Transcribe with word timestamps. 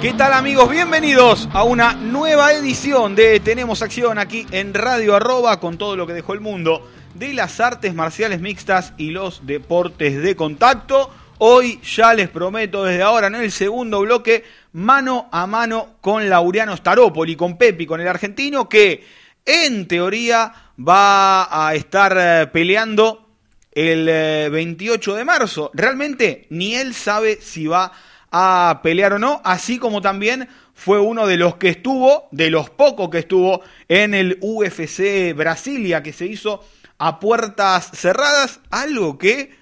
¿Qué 0.00 0.12
tal 0.12 0.34
amigos? 0.34 0.68
Bienvenidos 0.70 1.48
a 1.54 1.64
una 1.64 1.94
nueva 1.94 2.52
edición 2.52 3.14
de 3.16 3.40
Tenemos 3.40 3.80
Acción 3.80 4.18
aquí 4.18 4.46
en 4.50 4.74
Radio 4.74 5.16
Arroba 5.16 5.58
con 5.58 5.78
todo 5.78 5.96
lo 5.96 6.06
que 6.06 6.12
dejó 6.12 6.34
el 6.34 6.40
mundo 6.40 6.86
de 7.14 7.32
las 7.32 7.60
artes 7.60 7.94
marciales 7.94 8.42
mixtas 8.42 8.92
y 8.98 9.10
los 9.10 9.46
deportes 9.46 10.22
de 10.22 10.36
contacto. 10.36 11.10
Hoy 11.38 11.80
ya 11.80 12.12
les 12.12 12.28
prometo 12.28 12.84
desde 12.84 13.02
ahora 13.02 13.28
en 13.28 13.36
el 13.36 13.50
segundo 13.50 14.00
bloque 14.00 14.44
mano 14.72 15.30
a 15.32 15.46
mano 15.46 15.96
con 16.02 16.28
Laureano 16.28 16.76
Staropoli, 16.76 17.34
con 17.34 17.56
Pepi, 17.56 17.86
con 17.86 17.98
el 17.98 18.08
argentino 18.08 18.68
que 18.68 19.02
en 19.46 19.88
teoría 19.88 20.52
va 20.78 21.68
a 21.68 21.74
estar 21.74 22.16
eh, 22.18 22.46
peleando 22.48 23.30
el 23.72 24.50
28 24.50 25.14
eh, 25.14 25.18
de 25.18 25.24
marzo. 25.24 25.70
Realmente 25.72 26.46
ni 26.50 26.74
él 26.74 26.92
sabe 26.92 27.38
si 27.40 27.66
va 27.66 27.84
a 27.84 27.92
a 28.38 28.82
pelear 28.82 29.14
o 29.14 29.18
no, 29.18 29.40
así 29.44 29.78
como 29.78 30.02
también 30.02 30.46
fue 30.74 31.00
uno 31.00 31.26
de 31.26 31.38
los 31.38 31.56
que 31.56 31.70
estuvo, 31.70 32.28
de 32.32 32.50
los 32.50 32.68
pocos 32.68 33.08
que 33.08 33.20
estuvo 33.20 33.62
en 33.88 34.12
el 34.12 34.38
UFC 34.42 35.34
Brasilia, 35.34 36.02
que 36.02 36.12
se 36.12 36.26
hizo 36.26 36.62
a 36.98 37.18
puertas 37.18 37.90
cerradas, 37.94 38.60
algo 38.70 39.16
que 39.16 39.56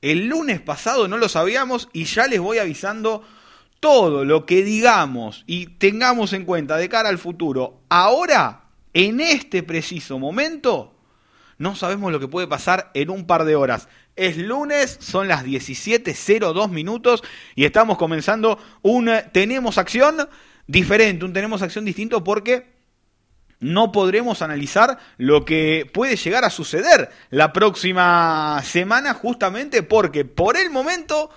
el 0.00 0.28
lunes 0.28 0.60
pasado 0.60 1.08
no 1.08 1.18
lo 1.18 1.28
sabíamos 1.28 1.88
y 1.92 2.04
ya 2.04 2.28
les 2.28 2.38
voy 2.38 2.58
avisando 2.58 3.24
todo 3.80 4.24
lo 4.24 4.46
que 4.46 4.62
digamos 4.62 5.42
y 5.48 5.66
tengamos 5.66 6.32
en 6.32 6.44
cuenta 6.44 6.76
de 6.76 6.88
cara 6.88 7.08
al 7.08 7.18
futuro, 7.18 7.80
ahora, 7.88 8.66
en 8.94 9.20
este 9.20 9.64
preciso 9.64 10.20
momento, 10.20 10.94
no 11.60 11.76
sabemos 11.76 12.10
lo 12.10 12.18
que 12.18 12.26
puede 12.26 12.46
pasar 12.46 12.90
en 12.94 13.10
un 13.10 13.26
par 13.26 13.44
de 13.44 13.54
horas. 13.54 13.86
Es 14.16 14.38
lunes, 14.38 14.96
son 14.98 15.28
las 15.28 15.44
17.02 15.44 16.70
minutos 16.70 17.22
y 17.54 17.66
estamos 17.66 17.98
comenzando 17.98 18.58
un 18.80 19.10
eh, 19.10 19.26
Tenemos 19.30 19.76
Acción 19.76 20.26
diferente, 20.66 21.26
un 21.26 21.34
Tenemos 21.34 21.60
Acción 21.60 21.84
distinto 21.84 22.24
porque 22.24 22.72
no 23.58 23.92
podremos 23.92 24.40
analizar 24.40 24.98
lo 25.18 25.44
que 25.44 25.88
puede 25.92 26.16
llegar 26.16 26.46
a 26.46 26.50
suceder 26.50 27.10
la 27.28 27.52
próxima 27.52 28.62
semana 28.64 29.12
justamente 29.12 29.82
porque 29.82 30.24
por 30.24 30.56
el 30.56 30.70
momento 30.70 31.28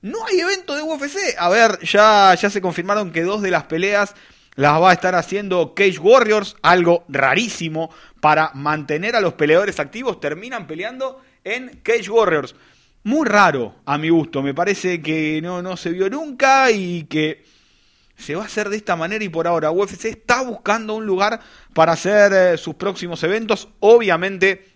no 0.00 0.24
hay 0.26 0.38
evento 0.38 0.76
de 0.76 0.82
UFC. 0.82 1.16
A 1.36 1.48
ver, 1.48 1.80
ya, 1.82 2.36
ya 2.36 2.50
se 2.50 2.60
confirmaron 2.60 3.10
que 3.10 3.22
dos 3.22 3.42
de 3.42 3.50
las 3.50 3.64
peleas 3.64 4.14
las 4.54 4.80
va 4.80 4.90
a 4.90 4.92
estar 4.92 5.14
haciendo 5.14 5.74
Cage 5.74 5.98
Warriors, 5.98 6.56
algo 6.62 7.04
rarísimo 7.08 7.90
para 8.20 8.52
mantener 8.54 9.16
a 9.16 9.20
los 9.20 9.34
peleadores 9.34 9.80
activos, 9.80 10.20
terminan 10.20 10.66
peleando 10.66 11.20
en 11.44 11.80
Cage 11.82 12.10
Warriors. 12.10 12.54
Muy 13.02 13.26
raro 13.26 13.76
a 13.86 13.96
mi 13.96 14.10
gusto, 14.10 14.42
me 14.42 14.54
parece 14.54 15.00
que 15.00 15.40
no, 15.42 15.62
no 15.62 15.76
se 15.76 15.90
vio 15.90 16.10
nunca 16.10 16.70
y 16.70 17.04
que 17.04 17.42
se 18.16 18.34
va 18.34 18.42
a 18.42 18.46
hacer 18.46 18.68
de 18.68 18.76
esta 18.76 18.94
manera 18.94 19.24
y 19.24 19.30
por 19.30 19.46
ahora. 19.46 19.70
UFC 19.70 20.04
está 20.04 20.42
buscando 20.42 20.94
un 20.94 21.06
lugar 21.06 21.40
para 21.72 21.92
hacer 21.92 22.32
eh, 22.32 22.58
sus 22.58 22.74
próximos 22.74 23.22
eventos, 23.22 23.68
obviamente 23.80 24.69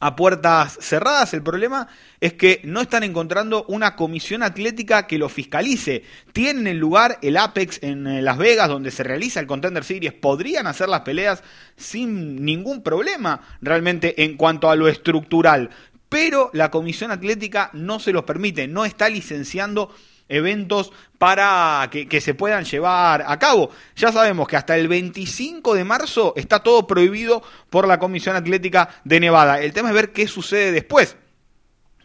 a 0.00 0.16
puertas 0.16 0.78
cerradas. 0.80 1.32
El 1.34 1.42
problema 1.42 1.88
es 2.20 2.34
que 2.34 2.60
no 2.64 2.80
están 2.80 3.02
encontrando 3.02 3.64
una 3.68 3.96
comisión 3.96 4.42
atlética 4.42 5.06
que 5.06 5.18
lo 5.18 5.28
fiscalice. 5.28 6.04
Tienen 6.32 6.66
el 6.66 6.78
lugar, 6.78 7.18
el 7.22 7.36
Apex 7.36 7.82
en 7.82 8.06
eh, 8.06 8.22
Las 8.22 8.38
Vegas, 8.38 8.68
donde 8.68 8.90
se 8.90 9.02
realiza 9.02 9.40
el 9.40 9.46
Contender 9.46 9.84
Series. 9.84 10.12
Podrían 10.12 10.66
hacer 10.66 10.88
las 10.88 11.00
peleas 11.00 11.42
sin 11.76 12.44
ningún 12.44 12.82
problema 12.82 13.40
realmente 13.60 14.24
en 14.24 14.36
cuanto 14.36 14.70
a 14.70 14.76
lo 14.76 14.88
estructural. 14.88 15.70
Pero 16.08 16.50
la 16.52 16.70
comisión 16.70 17.10
atlética 17.10 17.70
no 17.72 17.98
se 17.98 18.12
los 18.12 18.24
permite, 18.24 18.68
no 18.68 18.84
está 18.84 19.08
licenciando 19.08 19.92
eventos 20.28 20.92
para 21.18 21.88
que, 21.90 22.20
se 22.20 22.34
puedan 22.34 22.64
llevar 22.64 23.24
a 23.26 23.38
cabo. 23.38 23.70
Ya 23.96 24.12
sabemos 24.12 24.48
que 24.48 24.56
hasta 24.56 24.76
el 24.76 24.88
25 24.88 25.74
de 25.74 25.84
marzo 25.84 26.34
está 26.36 26.60
todo 26.60 26.86
prohibido 26.86 27.42
por 27.70 27.88
la 27.88 27.98
Comisión 27.98 28.36
Atlética 28.36 28.88
de 29.04 29.20
Nevada. 29.20 29.60
El 29.60 29.72
tema 29.72 29.88
es 29.88 29.94
ver 29.94 30.12
qué 30.12 30.26
sucede 30.26 30.72
después. 30.72 31.16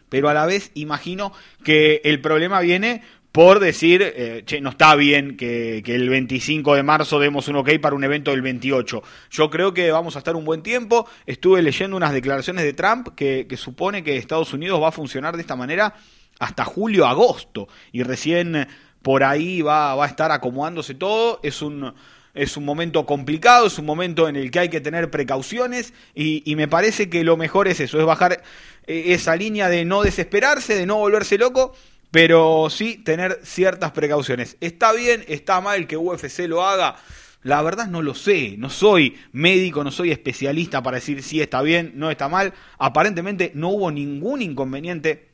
Pero 0.08 0.28
a 0.28 0.34
la 0.34 0.46
vez 0.46 0.70
imagino 0.74 1.32
que 1.64 2.00
el 2.04 2.20
problema 2.20 2.60
viene 2.60 3.02
por 3.32 3.60
decir, 3.60 4.02
eh, 4.02 4.42
che, 4.44 4.60
no 4.60 4.70
está 4.70 4.94
bien 4.94 5.38
que, 5.38 5.82
el 5.86 6.10
25 6.10 6.74
de 6.74 6.82
marzo 6.82 7.18
demos 7.18 7.48
un 7.48 7.56
ok 7.56 7.70
para 7.80 7.96
un 7.96 8.04
evento 8.04 8.30
del 8.30 8.42
28. 8.42 9.02
Yo 9.30 9.48
creo 9.48 9.72
que 9.72 9.90
vamos 9.90 10.16
a 10.16 10.18
estar 10.18 10.36
un 10.36 10.44
buen 10.44 10.62
tiempo. 10.62 11.08
Estuve 11.24 11.62
leyendo 11.62 11.96
unas 11.96 12.12
declaraciones 12.12 12.62
de 12.62 12.74
Trump 12.74 13.08
que, 13.16 13.46
que 13.48 13.56
supone 13.56 14.04
que 14.04 14.18
Estados 14.18 14.52
Unidos 14.52 14.82
va 14.82 14.88
a 14.88 14.92
funcionar 14.92 15.34
de 15.36 15.40
esta 15.40 15.56
manera 15.56 15.94
hasta 16.42 16.64
julio, 16.64 17.06
agosto. 17.06 17.68
Y 17.92 18.02
recién 18.02 18.66
por 19.00 19.22
ahí 19.22 19.62
va, 19.62 19.94
va 19.94 20.04
a 20.04 20.08
estar 20.08 20.32
acomodándose 20.32 20.94
todo. 20.94 21.38
Es 21.44 21.62
un, 21.62 21.94
es 22.34 22.56
un 22.56 22.64
momento 22.64 23.06
complicado, 23.06 23.68
es 23.68 23.78
un 23.78 23.86
momento 23.86 24.28
en 24.28 24.34
el 24.34 24.50
que 24.50 24.58
hay 24.58 24.68
que 24.68 24.80
tener 24.80 25.08
precauciones 25.08 25.94
y, 26.14 26.42
y, 26.50 26.56
me 26.56 26.66
parece 26.66 27.08
que 27.08 27.22
lo 27.22 27.36
mejor 27.36 27.68
es 27.68 27.78
eso, 27.78 28.00
es 28.00 28.06
bajar 28.06 28.42
eh, 28.86 29.04
esa 29.08 29.36
línea 29.36 29.68
de 29.68 29.84
no 29.84 30.02
desesperarse, 30.02 30.74
de 30.74 30.84
no 30.84 30.96
volverse 30.96 31.38
loco, 31.38 31.74
pero 32.10 32.68
sí 32.70 32.96
tener 32.96 33.38
ciertas 33.44 33.92
precauciones. 33.92 34.56
Está 34.60 34.92
bien, 34.92 35.24
está 35.28 35.60
mal 35.60 35.86
que 35.86 35.96
UFC 35.96 36.40
lo 36.48 36.64
haga. 36.64 36.96
La 37.44 37.62
verdad 37.62 37.86
no 37.86 38.02
lo 38.02 38.14
sé, 38.14 38.56
no 38.58 38.70
soy 38.70 39.16
médico, 39.32 39.84
no 39.84 39.90
soy 39.90 40.10
especialista 40.10 40.82
para 40.82 40.96
decir 40.96 41.22
si 41.22 41.40
está 41.40 41.62
bien, 41.62 41.92
no 41.94 42.10
está 42.10 42.28
mal. 42.28 42.52
Aparentemente 42.78 43.52
no 43.54 43.68
hubo 43.70 43.90
ningún 43.90 44.42
inconveniente 44.42 45.31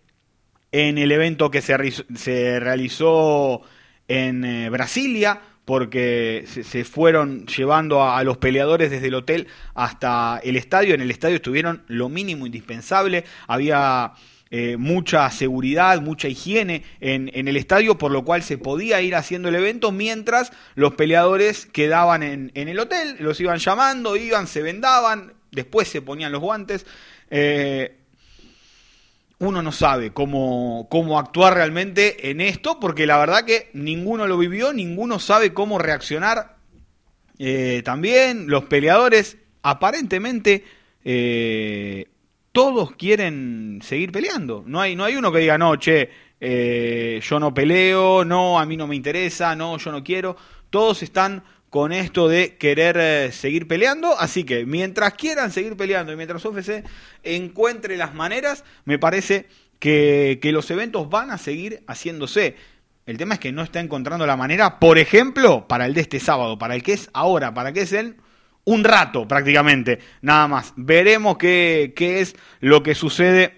en 0.73 0.99
el 0.99 1.13
evento 1.13 1.51
que 1.51 1.63
se, 1.63 2.61
realizó 2.61 3.63
en 4.07 4.45
eh, 4.45 4.71
Brasilia, 4.71 5.41
porque 5.65 6.47
se, 6.47 6.85
fueron 6.85 7.47
llevando 7.47 8.03
a, 8.03 8.23
los 8.25 8.39
peleadores 8.39 8.91
desde 8.91 9.09
el 9.09 9.15
hotel 9.15 9.49
hasta 9.75 10.41
el 10.43 10.57
estadio. 10.57 10.95
En 10.95 11.03
el 11.03 11.11
estadio 11.11 11.37
estuvieron 11.37 11.83
lo 11.89 12.09
mínimo 12.09 12.47
indispensable, 12.47 13.25
había 13.47 14.13
eh, 14.51 14.79
mucha 14.79 15.31
seguridad, 15.31 16.01
mucha 16.01 16.29
higiene 16.29 16.85
en, 17.01 17.29
el 17.35 17.57
estadio, 17.59 17.99
por 17.99 18.11
lo 18.11 18.25
cual 18.25 18.43
se 18.43 18.57
podía 18.57 19.03
ir 19.03 19.15
haciendo 19.15 19.51
el 19.51 19.57
evento 19.57 19.93
mientras 19.93 20.53
los 20.75 20.95
peleadores 20.95 21.67
quedaban 21.67 22.23
en, 22.23 22.51
en 22.55 22.69
el 22.69 22.79
hotel, 22.79 23.17
los 23.21 23.39
iban 23.39 23.59
llamando, 23.59 24.17
iban, 24.17 24.47
se 24.47 24.63
vendaban, 24.63 25.35
después 25.51 25.89
se 25.89 26.01
ponían 26.01 26.33
los 26.33 26.41
guantes. 26.41 26.87
Eh, 27.31 27.98
uno 29.41 29.63
no 29.63 29.73
sabe 29.73 30.13
cómo, 30.13 30.89
cómo 30.91 31.19
actuar 31.19 31.55
realmente 31.55 32.31
en 32.31 32.41
esto, 32.41 32.81
porque 32.81 33.07
la 33.07 33.19
verdad 33.19 33.45
que 33.45 33.71
ninguno 33.73 34.27
lo 34.27 34.37
vivió, 34.37 34.73
ninguno 34.73 35.19
sabe 35.19 35.55
cómo 35.55 35.79
reaccionar. 35.79 36.57
Eh, 37.39 37.83
también 37.85 38.49
los 38.49 38.65
peleadores, 38.65 39.39
aparentemente, 39.63 40.65
eh, 41.05 42.07
todos 42.51 42.93
quieren 42.97 43.79
seguir 43.83 44.11
peleando. 44.11 44.65
No 44.67 44.81
hay, 44.81 44.97
no 44.97 45.05
hay 45.05 45.15
uno 45.15 45.31
que 45.31 45.39
diga, 45.39 45.57
no, 45.57 45.77
che, 45.77 46.11
eh, 46.41 47.21
yo 47.23 47.39
no 47.39 47.55
peleo, 47.55 48.25
no, 48.25 48.59
a 48.59 48.67
mí 48.67 48.77
no 48.77 48.89
me 48.89 48.97
interesa, 48.97 49.55
no, 49.55 49.79
yo 49.79 49.93
no 49.93 50.03
quiero. 50.03 50.37
Todos 50.71 51.05
están 51.05 51.45
con 51.71 51.93
esto 51.93 52.29
de 52.29 52.57
querer 52.57 52.97
eh, 52.99 53.33
seguir 53.33 53.69
peleando. 53.69 54.19
Así 54.19 54.45
que 54.45 54.65
mientras 54.65 55.15
quieran 55.15 55.51
seguir 55.53 55.77
peleando 55.77 56.13
y 56.13 56.17
mientras 56.17 56.45
UFC 56.45 56.85
encuentre 57.23 57.97
las 57.97 58.15
maneras, 58.15 58.65
me 58.85 58.99
parece 58.99 59.47
que, 59.79 60.41
los 60.45 60.71
eventos 60.71 61.09
van 61.11 61.31
a 61.31 61.39
seguir 61.39 61.83
haciéndose. 61.87 62.57
El 63.07 63.17
tema 63.17 63.35
es 63.35 63.41
que 63.41 63.53
no 63.53 63.63
está 63.63 63.81
encontrando 63.81 64.27
la 64.27 64.37
manera, 64.37 64.79
por 64.79 64.99
ejemplo, 64.99 65.67
para 65.67 65.87
el 65.87 65.95
de 65.95 66.03
este 66.03 66.21
sábado, 66.21 66.59
para 66.59 66.75
el 66.75 66.83
que 66.83 66.93
es 66.93 67.09
ahora, 67.13 67.55
para 67.55 67.73
que 67.73 67.83
es 67.83 67.93
el 67.93 68.17
un 68.65 68.85
rato 68.85 69.27
prácticamente, 69.27 69.99
nada 70.21 70.47
más. 70.47 70.75
Veremos 70.77 71.39
qué, 71.39 71.95
qué 71.97 72.21
es 72.21 72.37
lo 72.61 72.83
que 72.83 72.95
sucede 72.95 73.58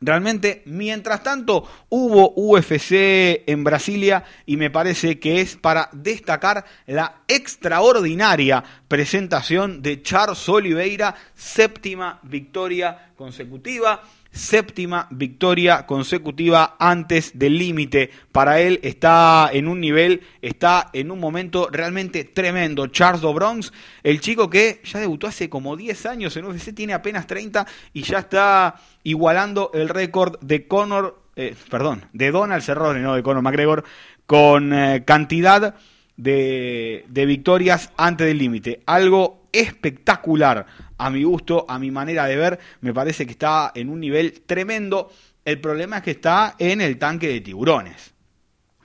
Realmente, 0.00 0.62
mientras 0.66 1.22
tanto, 1.22 1.66
hubo 1.88 2.34
UFC 2.36 3.44
en 3.46 3.64
Brasilia 3.64 4.24
y 4.44 4.58
me 4.58 4.70
parece 4.70 5.18
que 5.18 5.40
es 5.40 5.56
para 5.56 5.88
destacar 5.92 6.66
la 6.86 7.22
extraordinaria 7.26 8.62
presentación 8.88 9.80
de 9.80 10.02
Charles 10.02 10.46
Oliveira, 10.50 11.14
séptima 11.34 12.20
victoria 12.24 13.12
consecutiva, 13.16 14.02
séptima 14.36 15.08
victoria 15.10 15.86
consecutiva 15.86 16.76
antes 16.78 17.38
del 17.38 17.58
límite. 17.58 18.10
Para 18.30 18.60
él 18.60 18.78
está 18.82 19.50
en 19.52 19.66
un 19.66 19.80
nivel, 19.80 20.22
está 20.42 20.90
en 20.92 21.10
un 21.10 21.18
momento 21.18 21.68
realmente 21.72 22.24
tremendo. 22.24 22.86
Charles 22.88 23.22
Bronx, 23.22 23.72
el 24.02 24.20
chico 24.20 24.48
que 24.50 24.80
ya 24.84 25.00
debutó 25.00 25.26
hace 25.26 25.48
como 25.48 25.76
10 25.76 26.06
años 26.06 26.36
en 26.36 26.44
UFC, 26.44 26.74
tiene 26.74 26.92
apenas 26.92 27.26
30 27.26 27.66
y 27.94 28.02
ya 28.02 28.18
está 28.20 28.76
igualando 29.02 29.70
el 29.74 29.88
récord 29.88 30.38
de 30.40 30.66
Conor, 30.66 31.22
eh, 31.34 31.54
perdón, 31.70 32.04
de 32.12 32.30
Donald 32.30 32.62
Cerrone, 32.62 33.00
no 33.00 33.14
de 33.14 33.22
Conor 33.22 33.42
McGregor, 33.42 33.84
con 34.26 34.72
eh, 34.72 35.04
cantidad 35.04 35.74
de, 36.16 37.04
victorias 37.26 37.90
antes 37.96 38.26
del 38.26 38.38
límite. 38.38 38.80
Algo 38.86 39.48
espectacular 39.52 40.66
a 40.98 41.10
mi 41.10 41.22
gusto, 41.24 41.66
a 41.68 41.78
mi 41.78 41.90
manera 41.90 42.26
de 42.26 42.36
ver, 42.36 42.58
me 42.80 42.94
parece 42.94 43.26
que 43.26 43.32
está 43.32 43.72
en 43.74 43.88
un 43.88 44.00
nivel 44.00 44.42
tremendo. 44.42 45.10
El 45.44 45.60
problema 45.60 45.98
es 45.98 46.02
que 46.02 46.10
está 46.12 46.56
en 46.58 46.80
el 46.80 46.98
tanque 46.98 47.28
de 47.28 47.40
tiburones. 47.40 48.14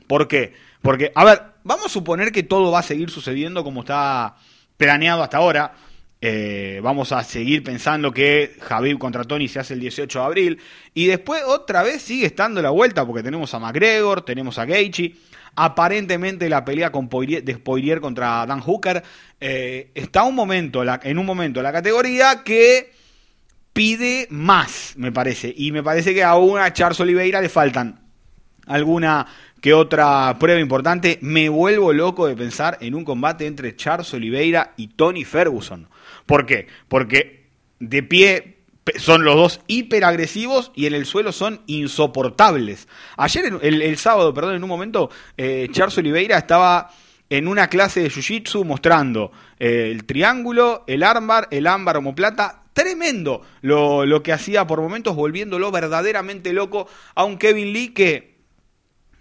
¿Por 0.08 0.28
qué? 0.28 0.54
Porque, 0.82 1.12
a 1.16 1.24
ver, 1.26 1.42
vamos 1.64 1.88
a 1.88 1.90
suponer 1.90 2.32
que 2.32 2.44
todo 2.44 2.72
va 2.72 2.80
a 2.80 2.84
seguir 2.84 3.10
sucediendo 3.10 3.64
como 3.64 3.82
está 3.82 4.36
planeado 4.78 5.24
hasta 5.24 5.38
ahora. 5.38 5.74
Eh, 6.24 6.80
vamos 6.84 7.12
a 7.14 7.24
seguir 7.24 7.64
pensando 7.64 8.12
que 8.12 8.56
Javib 8.62 9.00
contra 9.00 9.24
Tony 9.24 9.48
se 9.48 9.60
hace 9.60 9.74
el 9.74 9.80
18 9.80 10.20
de 10.20 10.26
abril. 10.26 10.60
Y 10.94 11.08
después 11.08 11.42
otra 11.48 11.82
vez 11.82 12.02
sigue 12.02 12.28
estando 12.28 12.62
la 12.62 12.70
vuelta 12.70 13.06
porque 13.06 13.24
tenemos 13.24 13.54
a 13.54 13.60
McGregor, 13.60 14.24
tenemos 14.24 14.60
a 14.60 14.66
Gaethje. 14.66 15.16
Aparentemente 15.56 16.50
la 16.50 16.64
pelea 16.64 16.92
con 16.92 17.10
de 17.10 17.58
Poirier 17.64 18.00
contra 18.00 18.46
Dan 18.46 18.62
Hooker 18.62 19.04
eh, 19.40 19.92
está 19.96 20.24
un 20.24 20.36
momento, 20.36 20.84
en 20.84 21.18
un 21.18 21.26
momento 21.26 21.62
la 21.62 21.72
categoría 21.72 22.44
que 22.44 22.92
pide 23.74 24.28
más, 24.30 24.94
me 24.98 25.12
parece. 25.12 25.54
Y 25.56 25.72
me 25.72 25.84
parece 25.84 26.14
que 26.14 26.24
aún 26.24 26.60
a 26.60 26.72
Charles 26.74 27.00
Oliveira 27.00 27.42
le 27.42 27.50
faltan 27.50 28.00
alguna 28.68 29.28
que 29.62 29.74
otra 29.74 30.36
prueba 30.40 30.60
importante. 30.60 31.20
Me 31.22 31.50
vuelvo 31.50 31.94
loco 31.94 32.28
de 32.28 32.36
pensar 32.36 32.78
en 32.82 32.96
un 32.96 33.06
combate 33.06 33.46
entre 33.46 33.76
Charles 33.76 34.14
Oliveira 34.14 34.74
y 34.78 34.88
Tony 34.88 35.24
Ferguson. 35.24 35.88
¿Por 36.26 36.46
qué? 36.46 36.68
Porque 36.88 37.48
de 37.80 38.04
pie 38.04 38.58
son 38.98 39.24
los 39.24 39.36
dos 39.36 39.62
hiperagresivos 39.68 40.72
y 40.76 40.86
en 40.86 40.94
el 40.94 41.06
suelo 41.06 41.32
son 41.32 41.62
insoportables. 41.68 42.88
Ayer, 43.18 43.60
el, 43.62 43.98
sábado, 43.98 44.34
perdón, 44.34 44.56
en 44.56 44.64
un 44.64 44.70
momento, 44.70 45.10
eh, 45.38 45.68
Charles 45.72 45.98
Oliveira 45.98 46.38
estaba 46.38 46.90
en 47.30 47.48
una 47.48 47.68
clase 47.68 48.02
de 48.02 48.10
Jiu-Jitsu 48.10 48.66
mostrando 48.66 49.32
eh, 49.60 49.90
el 49.92 50.06
triángulo, 50.06 50.84
el 50.88 51.04
ámbar, 51.04 51.48
el 51.52 51.68
ámbar 51.68 51.98
homoplata. 51.98 52.64
Tremendo 52.74 53.42
lo, 53.62 54.06
lo 54.06 54.24
que 54.24 54.34
hacía 54.34 54.66
por 54.66 54.82
momentos, 54.82 55.16
volviéndolo 55.16 55.72
verdaderamente 55.72 56.54
loco 56.54 56.88
a 57.16 57.26
un 57.26 57.38
Kevin 57.38 57.74
Lee 57.74 57.90
que 57.90 58.32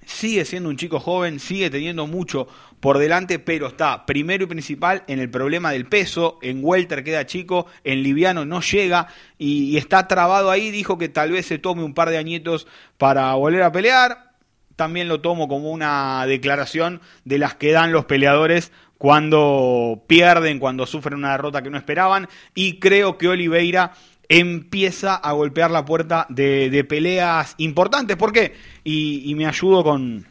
sigue 0.06 0.44
siendo 0.44 0.68
un 0.68 0.76
chico 0.76 1.00
joven, 1.00 1.38
sigue 1.38 1.70
teniendo 1.70 2.06
mucho 2.06 2.48
por 2.80 2.98
delante, 2.98 3.38
pero 3.38 3.68
está 3.68 4.06
primero 4.06 4.44
y 4.44 4.46
principal 4.46 5.04
en 5.06 5.18
el 5.20 5.30
problema 5.30 5.70
del 5.70 5.86
peso, 5.86 6.38
en 6.42 6.60
welter 6.62 7.04
queda 7.04 7.26
chico, 7.26 7.66
en 7.84 8.02
liviano 8.02 8.44
no 8.46 8.60
llega 8.62 9.08
y, 9.38 9.76
está 9.76 10.08
trabado 10.08 10.50
ahí, 10.50 10.70
dijo 10.70 10.98
que 10.98 11.08
tal 11.08 11.30
vez 11.30 11.46
se 11.46 11.58
tome 11.58 11.84
un 11.84 11.94
par 11.94 12.10
de 12.10 12.18
añitos 12.18 12.66
para 12.98 13.34
volver 13.34 13.62
a 13.62 13.72
pelear, 13.72 14.32
también 14.76 15.08
lo 15.08 15.20
tomo 15.20 15.46
como 15.46 15.70
una 15.70 16.24
declaración 16.26 17.02
de 17.24 17.38
las 17.38 17.54
que 17.54 17.72
dan 17.72 17.92
los 17.92 18.06
peleadores 18.06 18.72
cuando 18.96 20.02
pierden, 20.06 20.58
cuando 20.58 20.86
sufren 20.86 21.18
una 21.18 21.32
derrota 21.32 21.62
que 21.62 21.70
no 21.70 21.78
esperaban 21.78 22.28
y 22.54 22.78
creo 22.78 23.18
que 23.18 23.28
Oliveira 23.28 23.92
empieza 24.28 25.16
a 25.16 25.32
golpear 25.32 25.70
la 25.70 25.84
puerta 25.84 26.26
de, 26.28 26.84
peleas 26.88 27.54
importantes. 27.58 28.16
¿Por 28.16 28.32
qué? 28.32 28.54
y 28.84 29.34
me 29.34 29.46
ayudo 29.46 29.82
con, 29.82 30.26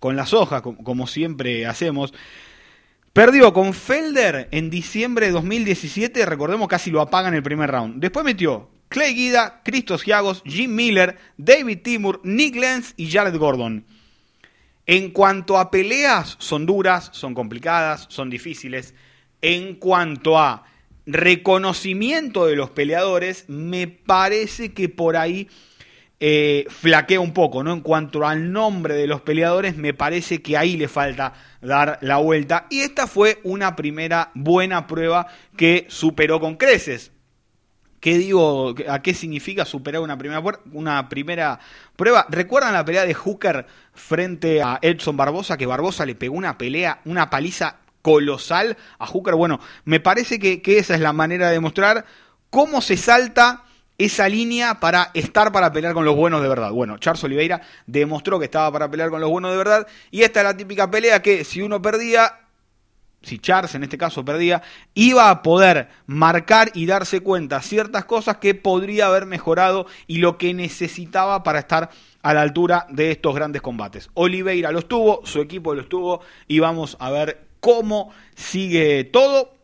con 0.00 0.16
las 0.16 0.32
hojas, 0.32 0.62
como, 0.62 1.06
siempre 1.06 1.66
hacemos. 1.66 2.12
Perdió 3.12 3.52
con 3.52 3.74
Felder 3.74 4.48
en 4.50 4.70
diciembre 4.70 5.26
de 5.26 5.32
2017, 5.32 6.24
recordemos 6.26 6.68
casi 6.68 6.90
lo 6.90 7.00
apaga 7.00 7.28
en 7.28 7.34
el 7.34 7.42
primer 7.42 7.70
round. 7.70 8.00
Después 8.00 8.24
metió 8.24 8.70
Clay 8.88 9.14
Guida, 9.14 9.60
Cristos 9.62 10.02
Giagos, 10.02 10.42
Jim 10.44 10.74
Miller, 10.74 11.18
David 11.36 11.80
Timur, 11.82 12.20
Nick 12.24 12.56
Lenz 12.56 12.94
y 12.96 13.10
Jared 13.10 13.36
Gordon. 13.36 13.84
En 14.86 15.10
cuanto 15.10 15.58
a 15.58 15.70
peleas, 15.70 16.36
son 16.40 16.66
duras, 16.66 17.10
son 17.12 17.34
complicadas, 17.34 18.06
son 18.08 18.30
difíciles. 18.30 18.94
En 19.42 19.74
cuanto 19.74 20.38
a 20.38 20.64
reconocimiento 21.06 22.46
de 22.46 22.56
los 22.56 22.70
peleadores, 22.70 23.44
me 23.48 23.86
parece 23.86 24.72
que 24.72 24.88
por 24.88 25.16
ahí 25.16 25.48
eh, 26.22 26.66
flaquea 26.68 27.18
un 27.18 27.32
poco, 27.32 27.64
¿no? 27.64 27.72
En 27.72 27.80
cuanto 27.80 28.26
al 28.26 28.52
nombre 28.52 28.94
de 28.94 29.06
los 29.06 29.22
peleadores, 29.22 29.76
me 29.76 29.94
parece 29.94 30.42
que 30.42 30.58
ahí 30.58 30.76
le 30.76 30.86
falta 30.86 31.32
dar 31.62 31.98
la 32.02 32.18
vuelta. 32.18 32.66
Y 32.68 32.80
esta 32.80 33.06
fue 33.06 33.40
una 33.42 33.74
primera 33.74 34.30
buena 34.34 34.86
prueba 34.86 35.28
que 35.56 35.86
superó 35.88 36.38
con 36.38 36.56
creces. 36.56 37.12
¿Qué 38.00 38.18
digo? 38.18 38.74
¿A 38.88 39.00
qué 39.00 39.14
significa 39.14 39.64
superar 39.64 40.02
una 40.02 40.18
primera, 40.18 40.42
una 40.72 41.08
primera 41.08 41.58
prueba? 41.96 42.26
¿Recuerdan 42.28 42.74
la 42.74 42.84
pelea 42.84 43.06
de 43.06 43.14
Hooker 43.14 43.66
frente 43.94 44.62
a 44.62 44.78
Edson 44.82 45.16
Barbosa? 45.16 45.56
Que 45.56 45.66
Barbosa 45.66 46.04
le 46.04 46.14
pegó 46.14 46.34
una 46.34 46.58
pelea, 46.58 47.00
una 47.06 47.30
paliza 47.30 47.76
colosal 48.02 48.76
a 48.98 49.06
Hooker. 49.06 49.34
Bueno, 49.36 49.58
me 49.84 50.00
parece 50.00 50.38
que, 50.38 50.60
que 50.60 50.78
esa 50.78 50.94
es 50.94 51.00
la 51.00 51.14
manera 51.14 51.48
de 51.48 51.54
demostrar 51.54 52.04
cómo 52.50 52.82
se 52.82 52.98
salta 52.98 53.64
esa 54.00 54.26
línea 54.30 54.80
para 54.80 55.10
estar 55.12 55.52
para 55.52 55.70
pelear 55.72 55.92
con 55.92 56.06
los 56.06 56.16
buenos 56.16 56.40
de 56.40 56.48
verdad. 56.48 56.72
Bueno, 56.72 56.96
Charles 56.96 57.22
Oliveira 57.22 57.60
demostró 57.86 58.38
que 58.38 58.46
estaba 58.46 58.72
para 58.72 58.90
pelear 58.90 59.10
con 59.10 59.20
los 59.20 59.28
buenos 59.28 59.50
de 59.50 59.58
verdad 59.58 59.86
y 60.10 60.22
esta 60.22 60.40
es 60.40 60.44
la 60.44 60.56
típica 60.56 60.90
pelea 60.90 61.20
que 61.20 61.44
si 61.44 61.60
uno 61.60 61.82
perdía, 61.82 62.40
si 63.20 63.38
Charles 63.38 63.74
en 63.74 63.82
este 63.82 63.98
caso 63.98 64.24
perdía, 64.24 64.62
iba 64.94 65.28
a 65.28 65.42
poder 65.42 65.88
marcar 66.06 66.70
y 66.72 66.86
darse 66.86 67.20
cuenta 67.20 67.60
ciertas 67.60 68.06
cosas 68.06 68.38
que 68.38 68.54
podría 68.54 69.06
haber 69.06 69.26
mejorado 69.26 69.86
y 70.06 70.16
lo 70.16 70.38
que 70.38 70.54
necesitaba 70.54 71.42
para 71.42 71.58
estar 71.58 71.90
a 72.22 72.32
la 72.32 72.40
altura 72.40 72.86
de 72.88 73.10
estos 73.10 73.34
grandes 73.34 73.60
combates. 73.60 74.08
Oliveira 74.14 74.72
los 74.72 74.88
tuvo, 74.88 75.20
su 75.26 75.42
equipo 75.42 75.74
los 75.74 75.90
tuvo 75.90 76.22
y 76.48 76.58
vamos 76.58 76.96
a 77.00 77.10
ver 77.10 77.48
cómo 77.60 78.14
sigue 78.34 79.04
todo 79.04 79.59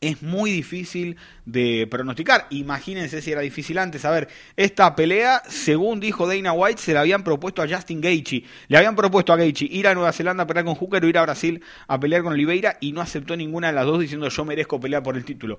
es 0.00 0.22
muy 0.22 0.50
difícil 0.50 1.16
de 1.44 1.86
pronosticar. 1.90 2.46
Imagínense 2.50 3.20
si 3.20 3.32
era 3.32 3.40
difícil 3.40 3.78
antes. 3.78 4.04
A 4.04 4.10
ver, 4.10 4.28
esta 4.56 4.94
pelea, 4.94 5.42
según 5.48 6.00
dijo 6.00 6.26
Dana 6.26 6.52
White, 6.52 6.80
se 6.80 6.94
la 6.94 7.00
habían 7.00 7.24
propuesto 7.24 7.62
a 7.62 7.68
Justin 7.68 8.00
Gaethje. 8.00 8.44
Le 8.68 8.76
habían 8.76 8.94
propuesto 8.94 9.32
a 9.32 9.36
Gaethje 9.36 9.66
ir 9.70 9.88
a 9.88 9.94
Nueva 9.94 10.12
Zelanda 10.12 10.44
a 10.44 10.46
pelear 10.46 10.64
con 10.64 10.74
Hooker 10.74 11.04
o 11.04 11.08
ir 11.08 11.18
a 11.18 11.22
Brasil 11.22 11.62
a 11.86 11.98
pelear 11.98 12.22
con 12.22 12.32
Oliveira 12.32 12.76
y 12.80 12.92
no 12.92 13.00
aceptó 13.00 13.36
ninguna 13.36 13.68
de 13.68 13.72
las 13.72 13.86
dos 13.86 14.00
diciendo 14.00 14.28
yo 14.28 14.44
merezco 14.44 14.78
pelear 14.78 15.02
por 15.02 15.16
el 15.16 15.24
título. 15.24 15.58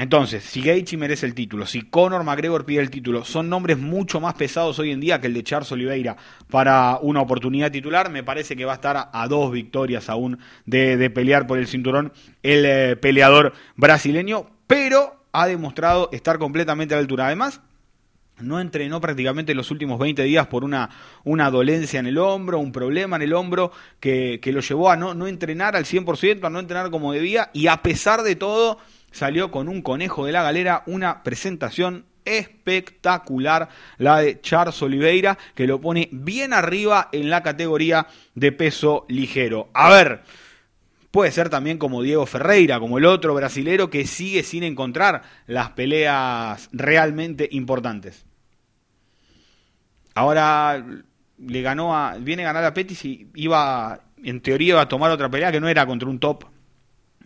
Entonces, 0.00 0.42
si 0.44 0.62
Gaethje 0.62 0.96
merece 0.96 1.26
el 1.26 1.34
título, 1.34 1.66
si 1.66 1.82
Conor 1.82 2.24
McGregor 2.24 2.64
pide 2.64 2.80
el 2.80 2.88
título, 2.88 3.22
son 3.22 3.50
nombres 3.50 3.76
mucho 3.76 4.18
más 4.18 4.32
pesados 4.32 4.78
hoy 4.78 4.92
en 4.92 5.00
día 5.00 5.20
que 5.20 5.26
el 5.26 5.34
de 5.34 5.44
Charles 5.44 5.70
Oliveira 5.72 6.16
para 6.48 6.98
una 7.02 7.20
oportunidad 7.20 7.70
titular. 7.70 8.08
Me 8.08 8.24
parece 8.24 8.56
que 8.56 8.64
va 8.64 8.72
a 8.72 8.76
estar 8.76 9.10
a, 9.12 9.28
dos 9.28 9.52
victorias 9.52 10.08
aún 10.08 10.38
de, 10.64 11.10
pelear 11.10 11.46
por 11.46 11.58
el 11.58 11.66
cinturón 11.66 12.14
el 12.42 12.64
eh, 12.64 12.96
peleador 12.96 13.52
brasileño, 13.76 14.46
pero 14.66 15.26
ha 15.32 15.46
demostrado 15.46 16.08
estar 16.12 16.38
completamente 16.38 16.94
a 16.94 16.96
la 16.96 17.02
altura. 17.02 17.26
Además, 17.26 17.60
no 18.38 18.58
entrenó 18.58 19.02
prácticamente 19.02 19.54
los 19.54 19.70
últimos 19.70 19.98
20 19.98 20.22
días 20.22 20.46
por 20.46 20.64
una, 20.64 20.88
una 21.24 21.50
dolencia 21.50 22.00
en 22.00 22.06
el 22.06 22.16
hombro, 22.16 22.58
un 22.58 22.72
problema 22.72 23.16
en 23.16 23.22
el 23.22 23.34
hombro 23.34 23.70
que, 24.00 24.40
que 24.40 24.50
lo 24.50 24.60
llevó 24.60 24.90
a 24.90 24.96
no, 24.96 25.12
no 25.12 25.26
entrenar 25.26 25.76
al 25.76 25.84
100%, 25.84 26.42
a 26.42 26.48
no 26.48 26.58
entrenar 26.58 26.90
como 26.90 27.12
debía 27.12 27.50
y 27.52 27.66
a 27.66 27.82
pesar 27.82 28.22
de 28.22 28.34
todo 28.34 28.78
salió 29.10 29.50
con 29.50 29.68
un 29.68 29.82
conejo 29.82 30.26
de 30.26 30.32
la 30.32 30.42
galera, 30.42 30.82
una 30.86 31.22
presentación 31.22 32.06
espectacular 32.24 33.68
la 33.98 34.18
de 34.18 34.40
Charles 34.40 34.80
Oliveira, 34.82 35.38
que 35.54 35.66
lo 35.66 35.80
pone 35.80 36.08
bien 36.12 36.52
arriba 36.52 37.08
en 37.12 37.30
la 37.30 37.42
categoría 37.42 38.06
de 38.34 38.52
peso 38.52 39.06
ligero. 39.08 39.70
A 39.74 39.90
ver, 39.90 40.22
puede 41.10 41.32
ser 41.32 41.48
también 41.48 41.78
como 41.78 42.02
Diego 42.02 42.26
Ferreira, 42.26 42.78
como 42.78 42.98
el 42.98 43.06
otro 43.06 43.34
brasilero 43.34 43.90
que 43.90 44.06
sigue 44.06 44.42
sin 44.42 44.62
encontrar 44.62 45.22
las 45.46 45.70
peleas 45.70 46.68
realmente 46.72 47.48
importantes. 47.50 48.24
Ahora 50.14 50.84
le 51.38 51.62
ganó 51.62 51.96
a, 51.96 52.16
viene 52.18 52.42
a 52.42 52.46
ganar 52.46 52.64
a 52.64 52.74
Pettis 52.74 53.04
y 53.04 53.28
iba, 53.34 54.00
en 54.22 54.40
teoría, 54.40 54.74
iba 54.74 54.80
a 54.82 54.88
tomar 54.88 55.10
otra 55.10 55.30
pelea 55.30 55.52
que 55.52 55.60
no 55.60 55.68
era 55.68 55.86
contra 55.86 56.08
un 56.08 56.18
top 56.18 56.44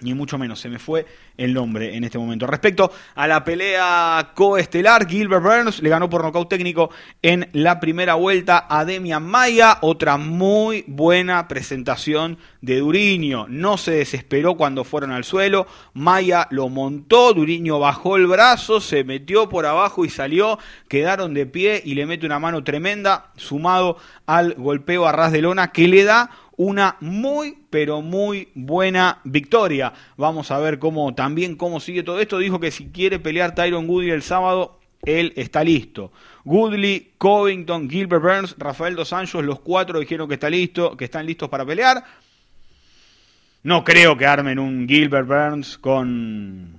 ni 0.01 0.13
mucho 0.13 0.39
menos, 0.39 0.61
se 0.61 0.69
me 0.69 0.79
fue 0.79 1.07
el 1.37 1.55
nombre 1.55 1.97
en 1.97 2.05
este 2.05 2.19
momento. 2.19 2.47
Respecto 2.47 2.93
a 3.15 3.27
la 3.29 3.45
pelea 3.45 4.33
coestelar, 4.35 5.09
Gilbert 5.09 5.43
Burns 5.43 5.83
le 5.83 5.89
ganó 5.89 6.11
por 6.11 6.23
nocaut 6.23 6.49
técnico 6.49 6.91
en 7.23 7.49
la 7.53 7.79
primera 7.79 8.15
vuelta 8.15 8.67
a 8.69 8.85
Demian 8.85 9.25
Maya, 9.25 9.79
otra 9.83 10.17
muy 10.17 10.85
buena 10.89 11.47
presentación 11.47 12.39
de 12.61 12.79
Duriño. 12.79 13.47
No 13.49 13.77
se 13.77 13.93
desesperó 13.93 14.57
cuando 14.57 14.85
fueron 14.85 15.13
al 15.13 15.25
suelo, 15.25 15.67
Maya 15.93 16.49
lo 16.51 16.69
montó, 16.69 17.33
Duriño 17.33 17.79
bajó 17.79 18.17
el 18.17 18.27
brazo, 18.27 18.81
se 18.81 19.05
metió 19.05 19.49
por 19.49 19.65
abajo 19.65 20.05
y 20.05 20.11
salió, 20.11 20.59
quedaron 20.89 21.35
de 21.35 21.47
pie 21.47 21.81
y 21.85 21.95
le 21.95 22.07
mete 22.07 22.27
una 22.27 22.41
mano 22.41 22.65
tremenda, 22.65 23.31
sumado 23.37 23.97
al 24.27 24.55
golpeo 24.55 25.07
a 25.07 25.13
ras 25.13 25.33
de 25.33 25.43
lona 25.43 25.73
que 25.73 25.87
le 25.87 26.05
da 26.05 26.31
una 26.57 26.97
muy 27.01 27.59
pero 27.71 28.01
muy 28.01 28.49
buena 28.55 29.21
victoria. 29.25 29.93
Vamos 30.17 30.51
a 30.51 30.59
ver 30.59 30.79
cómo 30.79 31.15
también 31.15 31.57
cómo 31.57 31.81
sigue 31.81 32.03
todo 32.03 32.21
esto. 32.21 32.39
Dijo 32.39 32.61
que 32.61 32.71
si 32.71 32.87
quiere 32.87 33.19
pelear 33.19 33.55
Tyron 33.55 33.87
Goodley 33.87 34.11
el 34.11 34.23
sábado, 34.23 34.79
él 35.05 35.33
está 35.37 35.65
listo. 35.65 36.13
Goodley, 36.45 37.13
Covington, 37.19 37.89
Gilbert 37.89 38.23
Burns, 38.23 38.55
Rafael 38.59 38.95
Dos 38.95 39.13
Anjos, 39.13 39.45
los 39.45 39.61
cuatro 39.61 39.99
dijeron 39.99 40.29
que 40.29 40.35
está 40.35 40.51
listo, 40.51 40.97
que 40.97 41.05
están 41.05 41.27
listos 41.27 41.49
para 41.49 41.65
pelear. 41.65 42.05
No 43.63 43.83
creo 43.83 44.17
que 44.17 44.27
armen 44.27 44.59
un 44.59 44.87
Gilbert 44.87 45.27
Burns 45.27 45.79
con 45.79 46.79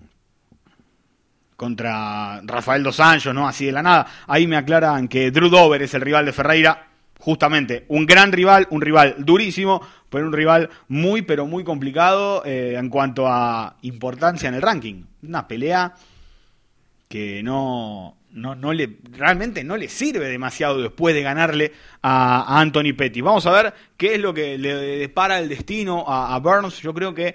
contra 1.55 2.41
Rafael 2.43 2.83
Dos 2.83 2.99
Anjos, 2.99 3.33
¿no? 3.33 3.47
Así 3.47 3.65
de 3.65 3.71
la 3.71 3.81
nada. 3.81 4.07
Ahí 4.27 4.45
me 4.45 4.57
aclaran 4.57 5.07
que 5.07 5.31
Drew 5.31 5.49
Dover 5.49 5.81
es 5.81 5.93
el 5.93 6.01
rival 6.01 6.25
de 6.25 6.33
Ferreira 6.33 6.87
justamente 7.25 7.85
un 7.87 8.05
gran 8.05 8.31
rival, 8.31 8.67
un 8.69 8.81
rival 8.81 9.15
durísimo, 9.17 9.81
pero 10.11 10.27
un 10.27 10.31
rival 10.31 10.69
muy, 10.89 11.23
pero 11.23 11.47
muy 11.47 11.63
complicado 11.63 12.43
eh, 12.45 12.75
en 12.77 12.87
cuanto 12.87 13.25
a 13.27 13.77
importancia 13.81 14.47
en 14.47 14.53
el 14.53 14.61
ranking. 14.61 15.05
Una 15.23 15.47
pelea 15.47 15.95
que 17.09 17.41
no, 17.41 18.15
no, 18.29 18.73
le, 18.73 18.97
realmente 19.11 19.63
no 19.63 19.75
le 19.75 19.89
sirve 19.89 20.27
demasiado 20.27 20.79
después 20.79 21.15
de 21.15 21.23
ganarle 21.23 21.71
a, 22.03 22.59
Anthony 22.59 22.93
Petty. 22.95 23.21
Vamos 23.21 23.47
a 23.47 23.51
ver 23.51 23.73
qué 23.97 24.13
es 24.13 24.21
lo 24.21 24.31
que 24.31 24.59
le 24.59 24.75
depara 24.75 25.39
el 25.39 25.49
destino 25.49 26.05
a, 26.07 26.37
Burns. 26.37 26.79
Yo 26.79 26.93
creo 26.93 27.15
que 27.15 27.33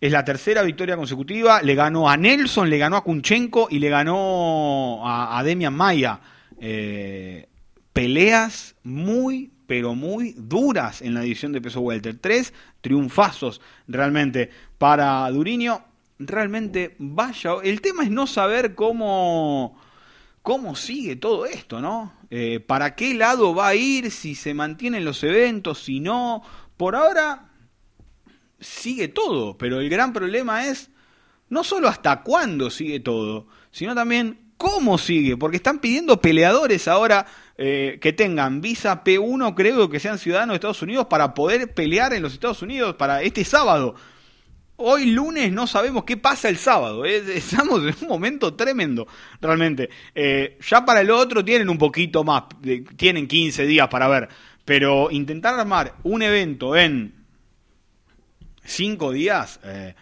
es 0.00 0.12
la 0.12 0.24
tercera 0.24 0.62
victoria 0.62 0.96
consecutiva. 0.96 1.62
Le 1.62 1.74
ganó 1.74 2.08
a 2.08 2.16
Nelson, 2.16 2.70
le 2.70 2.78
ganó 2.78 2.96
a 2.96 3.02
Kunchenko 3.02 3.66
y 3.72 3.80
le 3.80 3.88
ganó 3.88 5.02
a, 5.04 5.42
Demian 5.42 5.74
Maya. 5.74 6.20
Eh, 6.60 7.48
peleas 7.96 8.76
muy, 8.82 9.50
pero 9.66 9.94
muy 9.94 10.34
duras 10.36 11.00
en 11.00 11.14
la 11.14 11.22
división 11.22 11.52
de 11.52 11.62
peso 11.62 11.80
welter. 11.80 12.18
Tres 12.18 12.52
triunfazos 12.82 13.62
realmente 13.88 14.50
para 14.76 15.30
Duriño. 15.30 15.82
Realmente, 16.18 16.94
vaya, 16.98 17.52
el 17.64 17.80
tema 17.80 18.02
es 18.02 18.10
no 18.10 18.26
saber 18.26 18.74
cómo, 18.74 19.80
cómo 20.42 20.76
sigue 20.76 21.16
todo 21.16 21.46
esto, 21.46 21.80
¿no? 21.80 22.12
Eh, 22.28 22.60
¿Para 22.60 22.94
qué 22.94 23.14
lado 23.14 23.54
va 23.54 23.68
a 23.68 23.74
ir? 23.74 24.10
Si 24.10 24.34
se 24.34 24.52
mantienen 24.52 25.06
los 25.06 25.24
eventos, 25.24 25.84
si 25.84 25.98
no. 25.98 26.42
Por 26.76 26.96
ahora 26.96 27.48
sigue 28.60 29.08
todo, 29.08 29.56
pero 29.56 29.80
el 29.80 29.88
gran 29.88 30.12
problema 30.12 30.66
es 30.66 30.90
no 31.48 31.64
solo 31.64 31.88
hasta 31.88 32.22
cuándo 32.22 32.68
sigue 32.68 33.00
todo, 33.00 33.46
sino 33.70 33.94
también 33.94 34.52
cómo 34.58 34.98
sigue, 34.98 35.38
porque 35.38 35.56
están 35.56 35.78
pidiendo 35.78 36.20
peleadores 36.20 36.88
ahora 36.88 37.26
eh, 37.58 37.98
que 38.02 38.12
tengan 38.12 38.60
visa 38.60 39.02
P1, 39.02 39.54
creo 39.54 39.88
que 39.88 39.98
sean 39.98 40.18
ciudadanos 40.18 40.52
de 40.52 40.56
Estados 40.56 40.82
Unidos, 40.82 41.06
para 41.06 41.32
poder 41.32 41.72
pelear 41.72 42.12
en 42.12 42.22
los 42.22 42.34
Estados 42.34 42.60
Unidos 42.60 42.96
para 42.96 43.22
este 43.22 43.44
sábado. 43.44 43.94
Hoy 44.78 45.06
lunes 45.06 45.50
no 45.52 45.66
sabemos 45.66 46.04
qué 46.04 46.18
pasa 46.18 46.50
el 46.50 46.58
sábado. 46.58 47.04
Estamos 47.06 47.82
en 47.82 47.94
un 48.02 48.08
momento 48.08 48.52
tremendo, 48.54 49.06
realmente. 49.40 49.88
Eh, 50.14 50.58
ya 50.60 50.84
para 50.84 51.00
el 51.00 51.10
otro 51.10 51.42
tienen 51.42 51.70
un 51.70 51.78
poquito 51.78 52.24
más, 52.24 52.44
tienen 52.96 53.26
15 53.26 53.64
días 53.64 53.88
para 53.88 54.06
ver. 54.08 54.28
Pero 54.66 55.10
intentar 55.10 55.58
armar 55.58 55.94
un 56.02 56.22
evento 56.22 56.76
en 56.76 57.14
5 58.64 59.12
días, 59.12 59.60
eh, 59.64 59.94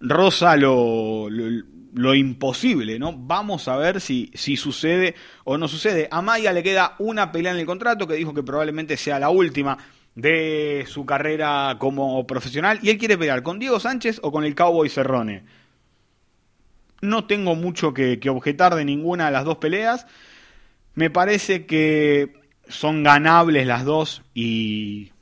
Rosa 0.00 0.56
lo 0.56 1.28
lo 1.28 1.79
imposible, 2.14 2.98
¿no? 2.98 3.12
Vamos 3.16 3.68
a 3.68 3.76
ver 3.76 4.00
si, 4.00 4.30
si 4.34 4.56
sucede 4.56 5.14
o 5.44 5.58
no 5.58 5.68
sucede. 5.68 6.08
A 6.10 6.22
Maya 6.22 6.52
le 6.52 6.62
queda 6.62 6.94
una 6.98 7.32
pelea 7.32 7.52
en 7.52 7.58
el 7.58 7.66
contrato 7.66 8.06
que 8.06 8.14
dijo 8.14 8.34
que 8.34 8.42
probablemente 8.42 8.96
sea 8.96 9.18
la 9.18 9.30
última 9.30 9.78
de 10.14 10.84
su 10.88 11.06
carrera 11.06 11.76
como 11.78 12.26
profesional 12.26 12.80
y 12.82 12.90
él 12.90 12.98
quiere 12.98 13.16
pelear 13.16 13.42
con 13.42 13.58
Diego 13.58 13.80
Sánchez 13.80 14.20
o 14.22 14.32
con 14.32 14.44
el 14.44 14.54
Cowboy 14.54 14.88
Cerrone. 14.88 15.44
No 17.00 17.24
tengo 17.26 17.54
mucho 17.54 17.94
que, 17.94 18.18
que 18.20 18.28
objetar 18.28 18.74
de 18.74 18.84
ninguna 18.84 19.26
de 19.26 19.32
las 19.32 19.44
dos 19.44 19.56
peleas. 19.56 20.06
Me 20.94 21.10
parece 21.10 21.66
que 21.66 22.34
son 22.68 23.02
ganables 23.02 23.66
las 23.66 23.84
dos 23.84 24.22
y 24.34 25.12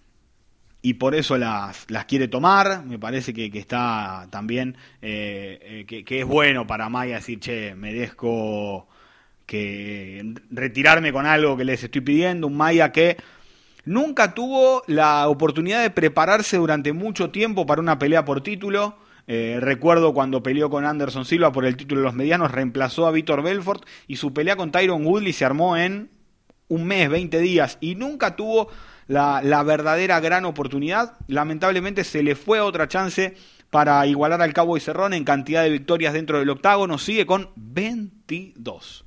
y 0.81 0.95
por 0.95 1.15
eso 1.15 1.37
las, 1.37 1.91
las 1.91 2.05
quiere 2.05 2.29
tomar. 2.29 2.85
Me 2.85 2.99
parece 2.99 3.33
que, 3.35 3.51
está 3.55 4.29
también, 4.31 4.77
eh, 5.03 5.85
eh, 5.89 6.05
que, 6.05 6.21
es 6.21 6.27
bueno 6.27 6.67
para 6.67 6.89
Maya 6.89 7.17
decir, 7.17 7.41
che, 7.41 7.75
merezco 7.75 8.89
que 9.47 10.35
retirarme 10.51 11.13
con 11.13 11.27
algo 11.27 11.57
que 11.57 11.65
les 11.65 11.83
estoy 11.83 12.03
pidiendo. 12.03 12.47
Un 12.47 12.57
Maya 12.57 12.93
que 12.93 13.17
nunca 13.85 14.35
tuvo 14.35 14.83
la 14.87 15.29
oportunidad 15.29 15.83
de 15.83 15.91
prepararse 15.91 16.59
durante 16.59 16.93
mucho 16.93 17.31
tiempo 17.31 17.67
para 17.67 17.81
una 17.81 17.99
pelea 17.99 18.25
por 18.25 18.43
título. 18.43 18.99
Eh, 19.27 19.59
recuerdo 19.61 20.15
cuando 20.15 20.43
peleó 20.43 20.71
con 20.71 20.87
Anderson 20.87 21.25
Silva 21.27 21.53
por 21.53 21.67
el 21.67 21.77
título 21.77 22.01
de 22.01 22.07
los 22.07 22.15
medianos, 22.15 22.53
reemplazó 22.53 23.07
a 23.07 23.11
Víctor 23.11 23.43
Belfort 23.43 23.85
y 24.07 24.17
su 24.17 24.33
pelea 24.33 24.57
con 24.57 24.71
Tyron 24.71 25.05
Woodley 25.05 25.35
se 25.35 25.45
armó 25.45 25.77
en 25.77 26.09
un 26.69 26.85
mes, 26.85 27.09
20 27.09 27.39
días 27.41 27.79
y 27.81 27.95
nunca 27.95 28.37
tuvo 28.37 28.69
la, 29.09 29.63
verdadera 29.63 30.21
gran 30.21 30.45
oportunidad. 30.45 31.17
Lamentablemente 31.27 32.05
se 32.05 32.23
le 32.23 32.37
fue 32.37 32.61
otra 32.61 32.89
chance 32.89 33.37
para 33.71 34.07
igualar 34.07 34.41
al 34.41 34.53
Cabo 34.53 34.77
y 34.77 34.81
Cerrón 34.81 35.15
en 35.15 35.25
cantidad 35.25 35.63
de 35.63 35.71
victorias 35.71 36.13
dentro 36.13 36.39
del 36.39 36.51
octágono. 36.51 36.99
Sigue 36.99 37.27
con 37.27 37.51
22. 37.57 39.05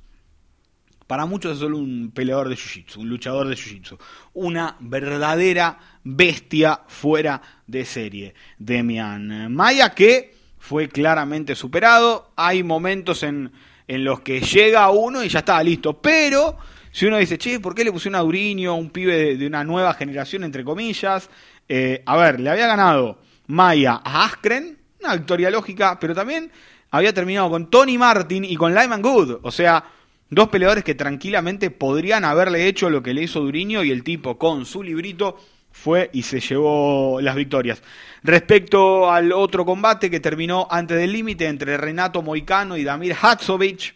Para 1.06 1.26
muchos 1.26 1.52
es 1.52 1.58
solo 1.58 1.78
un 1.78 2.10
peleador 2.14 2.48
de 2.48 2.56
Jiu-Jitsu, 2.56 2.98
un 2.98 3.08
luchador 3.08 3.48
de 3.48 3.54
Jiu-Jitsu. 3.54 3.98
Una 4.34 4.76
verdadera 4.80 5.78
bestia 6.04 6.80
fuera 6.88 7.42
de 7.66 7.84
serie. 7.84 8.34
Demian 8.58 9.52
Maya 9.52 9.90
que 9.90 10.34
fue 10.58 10.88
claramente 10.88 11.54
superado. 11.54 12.32
Hay 12.36 12.62
momentos 12.62 13.24
en, 13.24 13.52
en 13.88 14.04
los 14.04 14.20
que 14.20 14.40
llega 14.40 14.90
uno 14.90 15.22
y 15.22 15.28
ya 15.28 15.40
está 15.40 15.62
listo. 15.62 16.00
Pero 16.00 16.56
si 16.92 17.06
uno 17.06 17.16
dice, 17.16 17.38
che, 17.38 17.58
¿por 17.58 17.74
qué 17.74 17.84
le 17.84 17.90
pusieron 17.90 18.20
a 18.20 18.22
un 18.22 18.90
pibe 18.90 19.36
de, 19.36 19.46
una 19.46 19.64
nueva 19.64 19.94
generación, 19.94 20.44
entre 20.44 20.62
comillas? 20.62 21.30
Eh, 21.66 22.02
a 22.04 22.16
ver, 22.18 22.38
le 22.38 22.50
había 22.50 22.66
ganado 22.66 23.18
Maya 23.46 24.02
a 24.04 24.26
Askren, 24.26 24.78
una 25.02 25.16
victoria 25.16 25.50
lógica, 25.50 25.98
pero 25.98 26.14
también 26.14 26.52
había 26.90 27.14
terminado 27.14 27.48
con 27.48 27.70
Tony 27.70 27.96
Martin 27.96 28.44
y 28.44 28.56
con 28.56 28.74
Lyman 28.74 29.00
Good. 29.00 29.38
O 29.42 29.50
sea, 29.50 29.84
dos 30.28 30.48
peleadores 30.48 30.84
que 30.84 30.94
tranquilamente 30.94 31.70
podrían 31.70 32.24
haberle 32.24 32.66
hecho 32.66 32.90
lo 32.90 33.02
que 33.02 33.14
le 33.14 33.22
hizo 33.22 33.40
Duriño 33.40 33.82
y 33.82 33.90
el 33.90 34.04
tipo 34.04 34.36
con 34.36 34.66
su 34.66 34.82
librito 34.82 35.38
fue 35.70 36.10
y 36.12 36.22
se 36.22 36.40
llevó 36.40 37.22
las 37.22 37.34
victorias. 37.34 37.82
Respecto 38.22 39.10
al 39.10 39.32
otro 39.32 39.64
combate 39.64 40.10
que 40.10 40.20
terminó 40.20 40.68
antes 40.70 40.98
del 40.98 41.12
límite 41.12 41.46
entre 41.46 41.78
Renato 41.78 42.20
Moicano 42.20 42.76
y 42.76 42.84
Damir 42.84 43.16
Hatzovic, 43.20 43.94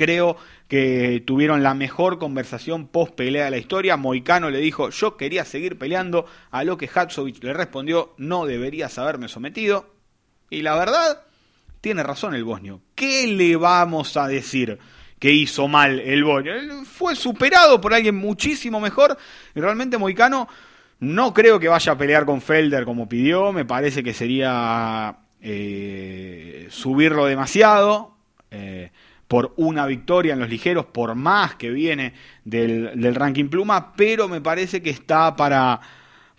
creo 0.00 0.38
que 0.66 1.22
tuvieron 1.26 1.62
la 1.62 1.74
mejor 1.74 2.18
conversación 2.18 2.88
post 2.88 3.14
pelea 3.14 3.44
de 3.44 3.50
la 3.50 3.58
historia. 3.58 3.98
Moicano 3.98 4.48
le 4.48 4.58
dijo, 4.58 4.88
yo 4.88 5.18
quería 5.18 5.44
seguir 5.44 5.76
peleando, 5.76 6.24
a 6.50 6.64
lo 6.64 6.78
que 6.78 6.88
Hatzovic 6.88 7.44
le 7.44 7.52
respondió, 7.52 8.14
no 8.16 8.46
deberías 8.46 8.96
haberme 8.96 9.28
sometido. 9.28 9.94
Y 10.48 10.62
la 10.62 10.74
verdad, 10.74 11.24
tiene 11.82 12.02
razón 12.02 12.34
el 12.34 12.44
bosnio. 12.44 12.80
¿Qué 12.94 13.26
le 13.26 13.56
vamos 13.56 14.16
a 14.16 14.26
decir? 14.26 14.78
que 15.18 15.30
hizo 15.30 15.68
mal 15.68 16.00
el 16.00 16.24
bosnio. 16.24 16.54
fue 16.86 17.14
superado 17.14 17.78
por 17.78 17.92
alguien 17.92 18.14
muchísimo 18.14 18.80
mejor. 18.80 19.18
Y 19.54 19.60
realmente 19.60 19.98
Moicano 19.98 20.48
no 21.00 21.34
creo 21.34 21.60
que 21.60 21.68
vaya 21.68 21.92
a 21.92 21.98
pelear 21.98 22.24
con 22.24 22.40
Felder 22.40 22.86
como 22.86 23.06
pidió. 23.06 23.52
Me 23.52 23.66
parece 23.66 24.02
que 24.02 24.14
sería 24.14 25.18
eh, 25.42 26.68
subirlo 26.70 27.26
demasiado. 27.26 28.16
Eh, 28.50 28.90
por 29.30 29.54
una 29.58 29.86
victoria 29.86 30.32
en 30.32 30.40
los 30.40 30.50
ligeros, 30.50 30.86
por 30.86 31.14
más 31.14 31.54
que 31.54 31.70
viene 31.70 32.14
del, 32.44 33.14
ranking 33.14 33.48
pluma, 33.48 33.92
pero 33.92 34.26
me 34.26 34.40
parece 34.40 34.82
que 34.82 34.90
está 34.90 35.36
para, 35.36 35.80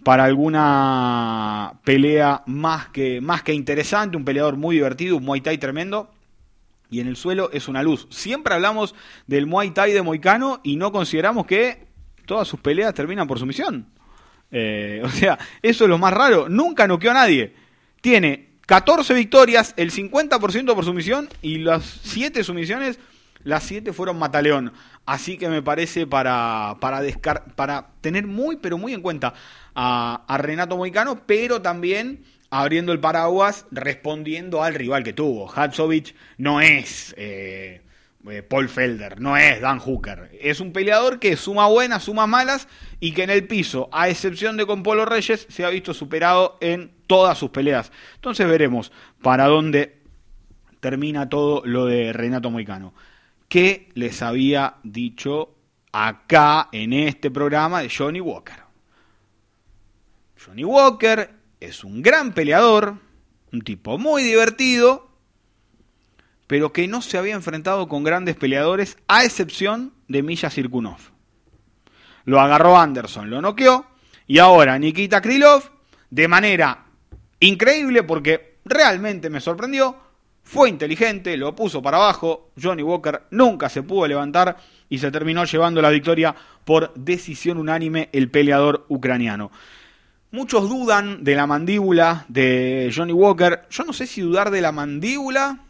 para 0.04 0.26
alguna 0.26 1.80
pelea 1.86 2.44
más 2.48 2.90
que, 2.90 3.22
más 3.22 3.44
que 3.44 3.54
interesante, 3.54 4.18
un 4.18 4.26
peleador 4.26 4.58
muy 4.58 4.76
divertido, 4.76 5.16
un 5.16 5.24
Muay 5.24 5.40
Thai 5.40 5.58
tremendo. 5.58 6.12
Y 6.90 7.00
en 7.00 7.08
el 7.08 7.16
suelo 7.16 7.50
es 7.54 7.70
una 7.70 7.82
luz. 7.82 8.08
Siempre 8.10 8.56
hablamos 8.56 8.94
del 9.26 9.46
Muay 9.46 9.72
Thai 9.72 9.94
de 9.94 10.02
Moicano 10.02 10.60
y 10.62 10.76
no 10.76 10.92
consideramos 10.92 11.46
que 11.46 11.88
todas 12.26 12.46
sus 12.46 12.60
peleas 12.60 12.94
terminan 12.94 13.26
por 13.26 13.40
sumisión. 13.40 13.88
Eh, 14.52 15.02
o 15.06 15.10
sea, 15.10 15.40
eso 15.62 15.86
es 15.86 15.90
lo 15.90 15.98
más 15.98 16.14
raro. 16.14 16.50
Nunca 16.50 16.88
noqueó 16.88 17.12
a 17.12 17.14
nadie. 17.14 17.56
tiene 18.02 18.51
14 18.72 19.14
victorias, 19.16 19.74
el 19.76 19.92
50% 19.92 20.74
por 20.74 20.86
sumisión 20.86 21.28
y 21.42 21.58
las 21.58 21.84
7 22.04 22.42
sumisiones, 22.42 23.00
las 23.44 23.64
7 23.64 23.92
fueron 23.92 24.18
Mataleón. 24.18 24.72
Así 25.06 25.38
que 25.38 25.50
me 25.50 25.62
parece 25.62 26.08
para, 26.08 26.78
para, 26.80 27.02
para 27.58 27.88
tener 28.00 28.28
muy, 28.28 28.56
pero 28.56 28.78
muy 28.78 28.94
en 28.94 29.02
cuenta 29.02 29.34
a, 29.76 30.38
Renato 30.38 30.78
Moicano, 30.78 31.22
pero 31.26 31.62
también 31.62 32.24
abriendo 32.50 32.94
el 32.94 33.02
paraguas, 33.02 33.66
respondiendo 33.72 34.64
al 34.64 34.74
rival 34.74 35.04
que 35.04 35.12
tuvo. 35.12 35.52
Hatsovich 35.54 36.16
no 36.38 36.62
es 36.62 37.14
eh, 37.18 37.82
eh, 38.30 38.44
Paul 38.44 38.70
Felder, 38.70 39.20
no 39.20 39.36
es 39.38 39.62
Dan 39.62 39.80
Hooker. 39.80 40.38
Es 40.40 40.60
un 40.60 40.74
peleador 40.74 41.20
que 41.20 41.36
suma 41.36 41.68
buenas, 41.68 42.04
suma 42.04 42.28
malas 42.28 42.68
y 43.00 43.14
que 43.14 43.24
en 43.24 43.30
el 43.30 43.48
piso, 43.48 43.90
a 43.92 44.10
excepción 44.10 44.58
de 44.58 44.66
con 44.66 44.84
Polo 44.84 45.06
Reyes, 45.06 45.48
se 45.50 45.66
ha 45.66 45.70
visto 45.70 45.94
superado 45.94 46.58
en 46.62 46.92
todas 47.08 47.38
sus 47.38 47.50
peleas. 47.50 47.92
Entonces 48.16 48.48
veremos 48.48 48.92
para 49.22 49.48
dónde 49.48 50.02
termina 50.80 51.30
todo 51.30 51.64
lo 51.66 51.86
de 51.86 52.14
Renato 52.14 52.52
Moicano. 52.52 52.94
¿Qué 53.48 53.90
les 53.96 54.22
había 54.22 54.76
dicho 54.84 55.56
acá 55.92 56.70
en 56.72 56.94
este 56.94 57.32
programa 57.32 57.82
de 57.82 57.90
Johnny 57.90 58.22
Walker? 58.22 58.62
Johnny 60.44 60.64
Walker 60.64 61.30
es 61.60 61.84
un 61.84 62.02
gran 62.02 62.34
peleador, 62.34 62.96
un 63.52 63.62
tipo 63.62 63.98
muy 63.98 64.24
divertido, 64.24 65.11
pero 66.52 66.74
que 66.74 66.86
no 66.86 67.02
se 67.02 67.18
había 67.18 67.36
enfrentado 67.36 67.88
con 67.88 68.04
grandes 68.04 68.36
peleadores, 68.36 68.98
a 69.08 69.24
excepción 69.24 69.94
de 70.10 70.22
Milla 70.22 70.50
Sirkunov. 70.50 70.98
Lo 72.26 72.42
agarró 72.42 72.78
Anderson, 72.78 73.30
lo 73.30 73.42
noqueó, 73.42 73.86
y 74.28 74.40
ahora 74.40 74.78
Nikita 74.78 75.22
Krylov, 75.22 75.72
de 76.10 76.28
manera 76.28 76.88
increíble, 77.40 78.04
porque 78.04 78.58
realmente 78.66 79.30
me 79.30 79.40
sorprendió, 79.40 79.96
fue 80.44 80.68
inteligente, 80.68 81.38
lo 81.38 81.56
puso 81.56 81.82
para 81.82 81.96
abajo, 81.96 82.52
Johnny 82.62 82.84
Walker 82.84 83.22
nunca 83.32 83.70
se 83.70 83.84
pudo 83.84 84.06
levantar 84.06 84.58
y 84.90 84.98
se 84.98 85.10
terminó 85.10 85.46
llevando 85.46 85.82
la 85.82 85.90
victoria 85.90 86.36
por 86.66 86.94
decisión 86.96 87.60
unánime 87.60 88.10
el 88.12 88.30
peleador 88.30 88.86
ucraniano. 88.90 89.52
Muchos 90.32 90.68
dudan 90.68 91.24
de 91.24 91.34
la 91.34 91.48
mandíbula 91.48 92.26
de 92.28 92.92
Johnny 92.94 93.14
Walker. 93.14 93.62
Yo 93.70 93.86
no 93.86 93.94
sé 93.94 94.06
si 94.06 94.20
dudar 94.20 94.52
de 94.52 94.60
la 94.60 94.74
mandíbula 94.74 95.62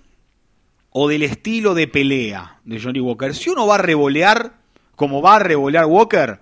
o 0.92 1.08
del 1.08 1.24
estilo 1.24 1.74
de 1.74 1.88
pelea 1.88 2.60
de 2.64 2.80
Johnny 2.80 3.00
Walker. 3.00 3.34
Si 3.34 3.50
uno 3.50 3.66
va 3.66 3.76
a 3.76 3.80
revolear, 3.80 4.54
como 4.96 5.22
va 5.22 5.38
a 5.38 5.40
revolear 5.40 5.86
Walker, 5.86 6.40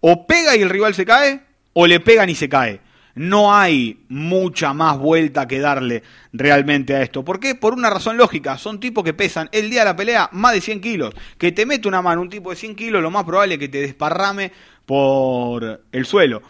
o 0.00 0.26
pega 0.26 0.56
y 0.56 0.62
el 0.62 0.70
rival 0.70 0.94
se 0.94 1.04
cae, 1.04 1.42
o 1.72 1.86
le 1.86 2.00
pegan 2.00 2.30
y 2.30 2.34
se 2.34 2.48
cae. 2.48 2.80
No 3.14 3.52
hay 3.52 4.04
mucha 4.08 4.72
más 4.72 4.96
vuelta 4.96 5.48
que 5.48 5.58
darle 5.58 6.04
realmente 6.32 6.94
a 6.94 7.02
esto. 7.02 7.24
¿Por 7.24 7.40
qué? 7.40 7.56
Por 7.56 7.74
una 7.74 7.90
razón 7.90 8.16
lógica. 8.16 8.56
Son 8.58 8.78
tipos 8.78 9.02
que 9.02 9.12
pesan 9.12 9.48
el 9.50 9.70
día 9.70 9.80
de 9.80 9.86
la 9.86 9.96
pelea 9.96 10.28
más 10.30 10.52
de 10.52 10.60
100 10.60 10.80
kilos. 10.80 11.14
Que 11.36 11.50
te 11.50 11.66
mete 11.66 11.88
una 11.88 12.00
mano 12.00 12.22
un 12.22 12.30
tipo 12.30 12.50
de 12.50 12.56
100 12.56 12.76
kilos, 12.76 13.02
lo 13.02 13.10
más 13.10 13.24
probable 13.24 13.54
es 13.54 13.60
que 13.60 13.68
te 13.68 13.80
desparrame 13.80 14.52
por 14.86 15.82
el 15.90 16.06
suelo. 16.06 16.42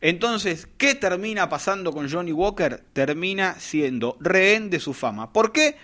Entonces, 0.00 0.68
¿qué 0.78 0.94
termina 0.94 1.50
pasando 1.50 1.92
con 1.92 2.10
Johnny 2.10 2.32
Walker? 2.32 2.82
Termina 2.94 3.54
siendo 3.58 4.16
rehén 4.18 4.70
de 4.70 4.80
su 4.80 4.94
fama. 4.94 5.32
¿Por 5.34 5.52
qué? 5.52 5.76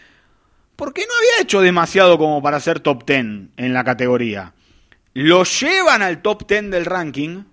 Porque 0.82 1.06
no 1.06 1.14
había 1.16 1.44
hecho 1.44 1.60
demasiado 1.60 2.18
como 2.18 2.42
para 2.42 2.58
ser 2.58 2.80
top 2.80 3.06
10 3.06 3.20
en 3.56 3.72
la 3.72 3.84
categoría. 3.84 4.52
Lo 5.14 5.44
llevan 5.44 6.02
al 6.02 6.22
top 6.22 6.44
10 6.48 6.72
del 6.72 6.86
ranking 6.86 7.44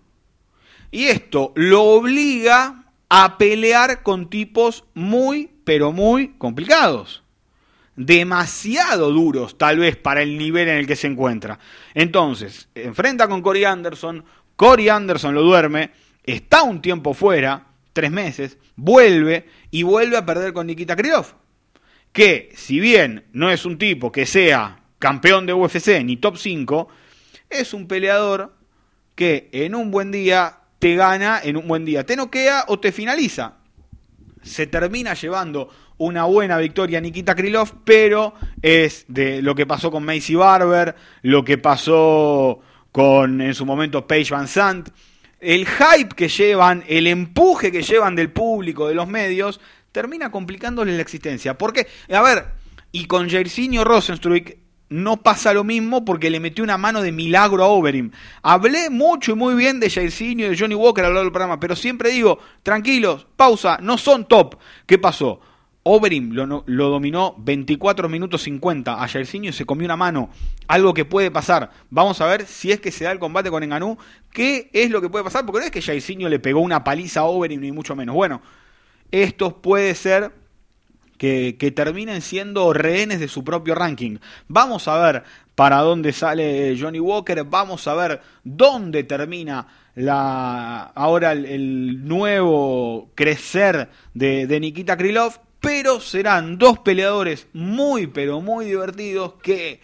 y 0.89 1.05
esto 1.09 1.53
lo 1.53 1.83
obliga 1.83 2.85
a 3.07 3.37
pelear 3.37 4.01
con 4.01 4.31
tipos 4.31 4.85
muy, 4.95 5.51
pero 5.63 5.91
muy 5.91 6.29
complicados. 6.39 7.21
Demasiado 7.95 9.11
duros, 9.11 9.59
tal 9.59 9.77
vez, 9.77 9.95
para 9.95 10.23
el 10.23 10.35
nivel 10.35 10.67
en 10.67 10.77
el 10.77 10.87
que 10.87 10.95
se 10.95 11.05
encuentra. 11.05 11.59
Entonces, 11.93 12.67
enfrenta 12.73 13.27
con 13.27 13.43
Corey 13.43 13.63
Anderson, 13.63 14.25
Corey 14.55 14.89
Anderson 14.89 15.35
lo 15.35 15.43
duerme, 15.43 15.91
está 16.23 16.63
un 16.63 16.81
tiempo 16.81 17.13
fuera, 17.13 17.67
tres 17.93 18.09
meses, 18.09 18.57
vuelve 18.75 19.47
y 19.69 19.83
vuelve 19.83 20.17
a 20.17 20.25
perder 20.25 20.51
con 20.51 20.65
Nikita 20.65 20.95
Krylov. 20.95 21.38
Que 22.11 22.51
si 22.55 22.79
bien 22.79 23.25
no 23.33 23.49
es 23.51 23.65
un 23.65 23.77
tipo 23.77 24.11
que 24.11 24.25
sea 24.25 24.79
campeón 24.97 25.45
de 25.45 25.53
UFC 25.53 26.03
ni 26.03 26.17
top 26.17 26.37
5, 26.37 26.87
es 27.49 27.73
un 27.73 27.87
peleador 27.87 28.55
que 29.15 29.49
en 29.51 29.75
un 29.75 29.91
buen 29.91 30.11
día 30.11 30.59
te 30.79 30.95
gana, 30.95 31.39
en 31.43 31.57
un 31.57 31.67
buen 31.67 31.85
día 31.85 32.05
te 32.05 32.15
noquea 32.15 32.65
o 32.67 32.79
te 32.79 32.91
finaliza. 32.91 33.57
Se 34.41 34.67
termina 34.67 35.13
llevando 35.13 35.69
una 35.97 36.23
buena 36.23 36.57
victoria 36.57 37.01
Nikita 37.01 37.35
Krylov, 37.35 37.83
pero 37.83 38.33
es 38.61 39.05
de 39.09 39.41
lo 39.41 39.53
que 39.53 39.65
pasó 39.65 39.91
con 39.91 40.05
Macy 40.05 40.35
Barber, 40.35 40.95
lo 41.23 41.43
que 41.43 41.57
pasó 41.57 42.61
con 42.91 43.41
en 43.41 43.53
su 43.53 43.65
momento 43.65 44.07
Paige 44.07 44.33
Van 44.33 44.47
Sant, 44.47 44.89
el 45.41 45.67
hype 45.67 46.15
que 46.15 46.29
llevan, 46.29 46.83
el 46.87 47.07
empuje 47.07 47.71
que 47.71 47.81
llevan 47.81 48.15
del 48.15 48.31
público, 48.31 48.87
de 48.87 48.95
los 48.95 49.07
medios, 49.07 49.59
termina 49.91 50.31
complicándole 50.31 50.95
la 50.95 51.01
existencia. 51.01 51.57
Porque, 51.57 51.87
a 52.11 52.21
ver, 52.21 52.47
y 52.91 53.05
con 53.05 53.29
Jairzinho 53.29 53.83
Rosenstruik 53.83 54.57
no 54.89 55.17
pasa 55.17 55.53
lo 55.53 55.63
mismo 55.63 56.03
porque 56.03 56.29
le 56.29 56.39
metió 56.39 56.63
una 56.63 56.77
mano 56.77 57.01
de 57.01 57.11
milagro 57.11 57.63
a 57.63 57.67
Overeem. 57.67 58.11
Hablé 58.41 58.89
mucho 58.89 59.33
y 59.33 59.35
muy 59.35 59.53
bien 59.53 59.79
de 59.79 59.89
Jairzinho 59.89 60.45
y 60.45 60.49
de 60.49 60.57
Johnny 60.57 60.75
Walker 60.75 61.05
a 61.05 61.09
lo 61.09 61.19
del 61.19 61.31
programa, 61.31 61.59
pero 61.59 61.75
siempre 61.75 62.09
digo, 62.09 62.39
tranquilos, 62.63 63.27
pausa, 63.35 63.77
no 63.81 63.97
son 63.97 64.27
top. 64.27 64.55
¿Qué 64.87 64.97
pasó? 64.97 65.41
Overeem 65.83 66.31
lo, 66.33 66.63
lo, 66.65 66.89
dominó 66.89 67.35
24 67.37 68.09
minutos 68.09 68.43
50 68.43 69.01
a 69.01 69.07
Jairzinho 69.07 69.49
y 69.49 69.53
se 69.53 69.65
comió 69.65 69.85
una 69.85 69.95
mano. 69.95 70.29
Algo 70.67 70.93
que 70.93 71.05
puede 71.05 71.31
pasar. 71.31 71.71
Vamos 71.89 72.19
a 72.21 72.25
ver 72.25 72.45
si 72.45 72.71
es 72.71 72.79
que 72.79 72.91
se 72.91 73.05
da 73.05 73.11
el 73.11 73.19
combate 73.19 73.49
con 73.49 73.63
Enganú. 73.63 73.97
¿Qué 74.31 74.69
es 74.73 74.91
lo 74.91 75.01
que 75.01 75.09
puede 75.09 75.23
pasar? 75.23 75.45
Porque 75.45 75.59
no 75.59 75.65
es 75.65 75.71
que 75.71 75.81
Jairzinho 75.81 76.29
le 76.29 76.39
pegó 76.39 76.59
una 76.59 76.83
paliza 76.83 77.21
a 77.21 77.23
Overeem 77.25 77.61
ni 77.61 77.71
mucho 77.71 77.95
menos. 77.95 78.13
Bueno, 78.13 78.41
estos 79.11 79.53
puede 79.53 79.95
ser 79.95 80.31
que, 81.17 81.73
terminen 81.75 82.21
siendo 82.21 82.71
rehenes 82.73 83.19
de 83.19 83.27
su 83.27 83.43
propio 83.43 83.75
ranking. 83.75 84.17
Vamos 84.47 84.87
a 84.87 84.99
ver 84.99 85.23
para 85.55 85.79
dónde 85.79 86.13
sale 86.13 86.77
Johnny 86.79 86.99
Walker. 86.99 87.43
Vamos 87.43 87.87
a 87.87 87.95
ver 87.95 88.21
dónde 88.43 89.03
termina 89.03 89.67
la 89.95 90.83
ahora 90.95 91.33
el, 91.33 92.07
nuevo 92.07 93.11
crecer 93.15 93.89
de, 94.13 94.47
de 94.47 94.59
Nikita 94.59 94.95
Krylov 94.95 95.39
pero 95.59 95.99
serán 95.99 96.57
dos 96.57 96.79
peleadores 96.79 97.47
muy, 97.53 98.07
pero 98.07 98.41
muy 98.41 98.65
divertidos 98.65 99.33
que, 99.41 99.81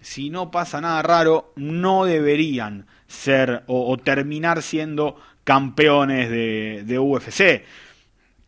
si 0.00 0.30
no 0.30 0.50
pasa 0.50 0.80
nada 0.80 1.02
raro, 1.02 1.52
no 1.56 2.04
deberían 2.04 2.86
ser 3.08 3.64
o, 3.66 3.96
terminar 3.96 4.62
siendo 4.62 5.16
campeones 5.44 6.30
de, 6.30 6.98
UFC. 6.98 7.64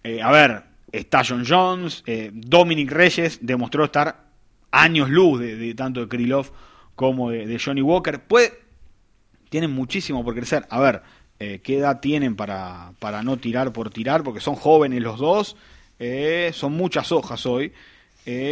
Eh, 0.05 0.23
a 0.23 0.31
ver, 0.31 0.63
está 0.93 1.23
John 1.27 1.45
Jones, 1.47 2.03
eh, 2.07 2.31
Dominic 2.33 2.91
Reyes 2.91 3.39
demostró 3.43 3.85
estar 3.85 4.25
años 4.71 5.09
luz 5.11 5.41
de, 5.41 5.75
tanto 5.75 6.01
de 6.01 6.09
Krylov 6.09 6.51
como 6.95 7.31
de, 7.31 7.59
Johnny 7.59 7.83
Walker. 7.83 8.21
Puede, 8.21 8.53
tienen 9.49 9.71
muchísimo 9.71 10.25
por 10.25 10.35
crecer. 10.35 10.67
A 10.71 10.81
ver, 10.81 11.03
eh, 11.39 11.61
¿qué 11.63 11.79
edad 11.79 12.01
tienen 12.01 12.37
para, 12.37 12.93
para 12.99 13.23
no 13.23 13.37
tirar 13.37 13.73
por 13.73 13.91
tirar? 13.91 14.23
Porque 14.23 14.41
son 14.41 14.55
jóvenes 14.55 15.03
los 15.03 15.19
dos 15.19 15.57
son 16.53 16.75
muchas 16.75 17.11
hojas 17.11 17.45
hoy. 17.45 17.73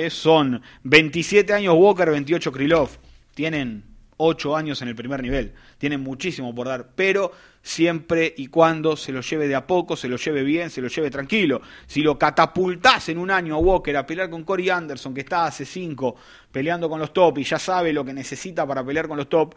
Son 0.09 0.61
27 0.83 1.53
años 1.53 1.77
Walker, 1.79 2.11
28 2.11 2.51
Krylov. 2.51 2.91
Tienen 3.35 3.85
8 4.17 4.57
años 4.57 4.83
en 4.83 4.89
el 4.89 4.95
primer 4.95 5.23
nivel. 5.23 5.55
Tienen 5.79 6.01
muchísimo 6.01 6.55
por 6.55 6.69
dar, 6.69 6.89
pero 6.95 7.33
siempre 7.63 8.33
y 8.37 8.47
cuando 8.47 8.97
se 8.97 9.13
lo 9.13 9.21
lleve 9.21 9.49
de 9.49 9.55
a 9.55 9.67
poco, 9.67 9.97
se 9.97 10.09
lo 10.09 10.17
lleve 10.17 10.43
bien, 10.43 10.71
se 10.71 10.81
lo 10.81 10.89
lleve 10.89 11.11
tranquilo. 11.11 11.61
Si 11.87 12.03
lo 12.03 12.19
catapultás 12.19 13.09
en 13.09 13.19
un 13.19 13.31
año 13.31 13.55
a 13.55 13.59
Walker 13.59 13.97
a 13.97 14.07
pelear 14.07 14.31
con 14.31 14.45
Corey 14.45 14.71
Anderson, 14.71 15.15
que 15.15 15.21
está 15.21 15.47
hace 15.47 15.65
5 15.65 16.17
peleando 16.51 16.89
con 16.89 17.01
los 17.01 17.13
top 17.13 17.39
y 17.39 17.45
ya 17.45 17.59
sabe 17.59 17.93
lo 17.93 18.05
que 18.05 18.15
necesita 18.15 18.67
para 18.67 18.85
pelear 18.85 19.09
con 19.09 19.17
los 19.17 19.29
top, 19.29 19.55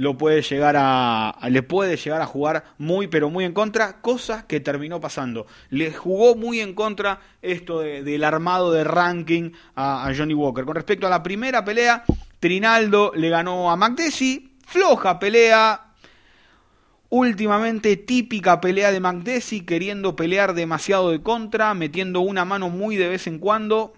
lo 0.00 0.16
puede 0.16 0.40
llegar 0.40 0.76
a, 0.78 1.36
le 1.50 1.62
puede 1.62 1.98
llegar 1.98 2.22
a 2.22 2.26
jugar 2.26 2.64
muy 2.78 3.06
pero 3.08 3.28
muy 3.28 3.44
en 3.44 3.52
contra, 3.52 4.00
cosa 4.00 4.46
que 4.46 4.58
terminó 4.58 4.98
pasando. 4.98 5.46
Le 5.68 5.92
jugó 5.92 6.36
muy 6.36 6.60
en 6.60 6.72
contra 6.72 7.20
esto 7.42 7.80
del 7.80 8.24
armado 8.24 8.72
de 8.72 8.82
ranking 8.82 9.50
a, 9.76 10.10
Johnny 10.16 10.32
Walker. 10.32 10.64
Con 10.64 10.74
respecto 10.74 11.06
a 11.06 11.10
la 11.10 11.22
primera 11.22 11.66
pelea, 11.66 12.04
Trinaldo 12.40 13.12
le 13.14 13.28
ganó 13.28 13.70
a 13.70 13.76
McDessie, 13.76 14.48
floja 14.66 15.18
pelea, 15.18 15.90
Últimamente 17.12 17.96
típica 17.96 18.60
pelea 18.60 18.92
de 18.92 19.00
McDessie, 19.00 19.66
queriendo 19.66 20.14
pelear 20.14 20.54
demasiado 20.54 21.10
de 21.10 21.20
contra, 21.20 21.74
metiendo 21.74 22.20
una 22.20 22.44
mano 22.44 22.70
muy 22.70 22.94
de 22.94 23.08
vez 23.08 23.26
en 23.26 23.40
cuando. 23.40 23.94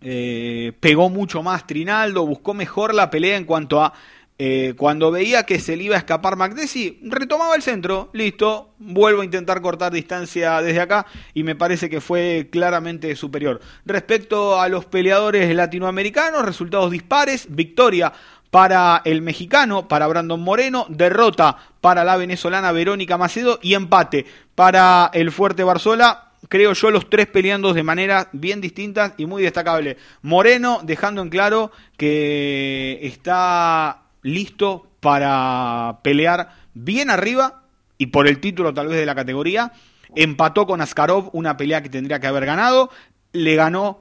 Eh, 0.00 0.72
pegó 0.80 1.10
mucho 1.10 1.44
más 1.44 1.64
Trinaldo, 1.64 2.26
buscó 2.26 2.52
mejor 2.52 2.92
la 2.92 3.08
pelea 3.08 3.36
en 3.36 3.44
cuanto 3.44 3.80
a 3.80 3.94
eh, 4.36 4.74
cuando 4.76 5.12
veía 5.12 5.44
que 5.44 5.60
se 5.60 5.76
le 5.76 5.84
iba 5.84 5.94
a 5.94 5.98
escapar 5.98 6.36
Magdesi, 6.36 6.98
retomaba 7.02 7.54
el 7.54 7.62
centro, 7.62 8.10
listo, 8.12 8.74
vuelvo 8.78 9.22
a 9.22 9.24
intentar 9.24 9.60
cortar 9.62 9.92
distancia 9.92 10.60
desde 10.60 10.80
acá 10.80 11.06
y 11.34 11.44
me 11.44 11.54
parece 11.54 11.88
que 11.88 12.00
fue 12.00 12.48
claramente 12.50 13.14
superior. 13.14 13.60
Respecto 13.84 14.60
a 14.60 14.68
los 14.68 14.86
peleadores 14.86 15.54
latinoamericanos, 15.54 16.44
resultados 16.44 16.90
dispares, 16.90 17.46
victoria 17.48 18.12
para 18.54 19.02
el 19.04 19.20
mexicano, 19.20 19.88
para 19.88 20.06
Brandon 20.06 20.40
Moreno, 20.40 20.86
derrota 20.88 21.56
para 21.80 22.04
la 22.04 22.16
venezolana 22.16 22.70
Verónica 22.70 23.18
Macedo. 23.18 23.58
Y 23.60 23.74
empate 23.74 24.26
para 24.54 25.10
el 25.12 25.32
fuerte 25.32 25.64
Barzola. 25.64 26.30
Creo 26.48 26.72
yo, 26.72 26.92
los 26.92 27.10
tres 27.10 27.26
peleando 27.26 27.72
de 27.72 27.82
manera 27.82 28.28
bien 28.32 28.60
distintas 28.60 29.14
y 29.16 29.26
muy 29.26 29.42
destacable. 29.42 29.96
Moreno 30.22 30.78
dejando 30.84 31.20
en 31.20 31.30
claro 31.30 31.72
que 31.96 33.00
está 33.02 34.03
listo 34.24 34.88
para 34.98 36.00
pelear 36.02 36.48
bien 36.74 37.10
arriba 37.10 37.62
y 37.96 38.06
por 38.06 38.26
el 38.26 38.40
título 38.40 38.74
tal 38.74 38.88
vez 38.88 38.98
de 38.98 39.06
la 39.06 39.14
categoría. 39.14 39.72
Empató 40.16 40.66
con 40.66 40.80
Askarov 40.80 41.30
una 41.32 41.56
pelea 41.56 41.82
que 41.82 41.88
tendría 41.88 42.18
que 42.18 42.26
haber 42.26 42.46
ganado. 42.46 42.90
Le 43.32 43.54
ganó 43.54 44.00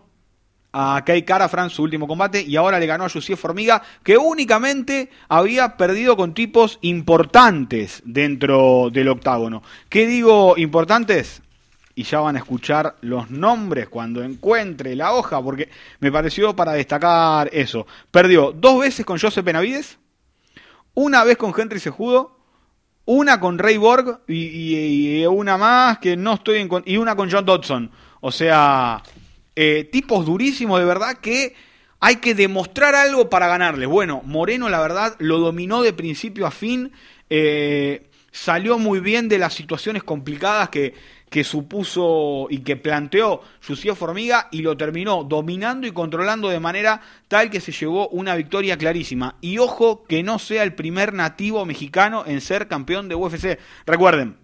a 0.71 1.03
Kai 1.05 1.23
Karafran 1.23 1.69
su 1.69 1.83
último 1.83 2.07
combate 2.07 2.41
y 2.41 2.55
ahora 2.55 2.79
le 2.79 2.87
ganó 2.87 3.05
a 3.05 3.09
Jussier 3.09 3.37
Formiga 3.37 3.83
que 4.03 4.17
únicamente 4.17 5.11
había 5.29 5.77
perdido 5.77 6.17
con 6.17 6.33
tipos 6.33 6.79
importantes 6.81 8.01
dentro 8.05 8.89
del 8.91 9.09
octágono. 9.09 9.61
¿Qué 9.89 10.07
digo 10.07 10.55
importantes? 10.57 11.43
y 11.95 12.03
ya 12.03 12.21
van 12.21 12.35
a 12.35 12.39
escuchar 12.39 12.95
los 13.01 13.29
nombres 13.29 13.87
cuando 13.87 14.23
encuentre 14.23 14.95
la 14.95 15.13
hoja, 15.13 15.41
porque 15.41 15.69
me 15.99 16.11
pareció 16.11 16.55
para 16.55 16.73
destacar 16.73 17.49
eso. 17.53 17.85
Perdió 18.09 18.51
dos 18.51 18.79
veces 18.79 19.05
con 19.05 19.19
Joseph 19.19 19.45
Benavides, 19.45 19.99
una 20.93 21.23
vez 21.23 21.37
con 21.37 21.53
Henry 21.57 21.79
Sejudo, 21.79 22.37
una 23.05 23.39
con 23.39 23.57
Ray 23.59 23.77
Borg 23.77 24.21
y, 24.27 25.25
una 25.25 25.57
más 25.57 25.99
que 25.99 26.15
no 26.15 26.35
estoy 26.35 26.59
en, 26.59 26.69
y 26.85 26.97
una 26.97 27.15
con 27.15 27.29
John 27.31 27.45
Dodson. 27.45 27.91
O 28.21 28.31
sea, 28.31 29.03
eh, 29.55 29.89
tipos 29.91 30.25
durísimos 30.25 30.79
de 30.79 30.85
verdad 30.85 31.17
que 31.17 31.55
hay 31.99 32.17
que 32.17 32.33
demostrar 32.35 32.95
algo 32.95 33.29
para 33.29 33.47
ganarle. 33.47 33.85
Bueno, 33.85 34.21
Moreno 34.25 34.69
la 34.69 34.81
verdad 34.81 35.15
lo 35.19 35.39
dominó 35.39 35.81
de 35.81 35.93
principio 35.93 36.45
a 36.45 36.51
fin. 36.51 36.91
Eh, 37.29 38.09
salió 38.31 38.77
muy 38.77 38.99
bien 38.99 39.29
de 39.29 39.37
las 39.37 39.53
situaciones 39.53 40.03
complicadas 40.03 40.69
que, 40.69 40.93
que 41.33 41.43
supuso 41.43 42.45
y 42.51 42.59
que 42.59 42.75
planteó 42.75 43.41
Jussier 43.67 43.95
Formiga 43.95 44.49
y 44.51 44.61
lo 44.61 44.77
terminó 44.77 45.23
dominando 45.23 45.87
y 45.87 45.91
controlando 45.91 46.47
de 46.47 46.59
manera 46.59 47.01
tal 47.27 47.49
que 47.49 47.59
se 47.59 47.71
llevó 47.71 48.07
una 48.09 48.35
victoria 48.35 48.77
clarísima. 48.77 49.37
Y 49.41 49.57
ojo 49.57 50.03
que 50.03 50.21
no 50.21 50.37
sea 50.37 50.61
el 50.61 50.75
primer 50.75 51.11
nativo 51.11 51.65
mexicano 51.65 52.23
en 52.27 52.39
ser 52.39 52.67
campeón 52.67 53.09
de 53.09 53.15
UFC. 53.15 53.57
Recuerden, 53.87 54.37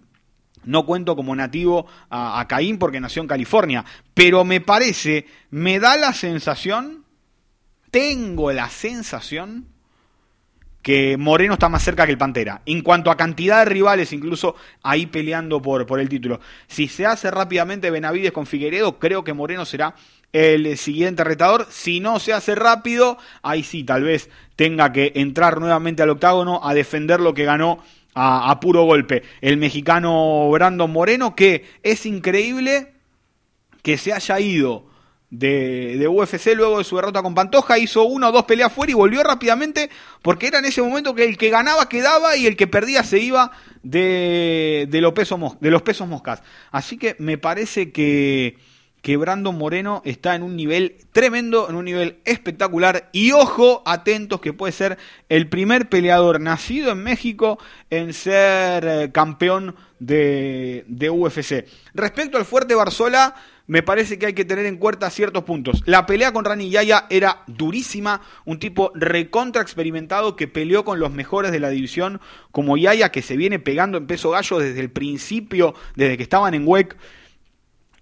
no 0.63 0.88
cuento 0.88 1.15
como 1.15 1.36
nativo 1.36 1.86
a, 2.10 2.39
a 2.39 2.47
Caín 2.47 2.80
porque 2.80 2.99
nació 2.99 3.21
en 3.21 3.28
California, 3.28 3.86
pero 4.15 4.43
me 4.43 4.60
parece, 4.60 5.28
me 5.52 5.80
da 5.80 5.95
la 5.95 6.12
sensación, 6.12 7.06
tengo 7.91 8.52
la 8.52 8.67
sensación 8.67 9.67
que 10.81 11.17
Moreno 11.17 11.53
está 11.53 11.69
más 11.69 11.83
cerca 11.83 12.05
que 12.05 12.11
el 12.13 12.17
Pantera. 12.17 12.61
En 12.65 12.81
cuanto 12.81 13.11
a 13.11 13.17
cantidad 13.17 13.59
de 13.59 13.65
rivales, 13.65 14.13
incluso 14.13 14.55
ahí 14.81 15.05
peleando 15.05 15.61
por, 15.61 15.85
por 15.85 15.99
el 15.99 16.09
título. 16.09 16.39
Si 16.67 16.87
se 16.87 17.05
hace 17.05 17.29
rápidamente 17.31 17.91
Benavides 17.91 18.31
con 18.31 18.45
Figueredo, 18.45 18.97
creo 18.97 19.23
que 19.23 19.33
Moreno 19.33 19.65
será 19.65 19.95
el 20.31 20.77
siguiente 20.77 21.23
retador. 21.23 21.67
Si 21.69 21.99
no 21.99 22.19
se 22.19 22.33
hace 22.33 22.55
rápido, 22.55 23.17
ahí 23.41 23.63
sí, 23.63 23.83
tal 23.83 24.03
vez 24.03 24.29
tenga 24.55 24.91
que 24.91 25.11
entrar 25.15 25.59
nuevamente 25.59 26.03
al 26.03 26.09
octágono 26.09 26.61
a 26.63 26.73
defender 26.73 27.19
lo 27.19 27.33
que 27.33 27.45
ganó 27.45 27.83
a, 28.13 28.49
a 28.49 28.59
puro 28.59 28.83
golpe. 28.83 29.23
El 29.41 29.57
mexicano 29.57 30.49
Brandon 30.49 30.91
Moreno, 30.91 31.35
que 31.35 31.65
es 31.83 32.05
increíble 32.05 32.93
que 33.81 33.97
se 33.97 34.13
haya 34.13 34.39
ido 34.39 34.88
de, 35.31 36.07
UFC 36.07 36.55
luego 36.55 36.79
de 36.79 36.83
su 36.83 36.95
derrota 36.95 37.21
con 37.21 37.35
Pantoja, 37.35 37.77
hizo 37.77 38.03
una 38.03 38.29
o 38.29 38.31
dos 38.31 38.45
peleas 38.45 38.73
fuera 38.73 38.91
y 38.91 38.95
volvió 38.95 39.23
rápidamente 39.23 39.89
porque 40.21 40.47
era 40.47 40.59
en 40.59 40.65
ese 40.65 40.81
momento 40.81 41.13
que 41.13 41.25
el 41.25 41.37
que 41.37 41.49
ganaba 41.49 41.87
quedaba 41.87 42.35
y 42.35 42.47
el 42.47 42.55
que 42.55 42.67
perdía 42.67 43.03
se 43.03 43.19
iba 43.19 43.51
de, 43.83 44.87
de, 44.89 45.01
los, 45.01 45.13
pesos, 45.13 45.39
de 45.59 45.71
los 45.71 45.81
pesos 45.81 46.07
moscas. 46.07 46.41
Así 46.71 46.97
que 46.97 47.15
me 47.19 47.37
parece 47.37 47.91
que, 47.91 48.57
que 49.01 49.17
Brandon 49.17 49.57
Moreno 49.57 50.01
está 50.03 50.35
en 50.35 50.43
un 50.43 50.55
nivel 50.55 50.97
tremendo, 51.11 51.69
en 51.69 51.75
un 51.75 51.85
nivel 51.85 52.19
espectacular 52.25 53.09
y 53.11 53.31
ojo, 53.31 53.83
atentos 53.85 54.41
que 54.41 54.53
puede 54.53 54.73
ser 54.73 54.97
el 55.29 55.47
primer 55.47 55.89
peleador 55.89 56.41
nacido 56.41 56.91
en 56.91 57.03
México 57.03 57.59
en 57.89 58.13
ser 58.13 58.85
eh, 58.85 59.11
campeón 59.11 59.75
de, 59.99 60.85
de 60.87 61.09
UFC. 61.09 61.65
Respecto 61.93 62.37
al 62.37 62.45
fuerte 62.45 62.75
Barzola, 62.75 63.35
me 63.69 63.84
parece 63.84 64.17
que 64.17 64.25
hay 64.25 64.34
que 64.34 64.45
tener 64.45 64.65
en 64.65 64.77
cuenta 64.77 65.12
ciertos 65.12 65.43
puntos. 65.43 65.84
La 65.86 66.08
pelea 66.08 66.34
con 66.34 66.43
Rani 66.43 66.71
Yaya 66.71 67.05
era 67.12 67.43
durísima, 67.45 68.21
un 68.43 68.58
tipo 68.58 68.91
recontra 68.95 69.62
experimentado 69.62 70.36
que 70.36 70.47
peleó 70.47 70.84
con 70.84 70.99
los 70.99 71.12
mejores 71.12 71.51
de 71.51 71.60
la 71.60 71.69
división, 71.69 72.19
como 72.51 72.77
Yaya, 72.77 73.12
que 73.12 73.21
se 73.21 73.38
viene 73.38 73.60
pegando 73.60 73.99
en 73.99 74.08
peso 74.08 74.32
gallo 74.32 74.58
desde 74.58 74.79
el 74.79 74.89
principio, 74.89 75.75
desde 75.95 76.17
que 76.17 76.23
estaban 76.23 76.55
en 76.55 76.67
WEC 76.67 76.97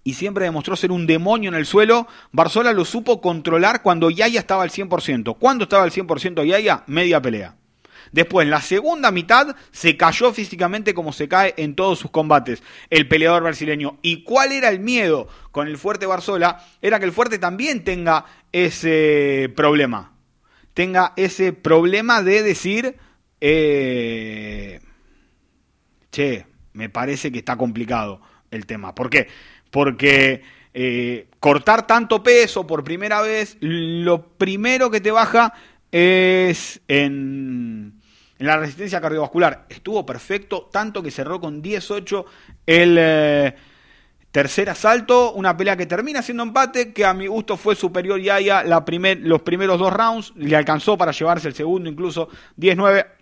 y 0.06 0.14
siempre 0.14 0.46
demostró 0.46 0.78
ser 0.78 0.94
un 0.94 1.06
demonio 1.06 1.50
en 1.50 1.56
el 1.56 1.66
suelo. 1.66 2.08
Barzola 2.32 2.72
lo 2.72 2.86
supo 2.86 3.20
controlar 3.20 3.82
cuando 3.82 4.10
Yaya 4.10 4.40
estaba 4.40 4.64
al 4.64 4.70
100%. 4.70 5.36
¿Cuándo 5.38 5.66
estaba 5.66 5.84
al 5.84 5.92
100% 5.92 6.46
Yaya? 6.46 6.86
Media 6.88 7.22
pelea. 7.22 7.58
Después, 8.12 8.46
en 8.46 8.52
la 8.52 8.62
segunda 8.62 9.12
mitad, 9.12 9.56
se 9.72 9.98
cayó 9.98 10.34
físicamente 10.34 10.94
como 10.94 11.14
se 11.14 11.28
cae 11.28 11.54
en 11.58 11.76
todos 11.76 12.00
sus 12.00 12.12
combates 12.12 12.64
el 12.90 13.08
peleador 13.08 13.44
brasileño. 13.44 14.00
¿Y 14.02 14.24
cuál 14.24 14.52
era 14.52 14.70
el 14.70 14.80
miedo 14.80 15.28
con 15.52 15.68
el 15.68 15.78
fuerte 15.78 16.06
Barzola? 16.06 16.64
Era 16.82 17.00
que 17.00 17.06
el 17.06 17.12
fuerte 17.12 17.40
también 17.40 17.84
tenga 17.84 18.26
ese 18.52 19.52
problema. 19.56 20.14
Tenga 20.74 21.14
ese 21.16 21.54
problema 21.54 22.22
de 22.22 22.44
decir, 22.44 22.96
eh, 23.42 24.80
che, 26.12 26.46
me 26.74 26.90
parece 26.90 27.32
que 27.32 27.40
está 27.40 27.58
complicado 27.58 28.22
el 28.52 28.66
tema. 28.66 28.94
¿Por 28.94 29.10
qué? 29.10 29.28
Porque 29.72 30.44
eh, 30.74 31.28
cortar 31.40 31.88
tanto 31.88 32.22
peso 32.22 32.68
por 32.68 32.84
primera 32.84 33.22
vez, 33.22 33.58
lo 33.60 34.28
primero 34.38 34.92
que 34.92 35.02
te 35.02 35.10
baja 35.10 35.54
es 35.92 36.82
en 36.88 37.97
en 38.40 38.48
la 38.48 38.58
resistencia 38.58 39.02
cardiovascular 39.02 39.66
estuvo 39.70 40.06
perfecto, 40.06 40.70
tanto 40.72 41.02
que 41.02 41.12
cerró 41.12 41.40
con 41.40 41.62
18 41.62 42.26
el 42.66 42.98
eh, 43.00 43.56
tercer 44.32 44.70
asalto, 44.70 45.34
una 45.34 45.58
pelea 45.58 45.76
que 45.76 45.86
termina 45.86 46.22
siendo 46.22 46.44
empate, 46.44 46.94
que 46.94 47.06
a 47.06 47.14
mi 47.14 47.28
gusto 47.28 47.58
fue 47.58 47.76
superior 47.76 48.20
Yaya 48.20 48.64
la 48.64 48.86
los 49.22 49.42
primeros 49.42 49.80
dos 49.80 49.92
rounds, 49.92 50.34
le 50.36 50.56
alcanzó 50.56 50.98
para 50.98 51.12
llevarse 51.12 51.48
el 51.48 51.56
segundo 51.56 51.90
incluso 51.90 52.30
19. 52.56 53.18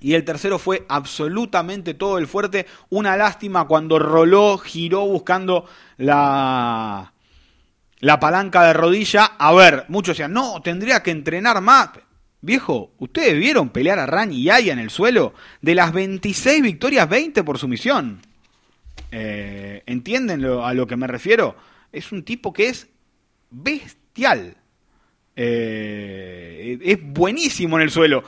Y 0.00 0.14
el 0.14 0.24
tercero 0.24 0.58
fue 0.58 0.84
absolutamente 0.88 1.94
todo 1.94 2.18
el 2.18 2.26
fuerte. 2.26 2.66
Una 2.90 3.16
lástima 3.16 3.66
cuando 3.66 3.98
roló, 3.98 4.58
giró 4.58 5.06
buscando 5.06 5.64
la, 5.96 7.12
la 8.00 8.20
palanca 8.20 8.64
de 8.64 8.74
rodilla. 8.74 9.24
A 9.38 9.54
ver, 9.54 9.86
muchos 9.88 10.14
decían, 10.14 10.34
no, 10.34 10.60
tendría 10.60 11.02
que 11.02 11.10
entrenar 11.10 11.60
más. 11.62 11.88
Viejo, 12.44 12.92
¿ustedes 12.98 13.38
vieron 13.38 13.70
pelear 13.70 13.98
a 13.98 14.04
Ran 14.04 14.30
y 14.30 14.50
Aya 14.50 14.74
en 14.74 14.78
el 14.78 14.90
suelo? 14.90 15.32
De 15.62 15.74
las 15.74 15.94
26 15.94 16.62
victorias, 16.62 17.08
20 17.08 17.42
por 17.42 17.56
sumisión. 17.56 18.20
Eh, 19.10 19.82
¿Entienden 19.86 20.44
a 20.44 20.74
lo 20.74 20.86
que 20.86 20.96
me 20.96 21.06
refiero? 21.06 21.56
Es 21.90 22.12
un 22.12 22.22
tipo 22.22 22.52
que 22.52 22.68
es 22.68 22.88
bestial. 23.50 24.58
Eh, 25.34 26.78
es 26.82 26.98
buenísimo 27.02 27.76
en 27.76 27.84
el 27.84 27.90
suelo. 27.90 28.24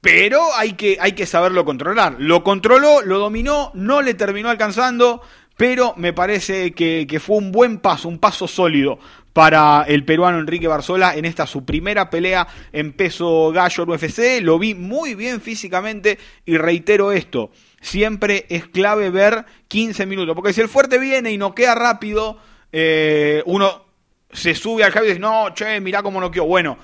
Pero 0.00 0.54
hay 0.54 0.74
que, 0.74 0.98
hay 1.00 1.12
que 1.12 1.26
saberlo 1.26 1.64
controlar. 1.64 2.14
Lo 2.20 2.44
controló, 2.44 3.02
lo 3.02 3.18
dominó, 3.18 3.72
no 3.74 4.02
le 4.02 4.14
terminó 4.14 4.50
alcanzando 4.50 5.20
pero 5.56 5.94
me 5.96 6.12
parece 6.12 6.72
que, 6.72 7.20
fue 7.20 7.38
un 7.38 7.50
buen 7.50 7.78
paso, 7.78 8.08
un 8.08 8.18
paso 8.18 8.46
sólido 8.46 8.98
para 9.36 9.84
el 9.86 10.02
peruano 10.06 10.38
Enrique 10.38 10.66
Barzola 10.66 11.14
en 11.14 11.26
esta 11.26 11.46
su 11.46 11.66
primera 11.66 12.08
pelea 12.08 12.48
en 12.72 12.94
peso 12.94 13.52
gallo 13.52 13.84
UFC. 13.84 14.40
Lo 14.40 14.58
vi 14.58 14.72
muy 14.72 15.14
bien 15.14 15.42
físicamente 15.42 16.18
y 16.46 16.56
reitero 16.56 17.12
esto, 17.12 17.50
siempre 17.82 18.46
es 18.48 18.66
clave 18.66 19.10
ver 19.10 19.44
15 19.68 20.06
minutos, 20.06 20.34
porque 20.34 20.54
si 20.54 20.62
el 20.62 20.70
fuerte 20.70 20.98
viene 20.98 21.32
y 21.32 21.36
no 21.36 21.54
queda 21.54 21.74
rápido, 21.74 22.38
eh, 22.72 23.42
uno 23.44 23.84
se 24.32 24.54
sube 24.54 24.84
al 24.84 24.90
cabello 24.94 25.10
y 25.10 25.14
dice, 25.16 25.20
no, 25.20 25.52
che, 25.52 25.82
mirá 25.82 26.02
cómo 26.02 26.18
no 26.18 26.30
quedó. 26.30 26.46
Bueno, 26.46 26.78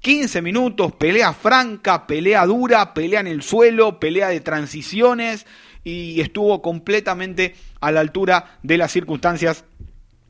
15 0.00 0.42
minutos, 0.42 0.90
pelea 0.94 1.32
franca, 1.32 2.08
pelea 2.08 2.44
dura, 2.46 2.94
pelea 2.94 3.20
en 3.20 3.28
el 3.28 3.44
suelo, 3.44 4.00
pelea 4.00 4.26
de 4.26 4.40
transiciones 4.40 5.46
y 5.84 6.20
estuvo 6.20 6.62
completamente 6.62 7.54
a 7.80 7.92
la 7.92 8.00
altura 8.00 8.58
de 8.64 8.76
las 8.76 8.90
circunstancias 8.90 9.66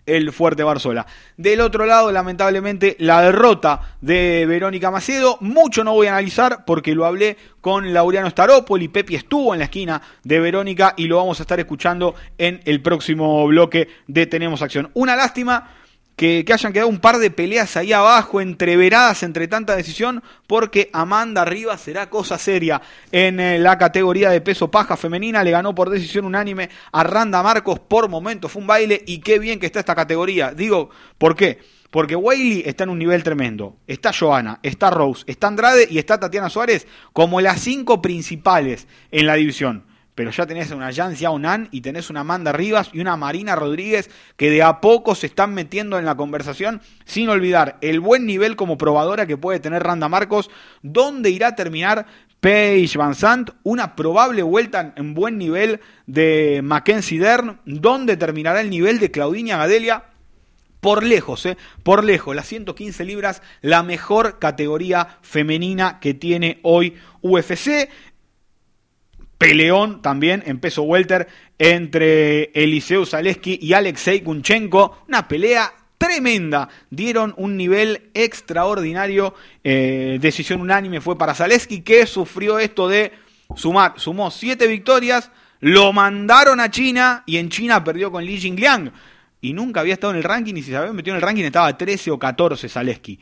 el 0.07 0.33
Fuerte 0.33 0.62
Barzola. 0.62 1.07
Del 1.37 1.61
otro 1.61 1.87
lado, 1.87 2.11
lamentablemente, 2.11 2.97
la 2.99 3.23
derrota 3.23 3.97
de 4.01 4.47
Verónica 4.47 4.91
Macedo. 4.91 5.38
Mucho 5.41 5.85
no 5.85 5.93
voy 5.93 6.09
a 6.09 6.12
analizar 6.12 6.65
porque 6.65 6.95
lo 6.95 7.07
hablé 7.07 7.37
con 7.61 7.93
Laureano 7.93 8.31
Staropoli. 8.31 8.88
Pepi 8.88 9.15
estuvo 9.15 9.55
en 9.55 9.61
la 9.61 9.67
esquina 9.67 10.03
de 10.25 10.41
Verónica 10.41 10.95
y 10.97 11.07
lo 11.07 11.17
vamos 11.17 11.41
a 11.41 11.45
estar 11.45 11.61
escuchando 11.61 12.15
en 12.38 12.61
el 12.65 12.83
próximo 12.83 13.47
bloque 13.47 13.88
de 14.07 14.27
Tenemos 14.27 14.62
Acción. 14.62 14.91
Una 14.95 15.17
lástima 15.17 15.71
que, 16.16 16.44
hayan 16.53 16.72
quedado 16.72 16.88
un 16.88 17.01
par 17.01 17.18
de 17.18 17.31
peleas 17.31 17.77
ahí 17.77 17.92
abajo, 17.92 18.40
entreveradas 18.40 19.22
entre 19.22 19.48
tanta 19.48 19.77
decisión, 19.77 20.22
porque 20.46 20.90
Amanda 20.92 21.44
Rivas 21.44 21.81
será 21.81 22.11
cosa 22.11 22.38
seria 22.38 22.83
en 23.11 23.40
eh, 23.40 23.59
la 23.59 23.79
categoría 23.79 24.31
de 24.31 24.40
peso 24.40 24.70
paja 24.70 24.96
femenina. 24.96 25.42
Le 25.42 25.51
ganó 25.51 25.75
por 25.75 25.90
decisión 25.90 26.25
unánime 26.25 26.70
a 26.92 27.03
Randa 27.05 27.42
Marcos 27.42 27.81
por 27.81 28.09
momento. 28.09 28.48
Fue 28.48 28.61
un 28.61 28.68
baile 28.68 29.03
y 29.07 29.18
qué 29.18 29.38
bien 29.38 29.59
que 29.59 29.66
está 29.66 29.81
esta 29.81 29.94
categoría. 29.94 30.53
Digo, 30.53 30.90
¿por 31.18 31.35
qué? 31.35 31.59
Porque 31.90 32.16
Wayley 32.16 32.62
está 32.64 32.85
en 32.85 32.90
un 32.90 32.98
nivel 32.98 33.22
tremendo. 33.22 33.77
Está 33.87 34.12
Joana, 34.12 34.61
está 34.62 34.90
Rose, 34.90 35.25
está 35.27 35.48
Andrade 35.48 35.87
y 35.90 35.98
está 35.98 36.18
Tatiana 36.18 36.48
Suárez 36.48 36.87
como 37.12 37.40
las 37.40 37.61
cinco 37.61 38.01
principales 38.01 38.87
en 39.11 39.27
la 39.27 39.35
división 39.35 39.91
pero 40.14 40.31
ya 40.31 40.46
tenés 40.46 40.70
una 40.70 40.92
Jan 40.92 41.16
Xiaonan 41.16 41.68
y 41.70 41.81
tenés 41.81 42.11
una 42.11 42.20
Amanda 42.20 42.53
Rivas 42.53 42.90
y 42.92 43.01
una 43.01 43.16
Marina 43.16 43.57
Rodríguez 43.57 44.11
que 44.37 44.51
de 44.51 44.62
a 44.62 44.81
poco 44.81 45.14
se 45.14 45.27
están 45.27 45.55
metiendo 45.55 45.98
en 45.98 46.05
la 46.05 46.16
conversación, 46.16 46.83
sin 47.05 47.29
olvidar 47.29 47.79
el 47.81 48.01
buen 48.01 48.27
nivel 48.27 48.57
como 48.57 48.77
probadora 48.77 49.27
que 49.27 49.37
puede 49.37 49.61
tener 49.61 49.83
Randa 49.83 50.09
Marcos, 50.09 50.51
dónde 50.83 51.31
irá 51.31 51.48
a 51.48 51.55
terminar 51.57 52.07
Paige 52.40 52.98
Van 52.98 53.14
Sant, 53.14 53.51
una 53.62 53.94
probable 53.94 54.42
vuelta 54.42 54.92
en 54.96 55.14
buen 55.14 55.38
nivel 55.38 55.81
de 56.07 56.61
Mackenzie 56.62 57.20
Dern, 57.20 57.61
dónde 57.64 58.16
terminará 58.16 58.61
el 58.61 58.68
nivel 58.68 58.98
de 58.98 59.12
Claudinia 59.12 59.59
Gadelia, 59.59 60.07
por 60.81 61.05
lejos, 61.05 61.46
¿eh? 61.46 61.57
por 61.85 62.03
lejos, 62.03 62.35
las 62.35 62.48
115 62.48 63.05
libras, 63.05 63.40
la 63.61 63.85
mejor 63.85 64.40
categoría 64.40 65.18
femenina 65.22 66.01
que 66.01 66.12
tiene 66.12 66.59
hoy 66.64 66.96
UFC 67.20 67.88
peleón 69.42 70.02
también 70.02 70.44
en 70.46 70.61
peso 70.61 70.83
welter 70.83 71.26
entre 71.59 72.52
Eliseu 72.55 73.05
Zaleski 73.05 73.59
y 73.61 73.72
Alexei 73.72 74.20
Kunchenko. 74.20 75.05
Una 75.09 75.26
pelea 75.26 75.72
tremenda. 75.98 76.68
Dieron 76.90 77.35
un 77.37 77.57
nivel 77.57 78.11
extraordinario. 78.14 79.35
Eh, 79.64 80.18
decisión 80.20 80.61
unánime 80.61 81.00
fue 81.00 81.18
para 81.18 81.35
Zaleski 81.35 81.81
que 81.81 82.07
sufrió 82.07 82.61
esto 82.61 82.87
de. 82.88 83.11
Sumó 83.57 84.31
siete 84.31 84.68
victorias. 84.68 85.33
Lo 85.59 85.92
mandaron 85.92 86.61
a 86.61 86.70
China 86.70 87.24
y 87.26 87.38
en 87.38 87.48
China 87.48 87.83
perdió 87.83 88.12
con 88.12 88.24
Li 88.24 88.38
Jingliang. 88.38 88.92
Y 89.40 89.55
nunca 89.55 89.81
había 89.81 89.94
estado 89.94 90.12
en 90.12 90.18
el 90.18 90.24
ranking 90.24 90.55
y 90.55 90.62
si 90.62 90.70
se 90.70 90.76
había 90.76 90.92
metido 90.92 91.16
en 91.16 91.20
el 91.20 91.26
ranking 91.26 91.42
estaba 91.42 91.76
13 91.76 92.12
o 92.12 92.18
14 92.18 92.68
Zaleski. 92.68 93.18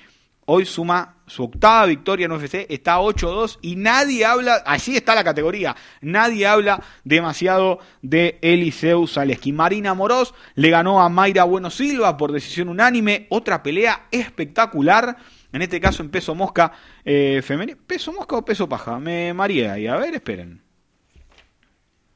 Hoy 0.52 0.66
suma 0.66 1.14
su 1.28 1.44
octava 1.44 1.86
victoria 1.86 2.26
en 2.26 2.32
UFC, 2.32 2.66
está 2.68 2.98
8-2 2.98 3.60
y 3.62 3.76
nadie 3.76 4.24
habla, 4.24 4.56
así 4.66 4.96
está 4.96 5.14
la 5.14 5.22
categoría, 5.22 5.76
nadie 6.00 6.44
habla 6.44 6.82
demasiado 7.04 7.78
de 8.02 8.36
Eliseu 8.42 9.06
Zaleski. 9.06 9.52
Marina 9.52 9.94
Moroz 9.94 10.34
le 10.56 10.70
ganó 10.70 11.00
a 11.00 11.08
Mayra 11.08 11.44
Bueno 11.44 11.70
Silva 11.70 12.16
por 12.16 12.32
decisión 12.32 12.68
unánime, 12.68 13.28
otra 13.30 13.62
pelea 13.62 14.08
espectacular, 14.10 15.18
en 15.52 15.62
este 15.62 15.80
caso 15.80 16.02
en 16.02 16.10
peso 16.10 16.34
mosca 16.34 16.72
eh, 17.04 17.42
femenino. 17.44 17.78
¿Peso 17.86 18.12
mosca 18.12 18.34
o 18.34 18.44
peso 18.44 18.68
paja? 18.68 18.98
Me 18.98 19.32
mareé 19.32 19.70
ahí, 19.70 19.86
a 19.86 19.98
ver, 19.98 20.16
esperen. 20.16 20.64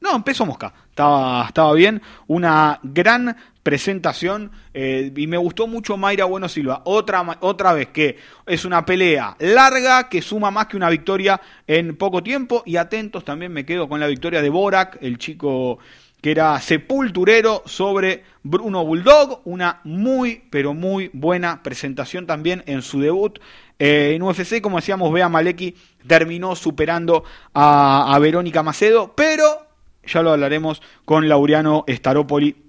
No, 0.01 0.13
en 0.13 0.23
peso 0.23 0.45
mosca, 0.45 0.73
estaba, 0.89 1.45
estaba 1.47 1.71
bien, 1.71 2.01
una 2.27 2.81
gran 2.83 3.33
presentación 3.65 4.51
eh, 4.75 5.11
y 5.15 5.25
me 5.25 5.37
gustó 5.37 5.65
mucho 5.65 5.97
Mayra 5.97 6.25
Bueno 6.25 6.47
Silva. 6.47 6.83
Otra, 6.85 7.25
otra 7.39 7.73
vez 7.73 7.87
que 7.87 8.15
es 8.45 8.63
una 8.63 8.85
pelea 8.85 9.35
larga 9.39 10.07
que 10.07 10.21
suma 10.21 10.51
más 10.51 10.67
que 10.67 10.77
una 10.77 10.87
victoria 10.87 11.41
en 11.65 11.97
poco 11.97 12.21
tiempo. 12.21 12.61
Y 12.67 12.77
atentos 12.77 13.25
también 13.25 13.51
me 13.51 13.65
quedo 13.65 13.89
con 13.89 13.99
la 13.99 14.05
victoria 14.05 14.43
de 14.43 14.49
Borak, 14.49 14.99
el 15.01 15.17
chico 15.17 15.79
que 16.21 16.29
era 16.29 16.61
sepulturero 16.61 17.63
sobre 17.65 18.23
Bruno 18.43 18.85
Bulldog, 18.85 19.41
una 19.45 19.81
muy 19.83 20.43
pero 20.51 20.75
muy 20.75 21.09
buena 21.11 21.63
presentación 21.63 22.27
también 22.27 22.61
en 22.67 22.83
su 22.83 22.99
debut. 22.99 23.39
Eh, 23.79 24.13
en 24.15 24.21
UFC, 24.21 24.61
como 24.61 24.77
decíamos, 24.77 25.11
Bea 25.11 25.27
Maleki 25.27 25.75
terminó 26.05 26.55
superando 26.55 27.23
a, 27.51 28.13
a 28.13 28.19
Verónica 28.19 28.61
Macedo, 28.61 29.15
pero 29.15 29.65
ya 30.05 30.21
lo 30.21 30.33
hablaremos 30.33 30.83
con 31.03 31.27
Laureano 31.27 31.83
Staropoli 31.87 32.64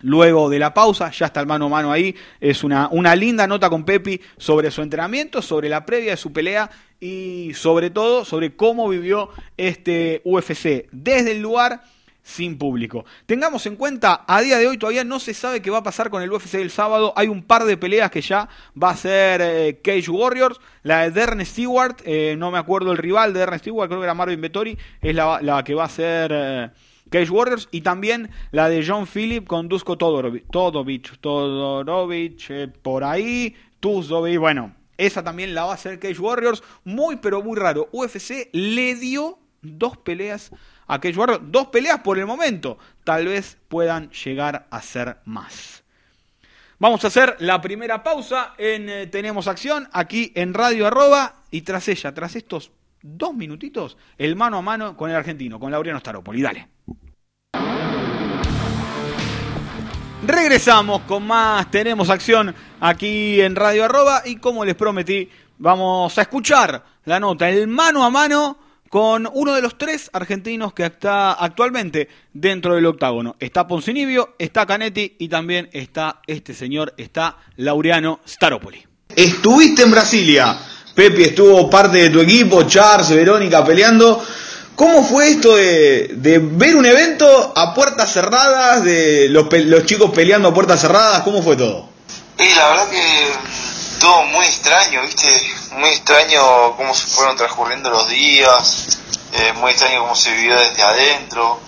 Luego 0.00 0.48
de 0.50 0.58
la 0.58 0.74
pausa, 0.74 1.10
ya 1.10 1.26
está 1.26 1.40
el 1.40 1.46
mano 1.46 1.66
a 1.66 1.68
mano 1.68 1.92
ahí. 1.92 2.14
Es 2.40 2.64
una, 2.64 2.88
una 2.90 3.14
linda 3.16 3.46
nota 3.46 3.70
con 3.70 3.84
Pepi 3.84 4.20
sobre 4.36 4.70
su 4.70 4.82
entrenamiento, 4.82 5.42
sobre 5.42 5.68
la 5.68 5.84
previa 5.86 6.12
de 6.12 6.16
su 6.16 6.32
pelea 6.32 6.70
y 7.00 7.52
sobre 7.54 7.90
todo 7.90 8.24
sobre 8.24 8.56
cómo 8.56 8.88
vivió 8.88 9.30
este 9.56 10.22
UFC 10.24 10.88
desde 10.92 11.32
el 11.32 11.40
lugar 11.40 11.82
sin 12.26 12.58
público. 12.58 13.04
Tengamos 13.26 13.66
en 13.66 13.76
cuenta, 13.76 14.24
a 14.26 14.40
día 14.40 14.58
de 14.58 14.66
hoy 14.66 14.78
todavía 14.78 15.04
no 15.04 15.20
se 15.20 15.32
sabe 15.32 15.62
qué 15.62 15.70
va 15.70 15.78
a 15.78 15.82
pasar 15.84 16.10
con 16.10 16.22
el 16.22 16.32
UFC 16.32 16.54
del 16.54 16.72
sábado. 16.72 17.12
Hay 17.14 17.28
un 17.28 17.44
par 17.44 17.64
de 17.64 17.76
peleas 17.76 18.10
que 18.10 18.20
ya 18.20 18.48
va 18.80 18.90
a 18.90 18.96
ser 18.96 19.40
eh, 19.40 19.80
Cage 19.82 20.10
Warriors. 20.10 20.60
La 20.82 21.02
de 21.02 21.12
Dern 21.12 21.46
Stewart, 21.46 21.96
eh, 22.04 22.34
no 22.36 22.50
me 22.50 22.58
acuerdo 22.58 22.90
el 22.90 22.98
rival 22.98 23.32
de 23.32 23.38
Dern 23.38 23.58
Stewart, 23.60 23.88
creo 23.88 24.00
que 24.00 24.06
era 24.06 24.14
Marvin 24.14 24.40
Vettori, 24.40 24.76
es 25.00 25.14
la, 25.14 25.40
la 25.40 25.62
que 25.62 25.74
va 25.74 25.84
a 25.84 25.88
ser... 25.88 26.32
Eh, 26.34 26.70
Cage 27.10 27.30
Warriors 27.30 27.68
y 27.70 27.82
también 27.82 28.30
la 28.50 28.68
de 28.68 28.84
John 28.86 29.06
Phillip 29.06 29.46
con 29.46 29.68
Dusko 29.68 29.96
Todorovic, 29.96 30.50
Todorovic, 30.50 31.18
Todorovic 31.20 32.50
eh, 32.50 32.68
por 32.68 33.04
ahí, 33.04 33.54
Tuzovic, 33.80 34.38
bueno, 34.38 34.74
esa 34.96 35.22
también 35.22 35.54
la 35.54 35.64
va 35.64 35.72
a 35.72 35.74
hacer 35.74 35.98
Cage 35.98 36.18
Warriors, 36.18 36.62
muy 36.84 37.16
pero 37.16 37.42
muy 37.42 37.58
raro. 37.58 37.88
UFC 37.92 38.48
le 38.52 38.94
dio 38.94 39.38
dos 39.62 39.96
peleas 39.98 40.50
a 40.86 41.00
Cage 41.00 41.16
Warriors, 41.16 41.42
dos 41.46 41.68
peleas 41.68 42.00
por 42.00 42.18
el 42.18 42.26
momento, 42.26 42.78
tal 43.04 43.26
vez 43.26 43.58
puedan 43.68 44.10
llegar 44.10 44.66
a 44.70 44.82
ser 44.82 45.18
más. 45.24 45.84
Vamos 46.78 47.04
a 47.04 47.06
hacer 47.06 47.36
la 47.38 47.60
primera 47.62 48.02
pausa 48.02 48.54
en 48.58 48.90
eh, 48.90 49.06
Tenemos 49.06 49.48
Acción 49.48 49.88
aquí 49.92 50.32
en 50.34 50.52
Radio 50.52 50.86
Arroba 50.86 51.36
y 51.50 51.62
tras 51.62 51.88
ella, 51.88 52.12
tras 52.12 52.36
estos 52.36 52.70
dos 53.06 53.34
minutitos, 53.34 53.96
el 54.18 54.36
mano 54.36 54.58
a 54.58 54.62
mano 54.62 54.96
con 54.96 55.10
el 55.10 55.16
argentino, 55.16 55.58
con 55.58 55.70
Laureano 55.70 56.00
Staropoli. 56.00 56.42
Dale. 56.42 56.68
Regresamos 60.26 61.02
con 61.02 61.26
más, 61.26 61.70
tenemos 61.70 62.10
acción 62.10 62.54
aquí 62.80 63.40
en 63.40 63.54
Radio 63.54 63.84
Arroba 63.84 64.22
y 64.24 64.36
como 64.36 64.64
les 64.64 64.74
prometí, 64.74 65.28
vamos 65.58 66.18
a 66.18 66.22
escuchar 66.22 66.82
la 67.04 67.20
nota, 67.20 67.48
el 67.48 67.68
mano 67.68 68.04
a 68.04 68.10
mano 68.10 68.58
con 68.88 69.28
uno 69.32 69.54
de 69.54 69.62
los 69.62 69.78
tres 69.78 70.10
argentinos 70.12 70.72
que 70.72 70.84
está 70.84 71.32
actualmente 71.32 72.08
dentro 72.32 72.74
del 72.74 72.86
octágono. 72.86 73.36
Está 73.38 73.66
Poncinibio, 73.66 74.34
está 74.38 74.66
Canetti 74.66 75.16
y 75.18 75.28
también 75.28 75.68
está 75.72 76.20
este 76.26 76.54
señor, 76.54 76.94
está 76.96 77.38
Laureano 77.56 78.20
Staropoli. 78.26 78.84
Estuviste 79.14 79.82
en 79.82 79.90
Brasilia, 79.90 80.58
Pepi 80.96 81.24
estuvo 81.24 81.68
parte 81.68 81.98
de 81.98 82.08
tu 82.08 82.22
equipo, 82.22 82.62
Charles, 82.62 83.10
Verónica 83.10 83.62
peleando. 83.62 84.24
¿Cómo 84.74 85.04
fue 85.04 85.28
esto 85.28 85.54
de, 85.54 86.10
ver 86.42 86.74
un 86.74 86.86
evento 86.86 87.52
a 87.54 87.74
puertas 87.74 88.10
cerradas, 88.10 88.82
de 88.82 89.28
los, 89.28 89.46
chicos 89.84 90.10
peleando 90.14 90.48
a 90.48 90.54
puertas 90.54 90.80
cerradas? 90.80 91.20
¿Cómo 91.20 91.42
fue 91.42 91.54
todo? 91.54 91.90
Y 92.38 92.48
la 92.54 92.68
verdad 92.68 92.88
que 92.88 93.32
todo 94.00 94.22
muy 94.24 94.46
extraño, 94.46 95.02
¿viste? 95.02 95.28
Muy 95.72 95.90
extraño 95.90 96.74
cómo 96.78 96.94
se 96.94 97.06
fueron 97.08 97.36
transcurriendo 97.36 97.90
los 97.90 98.08
días, 98.08 98.98
eh, 99.34 99.52
muy 99.56 99.72
extraño 99.72 100.00
cómo 100.00 100.16
se 100.16 100.32
vivió 100.32 100.56
desde 100.56 100.82
adentro. 100.82 101.60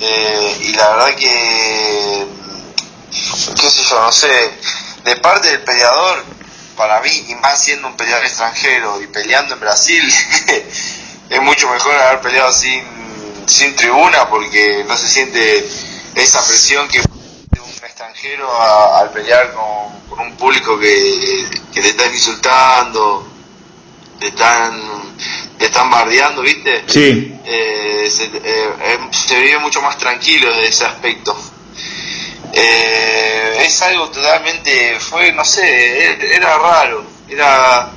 Eh, 0.00 0.56
y 0.62 0.72
la 0.72 0.88
verdad 0.88 1.14
que, 1.14 2.26
qué 3.60 3.70
sé 3.70 3.82
yo, 3.88 4.00
no 4.00 4.10
sé, 4.10 4.50
de 5.04 5.16
parte 5.16 5.50
del 5.50 5.60
peleador, 5.60 6.24
para 6.76 7.00
mí, 7.00 7.26
y 7.28 7.34
más 7.36 7.62
siendo 7.62 7.88
un 7.88 7.96
peleador 7.96 8.24
extranjero 8.24 9.00
y 9.02 9.06
peleando 9.06 9.54
en 9.54 9.60
Brasil, 9.60 10.02
es 11.28 11.42
mucho 11.42 11.68
mejor 11.70 11.94
haber 11.96 12.20
peleado 12.20 12.52
sin, 12.52 12.82
sin 13.46 13.74
tribuna 13.76 14.28
porque 14.28 14.84
no 14.86 14.96
se 14.96 15.08
siente 15.08 15.68
esa 16.14 16.44
presión 16.46 16.88
que 16.88 17.00
de 17.00 17.60
un 17.60 17.70
extranjero 17.70 18.48
al 18.62 19.10
pelear 19.10 19.52
con, 19.52 20.02
un 20.20 20.36
público 20.36 20.78
que, 20.78 21.48
que, 21.72 21.80
te 21.80 21.88
están 21.88 22.12
insultando, 22.12 23.26
te 24.18 24.28
están, 24.28 25.16
te 25.58 25.64
están 25.66 25.90
bardeando, 25.90 26.42
¿viste? 26.42 26.84
Sí. 26.86 27.40
Eh, 27.44 28.08
se, 28.10 28.24
eh, 28.24 28.98
se, 29.10 29.40
vive 29.40 29.58
mucho 29.58 29.80
más 29.80 29.96
tranquilo 29.96 30.54
de 30.54 30.66
ese 30.66 30.84
aspecto. 30.84 31.34
Eh, 32.52 33.64
es 33.66 33.82
algo 33.82 34.10
totalmente, 34.10 34.98
fue, 35.00 35.32
no 35.32 35.44
sé, 35.44 36.36
era 36.36 36.58
raro, 36.58 37.04
era 37.28 37.90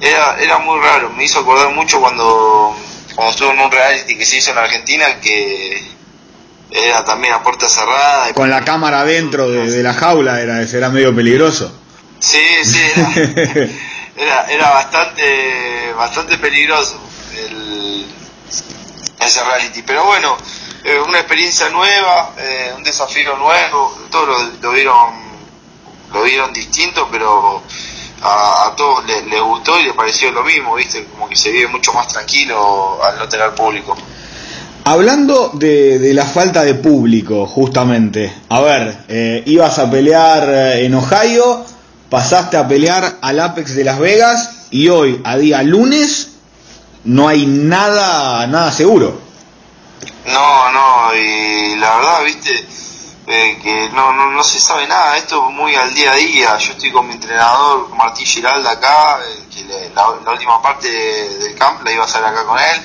era, 0.00 0.36
era 0.40 0.58
muy 0.58 0.80
raro, 0.80 1.10
me 1.10 1.24
hizo 1.24 1.40
acordar 1.40 1.70
mucho 1.74 2.00
cuando, 2.00 2.74
cuando 3.14 3.30
estuve 3.32 3.50
en 3.50 3.60
un 3.60 3.70
reality 3.70 4.16
que 4.16 4.24
se 4.24 4.38
hizo 4.38 4.50
en 4.52 4.58
Argentina 4.58 5.20
que, 5.20 6.00
era 6.72 7.04
también 7.04 7.34
a 7.34 7.42
puerta 7.42 7.68
cerrada. 7.68 8.32
Con 8.32 8.48
la 8.48 8.64
cámara 8.64 9.04
dentro 9.04 9.50
de, 9.50 9.82
la 9.82 9.92
jaula 9.92 10.40
era, 10.40 10.62
era 10.62 10.88
medio 10.88 11.14
peligroso. 11.14 11.76
Sí, 12.20 12.38
sí, 12.64 12.80
era, 14.16 14.46
era, 14.48 14.70
bastante, 14.70 15.92
bastante 15.96 16.38
peligroso 16.38 17.00
el, 17.36 18.06
ese 19.20 19.44
reality. 19.44 19.82
Pero 19.82 20.04
bueno, 20.04 20.36
eh, 20.84 20.98
una 20.98 21.18
experiencia 21.18 21.68
nueva, 21.68 22.34
eh, 22.38 22.72
un 22.76 22.82
desafío 22.82 23.36
nuevo, 23.36 23.98
todos 24.10 24.50
lo, 24.60 24.72
vieron 24.72 25.30
lo 26.12 26.22
vieron 26.22 26.52
distinto, 26.52 27.06
pero 27.10 27.62
a, 28.22 28.74
todos 28.76 29.04
les, 29.06 29.40
gustó 29.42 29.78
y 29.78 29.84
les 29.84 29.94
pareció 29.94 30.32
lo 30.32 30.42
mismo, 30.42 30.74
¿viste? 30.74 31.04
Como 31.04 31.28
que 31.28 31.36
se 31.36 31.50
vive 31.50 31.68
mucho 31.68 31.92
más 31.92 32.08
tranquilo 32.08 32.98
al 33.04 33.18
no 33.18 33.28
tener 33.28 33.54
público. 33.54 33.96
Hablando 34.84 35.50
de, 35.54 36.12
la 36.14 36.24
falta 36.24 36.64
de 36.64 36.74
público, 36.74 37.46
justamente, 37.46 38.32
a 38.48 38.60
ver, 38.60 39.04
eh, 39.08 39.42
ibas 39.46 39.78
a 39.78 39.90
pelear 39.90 40.48
en 40.78 40.94
Ohio, 40.94 41.64
pasaste 42.08 42.56
a 42.56 42.66
pelear 42.66 43.18
al 43.20 43.38
Apex 43.38 43.74
de 43.74 43.84
Las 43.84 43.98
Vegas 43.98 44.66
y 44.70 44.88
hoy, 44.88 45.20
a 45.24 45.36
día 45.36 45.62
lunes, 45.62 46.19
no 47.04 47.28
hay 47.28 47.46
nada, 47.46 48.46
nada 48.46 48.72
seguro. 48.72 49.20
No, 50.26 50.70
no, 50.72 51.14
y 51.14 51.76
la 51.76 51.96
verdad, 51.96 52.24
viste, 52.24 52.66
eh, 53.26 53.58
que 53.62 53.88
no, 53.90 54.12
no, 54.12 54.30
no 54.30 54.44
se 54.44 54.58
sabe 54.58 54.86
nada, 54.86 55.16
esto 55.16 55.48
es 55.48 55.54
muy 55.54 55.74
al 55.74 55.92
día 55.94 56.12
a 56.12 56.16
día. 56.16 56.58
Yo 56.58 56.72
estoy 56.72 56.90
con 56.90 57.06
mi 57.06 57.14
entrenador 57.14 57.88
Martín 57.90 58.26
Giralda 58.26 58.72
acá, 58.72 59.20
eh, 59.70 59.90
la, 59.94 60.10
última 60.32 60.60
parte 60.60 60.88
del 60.90 61.54
camp 61.54 61.82
la 61.84 61.92
iba 61.92 62.02
a 62.02 62.06
hacer 62.06 62.24
acá 62.24 62.44
con 62.44 62.58
él. 62.58 62.82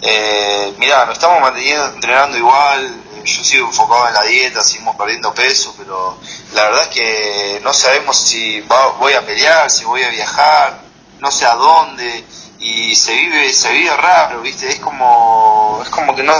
Eh, 0.00 0.74
mirá, 0.78 1.06
nos 1.06 1.14
estamos 1.14 1.40
manteniendo 1.40 1.86
entrenando 1.86 2.36
igual, 2.36 2.84
eh, 3.14 3.22
yo 3.24 3.42
sigo 3.42 3.66
enfocado 3.68 4.08
en 4.08 4.14
la 4.14 4.22
dieta, 4.22 4.62
seguimos 4.62 4.96
perdiendo 4.96 5.32
peso, 5.32 5.74
pero 5.78 6.18
la 6.52 6.64
verdad 6.64 6.82
es 6.82 6.88
que 6.88 7.60
no 7.62 7.72
sabemos 7.72 8.18
si 8.18 8.60
voy 8.98 9.14
a 9.14 9.24
pelear, 9.24 9.70
si 9.70 9.84
voy 9.84 10.02
a 10.02 10.10
viajar, 10.10 10.82
no 11.20 11.30
sé 11.30 11.46
a 11.46 11.54
dónde 11.54 12.24
y 12.64 12.96
se 12.96 13.12
vive 13.12 13.52
se 13.52 13.70
vive 13.72 13.94
raro 13.94 14.40
viste 14.40 14.66
es 14.66 14.80
como 14.80 15.80
es 15.82 15.90
como 15.90 16.16
que 16.16 16.22
no, 16.22 16.32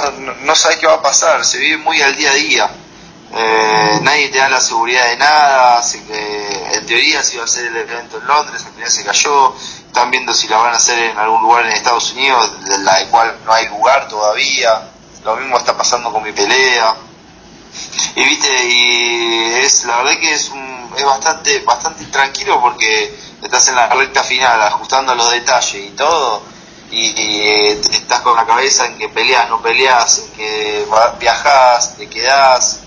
no, 0.43 0.55
sabes 0.55 0.79
qué 0.79 0.87
va 0.87 0.95
a 0.95 1.03
pasar 1.03 1.45
se 1.45 1.59
vive 1.59 1.77
muy 1.77 2.01
al 2.01 2.17
día 2.17 2.31
a 2.31 2.35
día. 2.35 2.71
Eh, 3.37 3.99
nadie 4.03 4.29
te 4.29 4.39
da 4.39 4.49
la 4.49 4.61
seguridad 4.61 5.07
de 5.09 5.17
nada 5.19 5.79
así 5.79 6.01
que 6.01 6.67
en 6.73 6.87
teoría 6.87 7.23
se 7.23 7.35
iba 7.35 7.43
a 7.43 7.45
hacer 7.45 7.67
el 7.67 7.77
evento 7.77 8.19
en 8.19 8.27
Londres 8.27 8.65
al 8.65 8.73
final 8.73 8.91
se 8.91 9.05
cayó. 9.05 9.55
Están 9.87 10.11
viendo 10.11 10.33
si 10.33 10.49
la 10.49 10.57
van 10.57 10.73
a 10.73 10.77
hacer 10.77 10.99
en 10.99 11.19
algún 11.19 11.43
lugar 11.43 11.67
en 11.67 11.73
Estados 11.73 12.13
Unidos 12.13 12.65
de 12.65 12.79
la 12.79 13.07
cual 13.11 13.37
no 13.45 13.53
hay 13.53 13.69
lugar 13.69 14.09
todavía. 14.09 14.89
Lo 15.25 15.37
mismo 15.37 15.59
está 15.59 15.77
pasando 15.77 16.11
con 16.11 16.23
mi 16.23 16.33
pelea. 16.33 16.95
Y 18.17 18.25
viste 18.25 18.49
y 18.67 19.55
es 19.61 19.85
la 19.85 19.99
verdad 19.99 20.19
que 20.19 20.33
es 20.33 20.49
un, 20.49 20.91
es 20.97 21.05
bastante 21.05 21.61
bastante 21.61 22.07
tranquilo 22.07 22.61
porque 22.61 23.15
estás 23.45 23.69
en 23.69 23.77
la 23.77 23.89
recta 23.89 24.23
final 24.23 24.61
ajustando 24.63 25.15
los 25.15 25.31
detalles 25.31 25.75
y 25.75 25.91
todo, 25.91 26.43
y, 26.91 27.13
eh, 27.17 27.81
estás 27.93 28.21
con 28.21 28.37
la 28.37 28.47
cabeza 28.47 28.87
en 28.87 28.99
que 28.99 29.09
peleas, 29.09 29.49
no 29.49 29.61
peleas, 29.61 30.19
en 30.19 30.33
que 30.33 30.87
viajas, 31.19 31.97
te 31.97 32.09
quedás. 32.09 32.81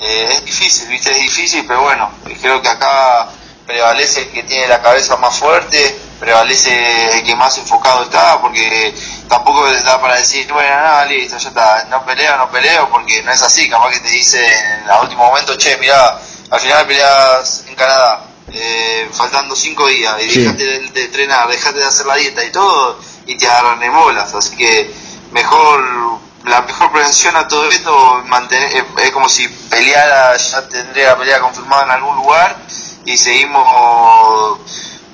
Eh, 0.00 0.28
es 0.30 0.44
difícil, 0.44 0.88
¿viste? 0.88 1.10
Es 1.10 1.18
difícil, 1.18 1.64
pero 1.66 1.82
bueno, 1.82 2.10
creo 2.40 2.62
que 2.62 2.68
acá 2.68 3.28
prevalece 3.66 4.22
el 4.22 4.30
que 4.30 4.44
tiene 4.44 4.68
la 4.68 4.80
cabeza 4.80 5.16
más 5.16 5.36
fuerte, 5.36 5.98
prevalece 6.20 7.18
el 7.18 7.24
que 7.24 7.34
más 7.34 7.58
enfocado 7.58 8.04
está, 8.04 8.40
porque 8.40 8.94
tampoco 9.28 9.66
da 9.82 10.00
para 10.00 10.16
decir, 10.16 10.50
bueno, 10.52 10.70
nada, 10.70 11.04
listo, 11.06 11.36
ya 11.36 11.48
está, 11.48 11.84
no 11.90 12.04
peleo, 12.04 12.36
no 12.36 12.50
peleo, 12.50 12.88
porque 12.90 13.22
no 13.22 13.32
es 13.32 13.42
así, 13.42 13.68
capaz 13.68 13.90
que 13.90 14.00
te 14.00 14.08
dice 14.08 14.44
en 14.46 14.88
el 14.88 15.00
último 15.02 15.26
momento, 15.26 15.56
che, 15.56 15.76
mira, 15.78 16.18
al 16.50 16.60
final 16.60 16.86
peleas 16.86 17.64
en 17.66 17.74
Canadá, 17.74 18.27
eh, 18.52 19.08
faltando 19.12 19.54
cinco 19.54 19.86
días 19.88 20.16
y 20.24 20.30
sí. 20.30 20.40
de, 20.44 20.90
entrenar, 20.94 21.48
dejate 21.48 21.78
de 21.78 21.84
hacer 21.84 22.06
la 22.06 22.16
dieta 22.16 22.44
y 22.44 22.50
todo 22.50 22.98
y 23.26 23.36
te 23.36 23.46
agarran 23.46 23.92
bolas. 23.92 24.34
Así 24.34 24.56
que 24.56 24.92
mejor, 25.32 26.20
la 26.44 26.62
mejor 26.62 26.90
prevención 26.92 27.36
a 27.36 27.46
todo 27.46 27.68
esto 27.68 28.22
mantener, 28.26 28.84
es, 28.98 29.10
como 29.10 29.28
si 29.28 29.46
peleara, 29.48 30.36
ya 30.36 30.68
tendría 30.68 31.10
la 31.10 31.18
pelea 31.18 31.40
confirmada 31.40 31.84
en 31.84 31.90
algún 31.90 32.16
lugar 32.16 32.56
y 33.04 33.16
seguimos 33.16 34.58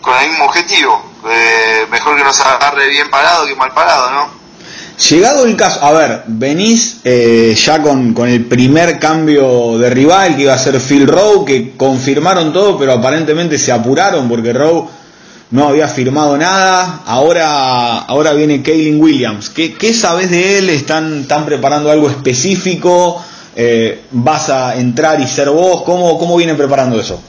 con 0.01 0.17
el 0.21 0.29
mismo 0.29 0.45
objetivo. 0.45 1.03
Eh, 1.27 1.87
mejor 1.91 2.17
que 2.17 2.25
nos 2.25 2.39
agarre 2.41 2.89
bien 2.89 3.11
parado 3.11 3.47
que 3.47 3.55
mal 3.57 3.73
parado, 3.73 4.11
¿no? 4.11 4.44
Llegado 4.97 5.45
el 5.45 5.57
caso, 5.57 5.85
a 5.85 5.93
ver, 5.93 6.23
venís 6.29 7.01
eh, 7.03 7.53
ya 7.57 7.83
con, 7.83 8.15
con, 8.15 8.29
el 8.29 8.45
primer 8.45 9.01
cambio 9.01 9.77
de 9.77 9.91
rival 9.91 10.37
que 10.37 10.43
iba 10.43 10.55
a 10.55 10.59
ser 10.59 10.81
Phil 10.81 11.09
Rowe, 11.09 11.45
que 11.45 11.77
confirmaron 11.77 12.53
todo, 12.53 12.79
pero 12.79 12.93
aparentemente 12.93 13.59
se 13.59 13.73
apuraron 13.73 14.29
porque 14.29 14.53
Rowe 14.53 14.89
no 15.51 15.69
había 15.69 15.89
firmado 15.89 16.37
nada. 16.37 17.03
Ahora, 17.07 17.99
ahora 17.99 18.33
viene 18.35 18.63
Kaylin 18.63 19.01
Williams. 19.01 19.51
¿Qué, 19.51 19.75
qué 19.75 19.93
sabes 19.93 20.31
de 20.31 20.59
él? 20.59 20.71
¿Están, 20.71 21.23
están 21.23 21.45
preparando 21.45 21.91
algo 21.91 22.09
específico? 22.09 23.21
Eh, 23.57 24.03
¿Vas 24.13 24.49
a 24.49 24.77
entrar 24.77 25.21
y 25.21 25.27
ser 25.27 25.51
vos? 25.51 25.83
¿Cómo, 25.83 26.19
cómo 26.19 26.37
vienen 26.37 26.57
preparando 26.57 27.01
eso? 27.01 27.21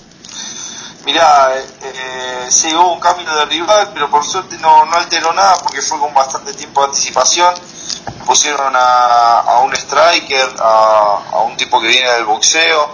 Mirá, 1.06 1.54
eh, 1.56 2.48
sí 2.50 2.74
hubo 2.74 2.94
un 2.94 3.00
cambio 3.00 3.32
de 3.36 3.46
rival, 3.46 3.92
pero 3.94 4.10
por 4.10 4.26
suerte 4.26 4.58
no, 4.58 4.86
no 4.86 4.98
alteró 4.98 5.32
nada 5.34 5.56
porque 5.62 5.80
fue 5.84 6.00
con 6.00 6.12
bastante 6.16 6.52
tiempo 6.54 6.82
de 6.82 6.88
anticipación. 6.88 7.54
Pusieron 8.26 8.74
a, 8.76 9.60
un 9.64 9.72
striker, 9.76 10.56
a, 10.58 11.44
un 11.46 11.56
tipo 11.58 11.80
que 11.80 11.90
viene 11.90 12.10
del 12.10 12.26
boxeo, 12.26 12.92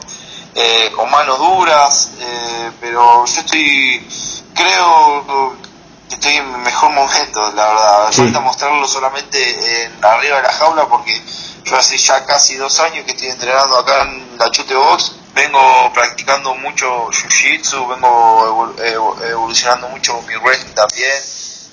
eh, 0.53 0.91
con 0.93 1.09
manos 1.09 1.39
duras, 1.39 2.11
eh, 2.19 2.71
pero 2.81 3.25
yo 3.25 3.39
estoy, 3.39 4.05
creo 4.53 5.55
que 6.09 6.15
estoy 6.15 6.35
en 6.35 6.51
mi 6.51 6.57
mejor 6.57 6.91
momento, 6.91 7.49
la 7.53 7.65
verdad. 7.65 8.11
Falta 8.11 8.39
mostrarlo 8.41 8.85
solamente 8.89 9.85
en, 9.85 10.03
arriba 10.03 10.35
de 10.35 10.43
la 10.43 10.51
jaula 10.51 10.85
porque 10.89 11.23
yo 11.63 11.77
hace 11.77 11.97
ya 11.97 12.25
casi 12.25 12.57
dos 12.57 12.77
años 12.81 13.05
que 13.05 13.11
estoy 13.11 13.29
entrenando 13.29 13.77
acá 13.77 14.01
en 14.01 14.37
la 14.37 14.51
Chute 14.51 14.75
Box 14.75 15.13
vengo 15.33 15.91
practicando 15.93 16.55
mucho 16.55 17.09
jiu-jitsu, 17.09 17.87
vengo 17.87 18.73
evolucionando 19.23 19.89
mucho 19.89 20.21
mi 20.23 20.35
wrestling 20.35 20.73
también, 20.73 21.23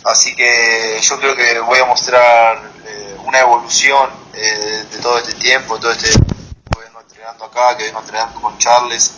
así 0.05 0.35
que 0.35 0.99
yo 1.01 1.19
creo 1.19 1.35
que 1.35 1.59
voy 1.61 1.79
a 1.79 1.85
mostrar 1.87 2.71
eh, 2.87 3.17
una 3.25 3.41
evolución 3.41 4.11
eh, 4.35 4.85
de 4.91 4.99
todo 4.99 5.19
este 5.19 5.35
tiempo, 5.35 5.79
todo 5.79 5.93
este 5.93 6.11
que 6.11 6.81
vengo 6.81 7.01
entrenando 7.01 7.45
acá, 7.45 7.77
que 7.77 7.85
vengo 7.85 8.01
entrenando 8.01 8.41
con 8.41 8.57
Charles, 8.59 9.13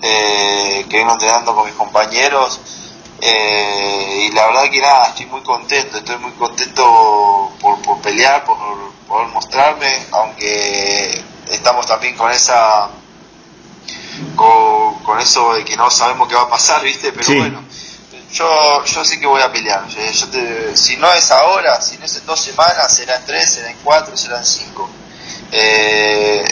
eh, 0.00 0.86
que 0.88 0.96
vengo 0.98 1.12
entrenando 1.12 1.54
con 1.54 1.66
mis 1.66 1.74
compañeros. 1.74 2.60
y 3.20 4.30
la 4.32 4.46
verdad 4.46 4.70
que 4.70 4.80
nada, 4.80 5.08
estoy 5.08 5.26
muy 5.26 5.42
contento, 5.42 5.98
estoy 5.98 6.18
muy 6.18 6.32
contento 6.32 7.52
por, 7.60 7.80
por 7.82 8.00
pelear, 8.00 8.44
por 8.44 8.58
poder 9.06 9.28
mostrarme, 9.28 10.06
aunque 10.12 11.24
estamos 11.48 11.86
también 11.86 12.16
con 12.16 12.30
esa 12.30 12.88
con, 14.36 15.02
con, 15.02 15.20
eso 15.20 15.54
de 15.54 15.64
que 15.64 15.76
no 15.76 15.90
sabemos 15.90 16.28
qué 16.28 16.34
va 16.34 16.42
a 16.42 16.48
pasar, 16.48 16.82
¿viste? 16.82 17.12
Pero 17.12 17.38
bueno, 17.38 17.64
yo, 18.32 18.84
yo 18.84 19.04
sé 19.04 19.20
que 19.20 19.26
voy 19.26 19.42
a 19.42 19.52
pelear. 19.52 19.86
si 20.74 20.96
no 20.96 21.12
es 21.12 21.30
ahora, 21.30 21.80
si 21.80 21.98
no 21.98 22.06
es 22.06 22.16
en 22.16 22.26
dos 22.26 22.40
semanas, 22.40 22.94
será 22.94 23.16
en 23.16 23.24
tres, 23.26 23.54
será 23.54 23.70
en 23.70 23.76
cuatro, 23.82 24.16
será 24.16 24.38
en 24.38 24.46
cinco. 24.46 24.88
Eh, 25.50 26.44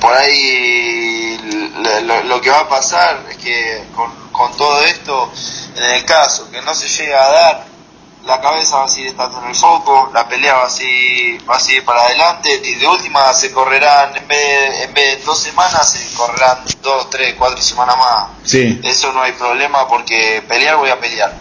por 0.00 0.14
ahí 0.14 1.38
lo, 2.24 2.40
que 2.40 2.50
va 2.50 2.60
a 2.60 2.68
pasar 2.68 3.26
es 3.30 3.36
que 3.36 3.84
con, 3.94 4.30
con 4.32 4.56
todo 4.56 4.82
esto, 4.84 5.32
en 5.76 5.84
el 5.84 6.04
caso 6.04 6.50
que 6.50 6.62
no 6.62 6.74
se 6.74 6.88
llegue 6.88 7.14
a 7.14 7.28
dar, 7.28 7.69
la 8.30 8.40
cabeza 8.40 8.76
va 8.78 8.84
a 8.84 8.88
seguir 8.88 9.08
estando 9.08 9.42
en 9.42 9.48
el 9.48 9.56
foco, 9.56 10.08
la 10.14 10.28
pelea 10.28 10.54
va 10.54 10.66
a 10.66 10.70
seguir, 10.70 11.50
va 11.50 11.56
a 11.56 11.60
seguir 11.60 11.84
para 11.84 12.02
adelante 12.02 12.60
y 12.64 12.76
de 12.76 12.86
última 12.86 13.32
se 13.34 13.50
correrán, 13.50 14.16
en 14.16 14.28
vez 14.28 14.38
de, 14.38 14.84
en 14.84 14.94
vez 14.94 15.18
de 15.18 15.24
dos 15.24 15.38
semanas, 15.38 15.90
se 15.90 16.14
correrán 16.14 16.64
dos, 16.80 17.10
tres, 17.10 17.34
cuatro 17.36 17.60
semanas 17.60 17.96
más. 17.96 18.28
Sí. 18.44 18.80
Eso 18.84 19.12
no 19.12 19.22
hay 19.22 19.32
problema 19.32 19.88
porque 19.88 20.44
pelear 20.46 20.76
voy 20.76 20.90
a 20.90 21.00
pelear. 21.00 21.34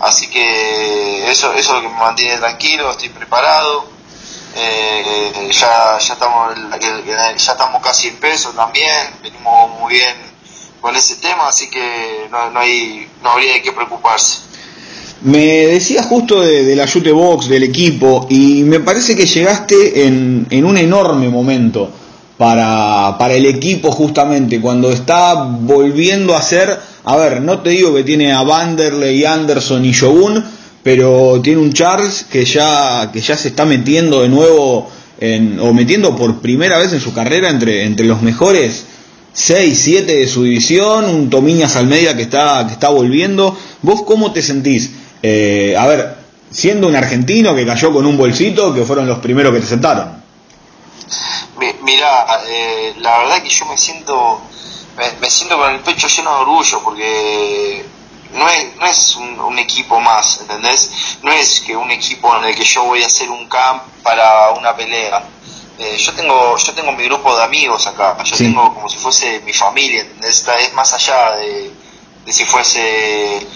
Así 0.00 0.28
que 0.30 1.30
eso, 1.30 1.52
eso 1.52 1.76
es 1.76 1.82
lo 1.82 1.82
que 1.82 1.94
me 1.94 2.00
mantiene 2.00 2.38
tranquilo, 2.38 2.90
estoy 2.90 3.10
preparado. 3.10 3.90
Eh, 4.54 5.50
ya, 5.50 5.98
ya, 5.98 6.12
estamos, 6.14 6.54
ya 7.36 7.52
estamos 7.52 7.82
casi 7.82 8.08
en 8.08 8.16
peso 8.16 8.52
también, 8.52 9.18
venimos 9.22 9.70
muy 9.78 9.94
bien 9.94 10.16
con 10.80 10.96
ese 10.96 11.16
tema, 11.16 11.48
así 11.48 11.68
que 11.70 12.26
no, 12.30 12.50
no, 12.50 12.60
hay, 12.60 13.08
no 13.22 13.32
habría 13.32 13.52
de 13.52 13.62
qué 13.62 13.72
preocuparse. 13.72 14.51
Me 15.24 15.66
decías 15.68 16.06
justo 16.06 16.40
de, 16.40 16.74
la 16.74 16.86
Yute 16.86 17.12
Box, 17.12 17.48
del 17.48 17.62
equipo, 17.62 18.26
y 18.28 18.62
me 18.64 18.80
parece 18.80 19.14
que 19.14 19.26
llegaste 19.26 20.06
en, 20.06 20.46
en 20.50 20.64
un 20.64 20.76
enorme 20.76 21.28
momento 21.28 21.90
para, 22.36 23.34
el 23.34 23.46
equipo 23.46 23.92
justamente, 23.92 24.60
cuando 24.60 24.90
está 24.90 25.34
volviendo 25.34 26.34
a 26.34 26.42
ser, 26.42 26.76
a 27.04 27.16
ver, 27.16 27.40
no 27.40 27.60
te 27.60 27.70
digo 27.70 27.94
que 27.94 28.02
tiene 28.02 28.32
a 28.32 28.42
Vanderlei, 28.42 29.24
Anderson 29.24 29.84
y 29.84 29.92
Shogun, 29.92 30.44
pero 30.82 31.40
tiene 31.40 31.60
un 31.60 31.72
Charles 31.72 32.26
que 32.28 32.44
ya, 32.44 33.10
que 33.12 33.20
ya 33.20 33.36
se 33.36 33.48
está 33.48 33.64
metiendo 33.64 34.22
de 34.22 34.28
nuevo 34.28 34.90
o 35.60 35.72
metiendo 35.72 36.16
por 36.16 36.40
primera 36.40 36.78
vez 36.78 36.92
en 36.92 37.00
su 37.00 37.14
carrera 37.14 37.48
entre, 37.48 37.84
entre 37.84 38.06
los 38.06 38.22
mejores 38.22 38.86
6, 39.32 39.80
7 39.80 40.16
de 40.16 40.26
su 40.26 40.42
división, 40.42 41.04
un 41.04 41.30
Tomiñas 41.30 41.76
Almeida 41.76 42.16
que 42.16 42.22
está, 42.22 42.66
que 42.66 42.72
está 42.72 42.88
volviendo. 42.88 43.56
¿Vos 43.82 44.02
cómo 44.02 44.32
te 44.32 44.42
sentís? 44.42 44.90
Eh, 45.22 45.76
a 45.78 45.86
ver, 45.86 46.16
siendo 46.50 46.88
un 46.88 46.96
argentino 46.96 47.54
que 47.54 47.64
cayó 47.64 47.92
con 47.92 48.04
un 48.06 48.16
bolsito, 48.16 48.74
que 48.74 48.84
fueron 48.84 49.06
los 49.06 49.18
primeros 49.18 49.52
que 49.54 49.60
te 49.60 49.66
sentaron. 49.66 50.22
Mira, 51.82 52.26
eh, 52.46 52.94
la 52.98 53.18
verdad 53.18 53.42
que 53.42 53.48
yo 53.48 53.66
me 53.66 53.78
siento, 53.78 54.40
me, 55.20 55.30
siento 55.30 55.58
con 55.58 55.72
el 55.72 55.80
pecho 55.80 56.08
lleno 56.08 56.34
de 56.34 56.40
orgullo 56.40 56.82
porque 56.82 57.84
no 58.32 58.48
es, 58.48 58.76
no 58.76 58.86
es 58.86 59.16
un, 59.16 59.58
equipo 59.58 60.00
más, 60.00 60.40
¿entendés? 60.40 60.90
No 61.22 61.30
es 61.30 61.60
que 61.60 61.76
un 61.76 61.90
equipo 61.90 62.36
en 62.36 62.44
el 62.44 62.54
que 62.54 62.64
yo 62.64 62.84
voy 62.84 63.02
a 63.02 63.06
hacer 63.06 63.30
un 63.30 63.48
camp 63.48 63.82
para 64.02 64.50
una 64.52 64.74
pelea. 64.74 65.22
Eh, 65.78 65.96
yo 65.96 66.12
tengo 66.14 66.56
yo 66.56 66.74
tengo 66.74 66.92
mi 66.92 67.04
grupo 67.04 67.36
de 67.36 67.44
amigos 67.44 67.86
acá, 67.86 68.16
yo 68.24 68.36
tengo 68.36 68.74
como 68.74 68.88
si 68.88 68.98
fuese 68.98 69.40
mi 69.40 69.52
familia, 69.52 70.00
¿entendés? 70.00 70.44
Es 70.60 70.72
más 70.74 70.92
allá 70.92 71.36
de, 71.36 71.72
de 72.24 72.32
si 72.32 72.44
fuese 72.44 73.46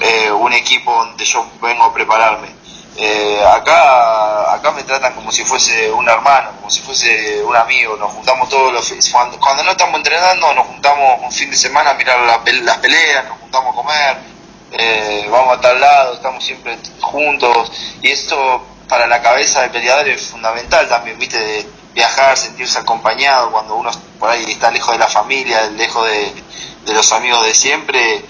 eh, 0.00 0.30
un 0.30 0.52
equipo 0.52 0.92
donde 0.92 1.24
yo 1.24 1.46
vengo 1.60 1.84
a 1.84 1.92
prepararme. 1.92 2.48
Eh, 2.96 3.42
acá 3.46 4.52
acá 4.52 4.70
me 4.72 4.82
tratan 4.84 5.14
como 5.14 5.32
si 5.32 5.44
fuese 5.44 5.90
un 5.90 6.08
hermano, 6.08 6.50
como 6.56 6.70
si 6.70 6.80
fuese 6.82 7.42
un 7.42 7.56
amigo, 7.56 7.96
nos 7.96 8.12
juntamos 8.12 8.48
todos 8.48 8.72
los 8.72 9.10
cuando, 9.10 9.38
cuando 9.40 9.64
no 9.64 9.70
estamos 9.70 9.96
entrenando 9.96 10.52
nos 10.54 10.66
juntamos 10.66 11.20
un 11.22 11.32
fin 11.32 11.50
de 11.50 11.56
semana 11.56 11.90
a 11.90 11.94
mirar 11.94 12.20
las, 12.20 12.38
peleas, 12.78 13.24
nos 13.24 13.38
juntamos 13.38 13.72
a 13.72 13.76
comer, 13.76 14.16
eh, 14.72 15.26
vamos 15.30 15.56
a 15.56 15.60
tal 15.60 15.80
lado, 15.80 16.14
estamos 16.14 16.44
siempre 16.44 16.78
juntos. 17.00 17.72
Y 18.02 18.10
esto 18.10 18.62
para 18.88 19.06
la 19.06 19.22
cabeza 19.22 19.62
del 19.62 19.70
peleador 19.70 20.08
es 20.08 20.28
fundamental 20.28 20.88
también, 20.88 21.18
viste, 21.18 21.38
de 21.38 21.66
viajar, 21.94 22.36
sentirse 22.36 22.78
acompañado 22.78 23.50
cuando 23.52 23.74
uno 23.74 23.90
por 24.18 24.30
ahí 24.30 24.44
está 24.48 24.70
lejos 24.70 24.92
de 24.92 24.98
la 24.98 25.08
familia, 25.08 25.62
lejos 25.70 26.06
de, 26.06 26.32
de 26.84 26.92
los 26.92 27.10
amigos 27.12 27.44
de 27.46 27.54
siempre 27.54 28.24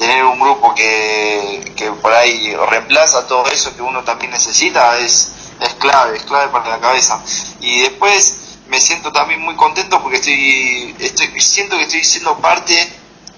tener 0.00 0.24
un 0.24 0.40
grupo 0.40 0.74
que, 0.74 1.74
que 1.76 1.92
por 1.92 2.10
ahí 2.10 2.56
reemplaza 2.70 3.26
todo 3.26 3.44
eso 3.50 3.76
que 3.76 3.82
uno 3.82 4.02
también 4.02 4.30
necesita 4.30 4.98
es, 4.98 5.30
es 5.60 5.74
clave, 5.74 6.16
es 6.16 6.22
clave 6.22 6.50
para 6.50 6.70
la 6.70 6.80
cabeza. 6.80 7.22
Y 7.60 7.80
después 7.80 8.56
me 8.68 8.80
siento 8.80 9.12
también 9.12 9.42
muy 9.42 9.54
contento 9.56 10.00
porque 10.00 10.16
estoy, 10.16 10.96
estoy 11.00 11.38
siento 11.38 11.76
que 11.76 11.82
estoy 11.82 12.02
siendo 12.02 12.38
parte 12.38 12.74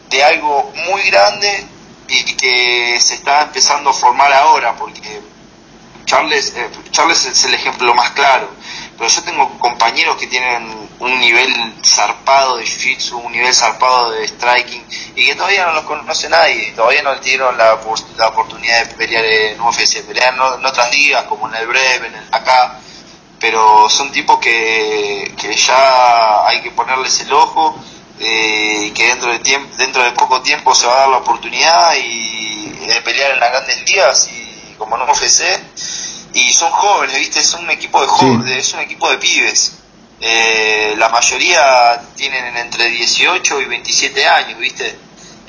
de 0.08 0.22
algo 0.22 0.72
muy 0.86 1.02
grande 1.10 1.66
y 2.06 2.36
que 2.36 2.96
se 3.00 3.14
está 3.14 3.42
empezando 3.42 3.90
a 3.90 3.92
formar 3.92 4.32
ahora, 4.32 4.76
porque 4.76 5.20
Charles, 6.04 6.52
eh, 6.54 6.70
Charles 6.92 7.24
es 7.24 7.44
el 7.44 7.54
ejemplo 7.54 7.92
más 7.92 8.10
claro, 8.10 8.48
pero 8.96 9.10
yo 9.10 9.22
tengo 9.24 9.58
compañeros 9.58 10.16
que 10.16 10.28
tienen 10.28 10.82
un 10.99 11.18
nivel 11.18 11.74
zarpado 11.84 12.57
de 12.57 12.64
jiu-jitsu, 12.64 13.14
un 13.14 13.32
nivel 13.32 13.55
zarpado 13.55 14.11
de 14.12 14.26
striking, 14.28 14.84
y 15.16 15.26
que 15.26 15.34
todavía 15.34 15.66
no 15.66 15.72
los 15.72 15.84
conoce 15.84 16.28
nadie, 16.28 16.72
todavía 16.72 17.03
no 17.03 17.14
le 17.14 17.20
dieron 17.20 17.57
la, 17.59 17.78
la 18.16 18.28
oportunidad 18.28 18.86
de 18.86 18.95
pelear 18.95 19.24
en 19.24 19.61
UFC, 19.61 20.03
pelear 20.07 20.34
en, 20.34 20.40
otras 20.40 20.90
ligas 20.95 21.24
como 21.24 21.49
en 21.49 21.57
el 21.57 21.66
Breve, 21.66 22.07
en 22.07 22.14
el 22.14 22.28
acá, 22.30 22.78
pero 23.40 23.88
son 23.88 24.12
tipos 24.12 24.38
que, 24.38 25.34
que 25.36 25.55
ya 25.55 26.47
hay 26.47 26.61
que 26.61 26.70
ponerles 26.70 27.20
el 27.20 27.32
ojo, 27.32 27.76
eh, 28.20 28.84
y 28.86 28.90
que 28.93 29.07
dentro 29.07 29.32
de, 29.32 29.40
tiempo, 29.40 29.74
dentro 29.76 30.03
de 30.03 30.12
poco 30.12 30.40
tiempo 30.43 30.74
se 30.74 30.86
va 30.86 30.95
a 30.95 30.99
dar 31.01 31.09
la 31.09 31.16
oportunidad 31.18 31.95
y 31.97 32.86
de 32.86 33.01
pelear 33.03 33.32
en 33.32 33.40
las 33.40 33.51
grandes 33.51 33.82
ligas 33.84 34.28
y 34.30 34.74
como 34.76 34.97
en 34.97 35.09
UFC 35.09 35.43
y 36.34 36.53
son 36.53 36.70
jóvenes, 36.70 37.18
¿viste? 37.18 37.40
Es 37.40 37.55
un 37.55 37.68
equipo 37.70 38.01
de 38.01 38.07
jóvenes, 38.07 38.57
es 38.57 38.72
un 38.74 38.80
equipo 38.80 39.11
de 39.11 39.18
pibes 39.18 39.82
eh, 40.24 40.94
la 40.96 41.08
mayoría 41.08 42.00
tienen 42.14 42.56
entre 42.56 42.88
18 42.88 43.60
y 43.60 43.64
27 43.64 44.24
años, 44.24 44.58
¿viste? 44.60 44.96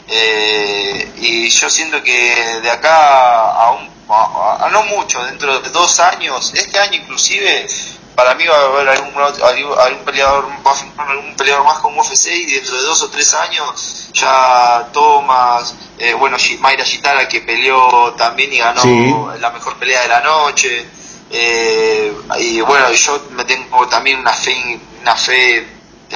Eh, 0.07 1.11
y 1.17 1.47
yo 1.47 1.69
siento 1.69 2.01
que 2.01 2.59
de 2.61 2.71
acá 2.71 3.51
a, 3.51 3.71
un, 3.71 3.87
a, 4.09 4.67
no 4.71 4.83
mucho, 4.85 5.23
dentro 5.25 5.59
de 5.59 5.69
dos 5.69 5.99
años, 5.99 6.53
este 6.55 6.79
año 6.79 6.95
inclusive, 6.95 7.67
para 8.15 8.33
mí 8.33 8.45
va 8.47 8.57
a 8.57 8.65
haber 8.65 8.89
algún, 8.89 9.13
algún 9.21 10.05
peleador, 10.05 10.47
algún 10.97 11.35
peleador 11.35 11.65
más 11.65 11.77
con 11.77 11.95
UFC 11.95 12.27
y 12.29 12.45
dentro 12.53 12.75
de 12.75 12.81
dos 12.81 13.03
o 13.03 13.09
tres 13.11 13.31
años 13.35 14.09
ya 14.11 14.89
Thomas, 14.91 15.75
eh, 15.99 16.15
bueno, 16.15 16.37
Mayra 16.59 16.83
Gitara 16.83 17.27
que 17.27 17.41
peleó 17.41 18.13
también 18.13 18.51
y 18.51 18.57
ganó 18.57 19.35
la 19.39 19.51
mejor 19.51 19.77
pelea 19.77 20.01
de 20.01 20.07
la 20.07 20.21
noche. 20.21 20.85
Eh, 21.35 22.13
y 22.37 22.61
bueno, 22.61 22.91
yo 22.91 23.27
me 23.31 23.43
tengo 23.43 23.87
también 23.87 24.19
una 24.19 24.33
fe, 24.33 24.79
una 25.01 25.15
fe 25.15 25.65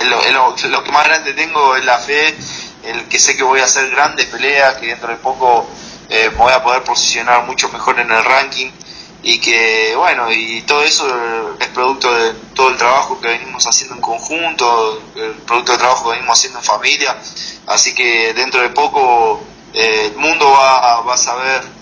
lo, 0.05 0.55
lo, 0.69 0.83
que 0.83 0.91
más 0.91 1.05
grande 1.05 1.33
tengo 1.33 1.75
es 1.75 1.83
la 1.85 1.97
fe, 1.97 2.37
el 2.83 3.07
que 3.07 3.17
sé 3.17 3.35
que 3.35 3.41
voy 3.41 3.59
a 3.59 3.63
hacer 3.63 3.89
grandes 3.89 4.27
peleas, 4.27 4.75
que 4.75 4.85
dentro 4.85 5.09
de 5.09 5.15
poco 5.15 5.67
eh, 6.09 6.29
me 6.29 6.37
voy 6.37 6.53
a 6.53 6.61
poder 6.61 6.83
posicionar 6.83 7.43
mucho 7.45 7.67
mejor 7.69 7.99
en 7.99 8.11
el 8.11 8.23
ranking 8.23 8.69
y 9.23 9.39
que 9.39 9.95
bueno, 9.95 10.31
y 10.31 10.61
todo 10.61 10.83
eso 10.83 11.55
es 11.59 11.67
producto 11.69 12.13
de 12.13 12.33
todo 12.53 12.69
el 12.69 12.77
trabajo 12.77 13.19
que 13.19 13.29
venimos 13.29 13.65
haciendo 13.65 13.95
en 13.95 14.01
conjunto, 14.01 15.01
el 15.15 15.33
producto 15.47 15.71
de 15.71 15.77
trabajo 15.79 16.11
que 16.11 16.17
venimos 16.17 16.37
haciendo 16.37 16.59
en 16.59 16.65
familia, 16.65 17.17
así 17.65 17.95
que 17.95 18.35
dentro 18.35 18.61
de 18.61 18.69
poco 18.69 19.41
eh, 19.73 20.11
el 20.13 20.15
mundo 20.15 20.51
va, 20.51 21.01
va 21.01 21.13
a 21.15 21.17
saber 21.17 21.76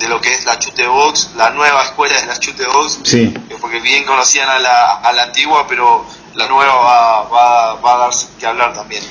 de 0.00 0.08
lo 0.08 0.20
que 0.20 0.32
es 0.32 0.44
la 0.46 0.58
chute 0.58 0.86
box, 0.86 1.30
la 1.36 1.50
nueva 1.50 1.82
escuela 1.82 2.18
de 2.18 2.26
la 2.26 2.38
chute 2.38 2.64
box, 2.66 3.00
sí. 3.02 3.32
porque 3.60 3.80
bien 3.80 4.04
conocían 4.04 4.48
a 4.48 4.58
la, 4.58 4.94
a 4.94 5.12
la 5.12 5.24
antigua, 5.24 5.66
pero 5.68 6.06
la 6.34 6.48
nueva 6.48 6.74
va, 6.74 7.28
va, 7.28 7.74
va 7.74 7.94
a 7.94 7.98
dar 7.98 8.10
que 8.38 8.46
hablar 8.46 8.72
también. 8.72 9.02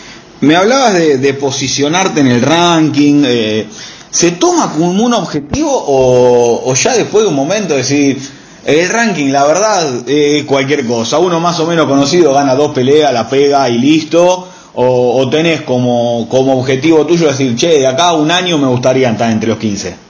Me 0.41 0.55
hablabas 0.55 0.93
de, 0.93 1.33
posicionarte 1.35 2.21
en 2.21 2.27
el 2.27 2.41
ranking, 2.41 3.23
eh, 3.25 3.67
¿se 4.09 4.31
toma 4.31 4.71
como 4.71 5.03
un 5.03 5.13
objetivo 5.13 5.69
o, 5.71 6.73
ya 6.73 6.95
después 6.95 7.23
de 7.23 7.29
un 7.29 7.35
momento 7.35 7.75
decir, 7.75 8.19
el 8.65 8.89
ranking, 8.89 9.31
la 9.31 9.45
verdad, 9.45 10.03
eh, 10.07 10.43
cualquier 10.47 10.87
cosa, 10.87 11.19
uno 11.19 11.39
más 11.39 11.59
o 11.59 11.67
menos 11.67 11.85
conocido 11.85 12.33
gana 12.33 12.55
dos 12.55 12.71
peleas, 12.71 13.13
la 13.13 13.29
pega 13.29 13.69
y 13.69 13.77
listo, 13.77 14.47
o, 14.73 15.17
o 15.19 15.29
tenés 15.29 15.61
como, 15.61 16.27
como 16.29 16.57
objetivo 16.57 17.05
tuyo 17.05 17.27
decir, 17.27 17.55
che, 17.55 17.79
de 17.79 17.87
acá 17.87 18.07
a 18.07 18.13
un 18.13 18.31
año 18.31 18.57
me 18.57 18.67
gustaría 18.67 19.11
estar 19.11 19.29
entre 19.29 19.49
los 19.49 19.59
15? 19.59 20.08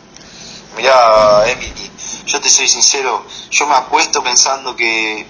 Mirá, 0.80 1.44
Emily, 1.46 1.92
yo 2.26 2.40
te 2.40 2.50
soy 2.50 2.66
sincero, 2.70 3.26
yo 3.52 3.68
me 3.68 3.76
apuesto 3.76 4.24
pensando 4.24 4.74
que, 4.78 5.26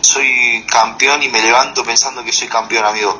soy 0.00 0.66
campeón 0.68 1.22
y 1.22 1.28
me 1.28 1.40
levanto 1.40 1.84
pensando 1.84 2.24
que 2.24 2.32
soy 2.32 2.48
campeón, 2.48 2.84
amigo. 2.84 3.16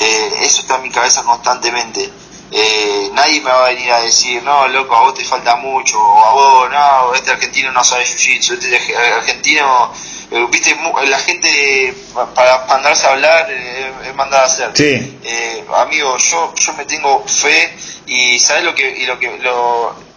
Eh, 0.00 0.32
eso 0.40 0.62
está 0.62 0.76
en 0.76 0.82
mi 0.82 0.90
cabeza 0.90 1.22
constantemente. 1.22 2.10
Eh, 2.50 3.08
nadie 3.14 3.40
me 3.40 3.50
va 3.50 3.66
a 3.66 3.68
venir 3.68 3.92
a 3.92 4.00
decir, 4.00 4.42
no, 4.42 4.66
loco, 4.66 4.96
a 4.96 5.02
vos 5.02 5.14
te 5.14 5.24
falta 5.24 5.54
mucho, 5.54 5.96
o 5.96 6.24
a 6.24 6.32
vos, 6.32 6.70
no, 6.70 7.14
este 7.14 7.30
argentino 7.30 7.70
no 7.70 7.84
sabe 7.84 8.04
jiu-jitsu, 8.04 8.54
este 8.54 8.96
argentino, 8.96 9.92
eh, 10.32 10.44
viste, 10.50 10.76
la 11.06 11.18
gente 11.20 11.94
para 12.34 12.66
mandarse 12.66 13.06
a 13.06 13.12
hablar 13.12 13.48
es 13.48 14.14
mandada 14.16 14.42
a 14.42 14.46
hacer. 14.46 14.70
Sí. 14.74 15.18
amigo, 15.76 16.16
yo, 16.16 16.52
yo 16.56 16.72
me 16.72 16.84
tengo 16.84 17.24
fe 17.28 17.76
y 18.06 18.40
sabes 18.40 18.64
lo 18.64 18.74
que, 18.74 18.90
y 18.90 19.06
lo 19.06 19.18
que, 19.20 19.38
lo, 19.38 20.11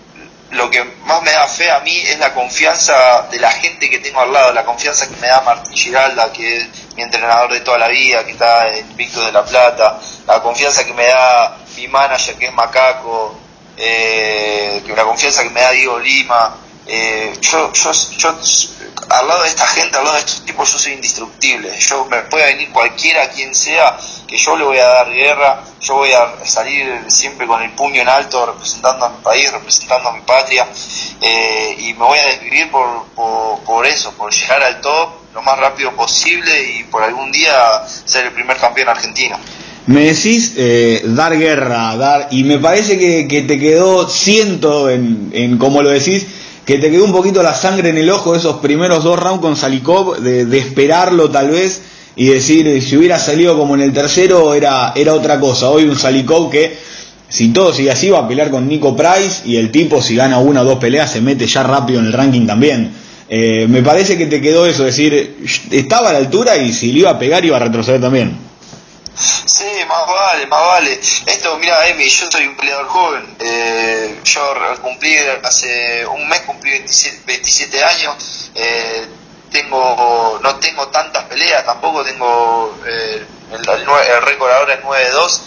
lo 0.51 0.69
que 0.69 0.83
más 1.05 1.21
me 1.23 1.31
da 1.31 1.47
fe 1.47 1.69
a 1.71 1.79
mí 1.79 1.97
es 1.97 2.19
la 2.19 2.33
confianza 2.33 3.27
de 3.31 3.39
la 3.39 3.51
gente 3.51 3.89
que 3.89 3.99
tengo 3.99 4.21
al 4.21 4.31
lado, 4.31 4.53
la 4.53 4.63
confianza 4.63 5.07
que 5.07 5.15
me 5.17 5.27
da 5.27 5.41
Martín 5.41 5.75
Giralda, 5.75 6.31
que 6.31 6.57
es 6.57 6.67
mi 6.95 7.03
entrenador 7.03 7.51
de 7.51 7.61
toda 7.61 7.77
la 7.77 7.87
vida, 7.87 8.23
que 8.23 8.31
está 8.31 8.69
en 8.69 8.95
Víctor 8.95 9.25
de 9.25 9.31
la 9.31 9.43
Plata, 9.43 9.99
la 10.27 10.41
confianza 10.41 10.85
que 10.85 10.93
me 10.93 11.07
da 11.07 11.57
mi 11.75 11.87
manager, 11.87 12.35
que 12.35 12.45
es 12.47 12.53
Macaco, 12.53 13.37
eh, 13.77 14.83
la 14.95 15.03
confianza 15.03 15.43
que 15.43 15.49
me 15.49 15.61
da 15.61 15.71
Diego 15.71 15.99
Lima. 15.99 16.55
Eh, 16.87 17.33
yo, 17.41 17.73
yo, 17.73 17.91
yo, 18.17 18.39
al 19.09 19.27
lado 19.27 19.43
de 19.43 19.49
esta 19.49 19.65
gente, 19.67 19.97
al 19.97 20.03
lado 20.03 20.15
de 20.15 20.21
estos 20.21 20.45
tipos, 20.45 20.71
yo 20.71 20.77
soy 20.77 20.93
indestructible. 20.93 21.71
Yo 21.79 22.05
me 22.05 22.17
puede 22.23 22.45
venir 22.45 22.69
cualquiera, 22.71 23.29
quien 23.29 23.55
sea, 23.55 23.97
que 24.27 24.37
yo 24.37 24.55
le 24.55 24.65
voy 24.65 24.77
a 24.77 24.85
dar 24.85 25.11
guerra, 25.11 25.63
yo 25.81 25.95
voy 25.95 26.11
a 26.11 26.45
salir 26.45 27.05
siempre 27.07 27.47
con 27.47 27.61
el 27.61 27.71
puño 27.71 28.01
en 28.01 28.09
alto 28.09 28.45
representando 28.45 29.05
a 29.05 29.09
mi 29.09 29.23
país, 29.23 29.51
representando 29.51 30.09
a 30.09 30.13
mi 30.13 30.21
patria 30.21 30.67
eh, 31.21 31.75
y 31.79 31.93
me 31.93 32.05
voy 32.05 32.17
a 32.19 32.25
desvivir 32.25 32.69
por, 32.71 33.05
por, 33.63 33.85
eso, 33.85 34.11
por 34.13 34.33
llegar 34.33 34.63
al 34.63 34.81
top 34.81 35.09
lo 35.33 35.41
más 35.41 35.57
rápido 35.59 35.91
posible 35.95 36.51
y 36.79 36.83
por 36.85 37.03
algún 37.03 37.31
día 37.31 37.53
ser 38.05 38.25
el 38.25 38.31
primer 38.31 38.57
campeón 38.57 38.89
argentino. 38.89 39.37
Me 39.87 40.05
decís 40.05 40.53
eh, 40.55 41.01
dar 41.05 41.37
guerra, 41.37 41.95
dar 41.95 42.29
y 42.31 42.43
me 42.43 42.57
parece 42.57 42.97
que, 42.97 43.27
que 43.27 43.41
te 43.43 43.59
quedó, 43.59 44.09
siento 44.09 44.89
en, 44.89 45.29
en 45.33 45.57
como 45.57 45.83
lo 45.83 45.89
decís, 45.89 46.25
que 46.65 46.79
te 46.79 46.89
quedó 46.89 47.05
un 47.05 47.11
poquito 47.11 47.43
la 47.43 47.53
sangre 47.53 47.89
en 47.89 47.97
el 47.97 48.09
ojo 48.09 48.35
esos 48.35 48.57
primeros 48.57 49.03
dos 49.03 49.19
rounds 49.19 49.41
con 49.41 49.55
Salikov, 49.55 50.19
de, 50.19 50.57
esperarlo 50.57 51.29
tal 51.29 51.51
vez 51.51 51.81
y 52.15 52.25
decir 52.25 52.81
si 52.81 52.97
hubiera 52.97 53.19
salido 53.19 53.57
como 53.57 53.75
en 53.75 53.81
el 53.81 53.93
tercero 53.93 54.53
era, 54.53 54.91
era 54.95 55.13
otra 55.13 55.39
cosa. 55.39 55.69
Hoy 55.69 55.83
un 55.83 55.97
Salikov 55.97 56.49
que 56.49 56.75
si 57.29 57.49
todo 57.49 57.73
sigue 57.73 57.91
así 57.91 58.09
va 58.09 58.19
a 58.19 58.27
pelear 58.27 58.49
con 58.49 58.67
Nico 58.67 58.95
Price 58.95 59.41
y 59.45 59.57
el 59.57 59.69
tipo 59.69 60.01
si 60.01 60.15
gana 60.15 60.39
una 60.39 60.61
o 60.61 60.65
dos 60.65 60.79
peleas 60.79 61.11
se 61.11 61.21
mete 61.21 61.45
ya 61.45 61.61
rápido 61.61 61.99
en 61.99 62.07
el 62.07 62.13
ranking 62.13 62.47
también. 62.47 62.91
Eh, 63.29 63.67
me 63.69 63.81
parece 63.81 64.17
que 64.17 64.25
te 64.25 64.41
quedó 64.41 64.65
eso, 64.65 64.83
decir, 64.83 65.37
estaba 65.71 66.09
a 66.09 66.13
la 66.13 66.19
altura 66.19 66.57
y 66.57 66.73
si 66.73 66.91
le 66.91 66.99
iba 66.99 67.11
a 67.11 67.19
pegar 67.19 67.45
iba 67.45 67.57
a 67.57 67.59
retroceder 67.59 68.01
también. 68.01 68.37
Sí, 69.17 69.85
más 69.87 70.07
vale, 70.07 70.45
más 70.47 70.61
vale. 70.61 70.99
Esto, 71.25 71.57
mira, 71.57 71.87
Emi, 71.87 72.07
yo 72.07 72.29
soy 72.29 72.47
un 72.47 72.55
peleador 72.55 72.87
joven. 72.87 73.35
Eh, 73.39 74.19
yo 74.23 74.53
cumplí, 74.81 75.15
hace 75.43 76.05
un 76.07 76.27
mes 76.27 76.41
cumplí 76.41 76.71
27, 77.25 77.83
años. 77.83 78.51
Eh, 78.55 79.07
tengo 79.51 80.39
no 80.41 80.55
tengo 80.57 80.87
tantas 80.89 81.23
peleas, 81.25 81.65
tampoco 81.65 82.03
tengo 82.03 82.77
eh, 82.85 83.25
el, 83.51 84.21
récord 84.23 84.51
ahora 84.51 84.73
es 84.73 84.81
9-2. 84.81 85.41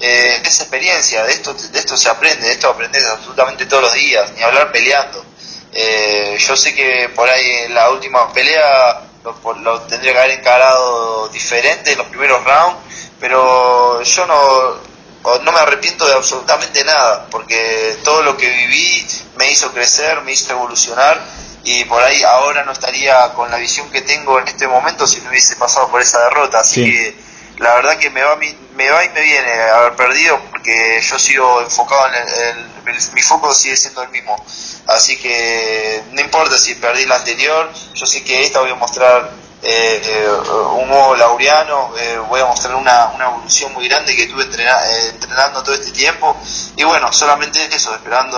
Eh, 0.00 0.42
es 0.44 0.60
experiencia, 0.60 1.24
de 1.24 1.32
esto, 1.32 1.54
de 1.54 1.78
esto 1.78 1.96
se 1.96 2.10
aprende, 2.10 2.46
de 2.46 2.52
esto 2.52 2.68
aprendes 2.68 3.04
absolutamente 3.04 3.64
todos 3.66 3.84
los 3.84 3.94
días, 3.94 4.32
ni 4.32 4.42
hablar 4.42 4.70
peleando. 4.70 5.24
Eh, 5.72 6.36
yo 6.38 6.56
sé 6.56 6.74
que 6.74 7.08
por 7.14 7.28
ahí 7.28 7.46
en 7.66 7.74
la 7.74 7.90
última 7.90 8.32
pelea 8.32 9.00
lo, 9.24 9.80
tendría 9.82 10.12
que 10.12 10.18
haber 10.18 10.30
encarado 10.38 11.28
diferente 11.28 11.92
en 11.92 11.98
los 11.98 12.06
primeros 12.08 12.44
rounds, 12.44 12.76
pero 13.24 14.02
yo 14.02 14.26
no, 14.26 15.38
no 15.38 15.52
me 15.52 15.58
arrepiento 15.58 16.06
de 16.06 16.12
absolutamente 16.12 16.84
nada, 16.84 17.26
porque 17.30 17.96
todo 18.04 18.22
lo 18.22 18.36
que 18.36 18.46
viví 18.46 19.06
me 19.36 19.50
hizo 19.50 19.72
crecer, 19.72 20.20
me 20.20 20.32
hizo 20.32 20.52
evolucionar 20.52 21.18
y 21.64 21.86
por 21.86 22.02
ahí 22.02 22.22
ahora 22.22 22.64
no 22.64 22.72
estaría 22.72 23.32
con 23.32 23.50
la 23.50 23.56
visión 23.56 23.90
que 23.90 24.02
tengo 24.02 24.38
en 24.38 24.46
este 24.46 24.68
momento 24.68 25.06
si 25.06 25.22
no 25.22 25.30
hubiese 25.30 25.56
pasado 25.56 25.90
por 25.90 26.02
esa 26.02 26.22
derrota. 26.24 26.60
Así 26.60 26.84
que 26.84 27.16
la 27.60 27.76
verdad 27.76 27.96
que 27.96 28.10
me 28.10 28.22
va, 28.22 28.36
me 28.36 28.90
va 28.90 29.04
y 29.06 29.08
me 29.08 29.22
viene 29.22 29.52
haber 29.74 29.96
perdido 29.96 30.38
porque 30.50 31.00
yo 31.00 31.18
sigo 31.18 31.62
enfocado 31.62 32.08
en 32.08 32.58
el, 32.58 33.12
mi 33.14 33.22
foco 33.22 33.54
sigue 33.54 33.74
siendo 33.74 34.02
el 34.02 34.10
mismo. 34.10 34.36
Así 34.86 35.16
que 35.16 36.02
no 36.10 36.20
importa 36.20 36.58
si 36.58 36.74
perdí 36.74 37.06
la 37.06 37.16
anterior, 37.16 37.72
yo 37.94 38.04
sé 38.04 38.22
que 38.22 38.44
esta 38.44 38.60
voy 38.60 38.70
a 38.70 38.74
mostrar 38.74 39.43
eh, 39.66 40.02
eh, 40.04 40.28
un 40.78 40.88
nuevo 40.88 41.16
laureano, 41.16 41.92
eh, 41.98 42.18
voy 42.28 42.38
a 42.38 42.44
mostrar 42.44 42.74
una, 42.74 43.12
una, 43.14 43.24
evolución 43.30 43.72
muy 43.72 43.88
grande 43.88 44.14
que 44.14 44.24
estuve 44.24 44.42
entrenando 44.42 45.62
todo 45.62 45.74
este 45.74 45.90
tiempo 45.90 46.36
y 46.76 46.84
bueno, 46.84 47.10
solamente 47.10 47.60
eso, 47.74 47.94
esperando 47.94 48.36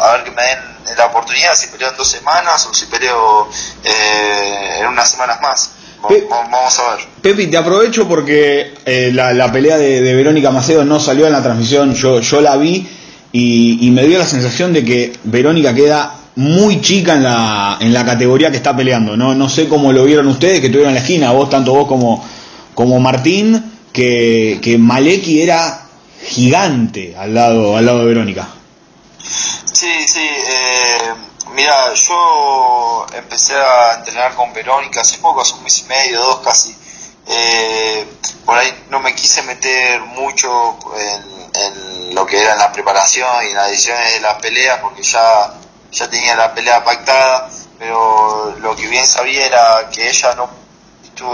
a 0.00 0.12
ver 0.12 0.24
que 0.24 0.30
me 0.30 0.40
den 0.40 0.96
la 0.96 1.06
oportunidad, 1.06 1.54
si 1.54 1.66
peleo 1.66 1.90
en 1.90 1.96
dos 1.98 2.08
semanas 2.08 2.64
o 2.64 2.72
si 2.72 2.86
peleo 2.86 3.50
en 3.84 4.86
unas 4.86 5.10
semanas 5.10 5.42
más. 5.42 5.72
Vamos 6.00 6.78
a 6.78 6.94
ver. 6.96 7.06
Pepi, 7.20 7.48
te 7.48 7.58
aprovecho 7.58 8.08
porque 8.08 8.72
la, 9.12 9.52
pelea 9.52 9.76
de, 9.76 10.14
Verónica 10.14 10.50
Macedo 10.50 10.86
no 10.86 10.98
salió 10.98 11.26
en 11.26 11.32
la 11.32 11.42
transmisión, 11.42 11.94
yo, 11.94 12.20
yo 12.20 12.40
la 12.40 12.56
vi 12.56 12.88
y, 13.30 13.86
y 13.86 13.90
me 13.90 14.06
dio 14.06 14.18
la 14.18 14.26
sensación 14.26 14.72
de 14.72 14.82
que 14.86 15.12
Verónica 15.24 15.74
queda 15.74 16.21
muy 16.36 16.80
chica 16.80 17.14
en 17.14 17.22
la, 17.24 17.78
en 17.80 17.92
la 17.92 18.04
categoría 18.04 18.50
que 18.50 18.56
está 18.56 18.74
peleando. 18.74 19.16
No, 19.16 19.34
no 19.34 19.48
sé 19.48 19.68
cómo 19.68 19.92
lo 19.92 20.04
vieron 20.04 20.28
ustedes 20.28 20.60
que 20.60 20.66
estuvieron 20.66 20.90
en 20.90 20.94
la 20.96 21.00
esquina, 21.00 21.32
vos, 21.32 21.50
tanto 21.50 21.74
vos 21.74 21.86
como, 21.86 22.24
como 22.74 22.98
Martín, 23.00 23.72
que, 23.92 24.58
que 24.62 24.78
Maleki 24.78 25.42
era 25.42 25.86
gigante 26.24 27.14
al 27.16 27.34
lado, 27.34 27.76
al 27.76 27.84
lado 27.84 28.00
de 28.00 28.06
Verónica. 28.06 28.48
Sí, 29.72 30.06
sí. 30.06 30.24
Eh, 30.24 31.12
mira, 31.54 31.92
yo 31.94 33.06
empecé 33.14 33.54
a 33.54 33.94
entrenar 33.98 34.34
con 34.34 34.52
Verónica 34.52 35.00
hace 35.00 35.18
poco, 35.18 35.42
hace 35.42 35.54
un 35.54 35.64
mes 35.64 35.80
y 35.80 35.84
medio, 35.84 36.20
dos 36.20 36.40
casi. 36.40 36.74
Eh, 37.26 38.06
por 38.44 38.58
ahí 38.58 38.72
no 38.90 39.00
me 39.00 39.14
quise 39.14 39.42
meter 39.42 40.00
mucho 40.00 40.76
en, 40.98 41.22
en, 41.54 42.14
lo 42.14 42.26
que 42.26 42.40
era 42.40 42.56
la 42.56 42.72
preparación 42.72 43.28
y 43.46 43.50
en 43.50 43.56
las 43.56 43.70
decisiones 43.70 44.14
de 44.14 44.20
las 44.20 44.34
peleas 44.34 44.80
porque 44.80 45.02
ya 45.02 45.54
ya 45.92 46.08
tenía 46.08 46.34
la 46.34 46.54
pelea 46.54 46.82
pactada, 46.82 47.48
pero 47.78 48.56
lo 48.60 48.74
que 48.74 48.88
bien 48.88 49.06
sabía 49.06 49.46
era 49.46 49.90
que 49.90 50.08
ella 50.08 50.34
no 50.34 50.50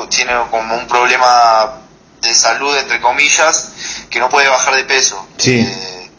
tiene 0.09 0.35
como 0.51 0.75
un 0.75 0.87
problema 0.87 1.81
de 2.21 2.35
salud, 2.35 2.77
entre 2.77 3.01
comillas, 3.01 3.69
que 4.11 4.19
no 4.19 4.29
puede 4.29 4.49
bajar 4.49 4.75
de 4.75 4.85
peso. 4.85 5.27
Eh, 5.45 6.11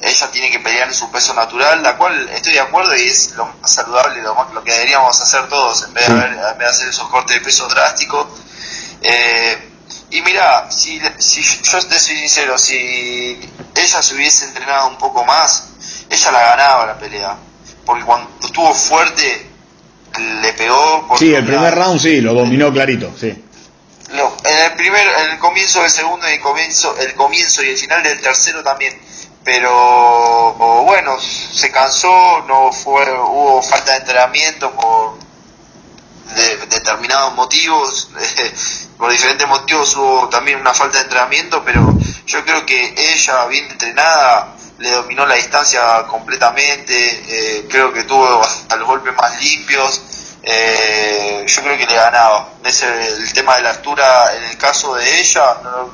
ella 0.00 0.30
tiene 0.30 0.50
que 0.50 0.60
pelear 0.60 0.88
en 0.88 0.94
su 0.94 1.10
peso 1.10 1.34
natural, 1.34 1.82
la 1.82 1.96
cual 1.96 2.28
estoy 2.30 2.52
de 2.52 2.60
acuerdo 2.60 2.96
y 2.96 3.08
es 3.08 3.32
lo 3.32 3.46
más 3.46 3.72
saludable, 3.72 4.22
lo, 4.22 4.34
lo 4.52 4.62
que 4.62 4.72
deberíamos 4.72 5.20
hacer 5.20 5.48
todos, 5.48 5.84
en 5.84 5.94
vez, 5.94 6.08
de, 6.08 6.66
hacer 6.66 6.88
esos 6.88 7.08
cortes 7.08 7.36
de 7.36 7.44
peso 7.44 7.66
drásticos. 7.68 8.26
Eh, 9.02 9.70
y 10.10 10.22
mira, 10.22 10.70
si, 10.70 11.00
si 11.18 11.42
yo 11.42 11.86
te 11.88 11.98
soy 11.98 12.16
sincero, 12.16 12.58
si 12.58 13.50
ella 13.74 14.02
se 14.02 14.14
hubiese 14.14 14.44
entrenado 14.44 14.88
un 14.88 14.98
poco 14.98 15.24
más, 15.24 15.64
ella 16.08 16.30
la 16.30 16.40
ganaba 16.40 16.86
la 16.86 16.98
pelea 16.98 17.36
porque 17.84 18.04
cuando 18.04 18.30
estuvo 18.40 18.74
fuerte 18.74 19.46
le 20.18 20.52
pegó. 20.52 21.08
Sí, 21.18 21.34
el 21.34 21.44
primer 21.44 21.74
round 21.74 22.00
sí, 22.00 22.20
lo 22.20 22.34
dominó 22.34 22.72
clarito, 22.72 23.10
sí. 23.18 23.28
en 23.28 24.58
el 24.58 24.72
primer, 24.74 25.06
en 25.06 25.30
el 25.30 25.38
comienzo 25.38 25.80
del 25.80 25.90
segundo 25.90 26.28
y 26.28 26.34
el 26.34 26.40
comienzo, 26.40 26.96
el 26.98 27.14
comienzo 27.14 27.62
y 27.62 27.70
el 27.70 27.78
final 27.78 28.02
del 28.02 28.20
tercero 28.20 28.62
también. 28.62 28.98
Pero 29.44 30.54
bueno, 30.84 31.18
se 31.18 31.72
cansó, 31.72 32.44
no 32.46 32.70
fue, 32.72 33.02
hubo 33.12 33.60
falta 33.62 33.92
de 33.92 33.98
entrenamiento 33.98 34.70
por 34.70 35.18
determinados 36.70 37.34
motivos, 37.34 38.08
por 38.98 39.10
diferentes 39.10 39.46
motivos 39.48 39.96
hubo 39.96 40.28
también 40.28 40.60
una 40.60 40.72
falta 40.72 40.98
de 40.98 41.04
entrenamiento, 41.04 41.62
pero 41.64 41.96
yo 42.26 42.44
creo 42.44 42.64
que 42.64 42.94
ella 42.96 43.46
bien 43.46 43.68
entrenada 43.70 44.54
le 44.82 44.90
dominó 44.90 45.24
la 45.24 45.36
distancia 45.36 45.80
completamente, 46.08 46.92
eh, 46.94 47.66
creo 47.68 47.92
que 47.92 48.02
tuvo 48.02 48.42
hasta 48.42 48.76
los 48.76 48.88
golpes 48.88 49.14
más 49.14 49.40
limpios, 49.40 50.02
eh, 50.42 51.44
yo 51.46 51.62
creo 51.62 51.78
que 51.78 51.86
le 51.86 51.94
ganaba. 51.94 52.48
Ese, 52.64 52.86
el 52.86 53.32
tema 53.32 53.56
de 53.56 53.62
la 53.62 53.70
altura, 53.70 54.04
en 54.36 54.50
el 54.50 54.56
caso 54.56 54.94
de 54.94 55.20
ella, 55.20 55.42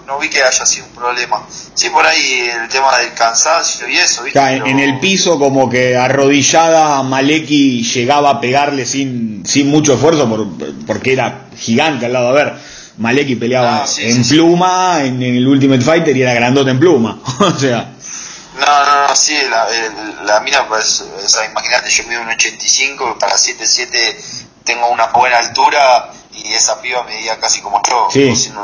no, 0.07 0.19
vi 0.19 0.31
que 0.31 0.43
haya 0.43 0.65
sido 0.65 0.87
un 0.87 0.93
problema. 0.93 1.43
Sí, 1.75 1.91
por 1.91 2.07
ahí 2.07 2.49
el 2.63 2.69
tema 2.69 2.97
del 2.99 3.13
cansancio 3.13 3.87
y 3.89 3.99
eso, 3.99 4.23
¿viste? 4.23 4.41
En 4.41 4.79
el 4.81 4.99
piso, 5.01 5.39
como 5.39 5.69
que 5.69 5.97
arrodillada, 5.97 7.03
Maleki 7.03 7.83
llegaba 7.83 8.31
a 8.31 8.41
pegarle 8.41 8.87
sin, 8.87 9.45
sin 9.45 9.69
mucho 9.69 9.95
esfuerzo, 9.95 10.29
por, 10.29 10.47
porque 10.87 11.13
era 11.13 11.49
gigante 11.59 12.07
al 12.07 12.15
lado. 12.15 12.29
A 12.29 12.33
ver, 12.33 12.55
Maleki 12.97 13.37
peleaba 13.37 13.85
ah, 13.85 13.87
en 13.99 14.27
pluma, 14.27 15.05
En, 15.05 15.23
en, 15.23 15.37
el 15.37 15.47
Ultimate 15.47 15.83
Fighter 15.83 16.17
y 16.17 16.23
era 16.23 16.33
grandote 16.33 16.71
en 16.71 16.79
pluma. 16.79 17.21
o 17.41 17.51
sea. 17.59 17.98
No, 18.59 18.85
no, 18.87 19.09
no, 19.09 19.17
sí, 19.17 19.37
la, 19.49 19.67
la 20.25 20.41
mina, 20.41 20.67
pues, 20.67 21.01
o 21.01 21.29
sea, 21.29 21.45
imagínate, 21.45 21.91
yo 21.91 22.05
mido 22.05 22.23
un 22.23 22.29
85, 22.29 23.17
para 23.19 23.35
7'7 23.35 24.17
tengo 24.65 24.89
una 24.91 25.07
buena 25.07 25.39
altura 25.39 26.11
y 26.35 26.53
esa 26.53 26.81
piba 26.83 27.03
medía 27.05 27.39
casi 27.41 27.61
como 27.61 27.81
yo. 27.89 28.09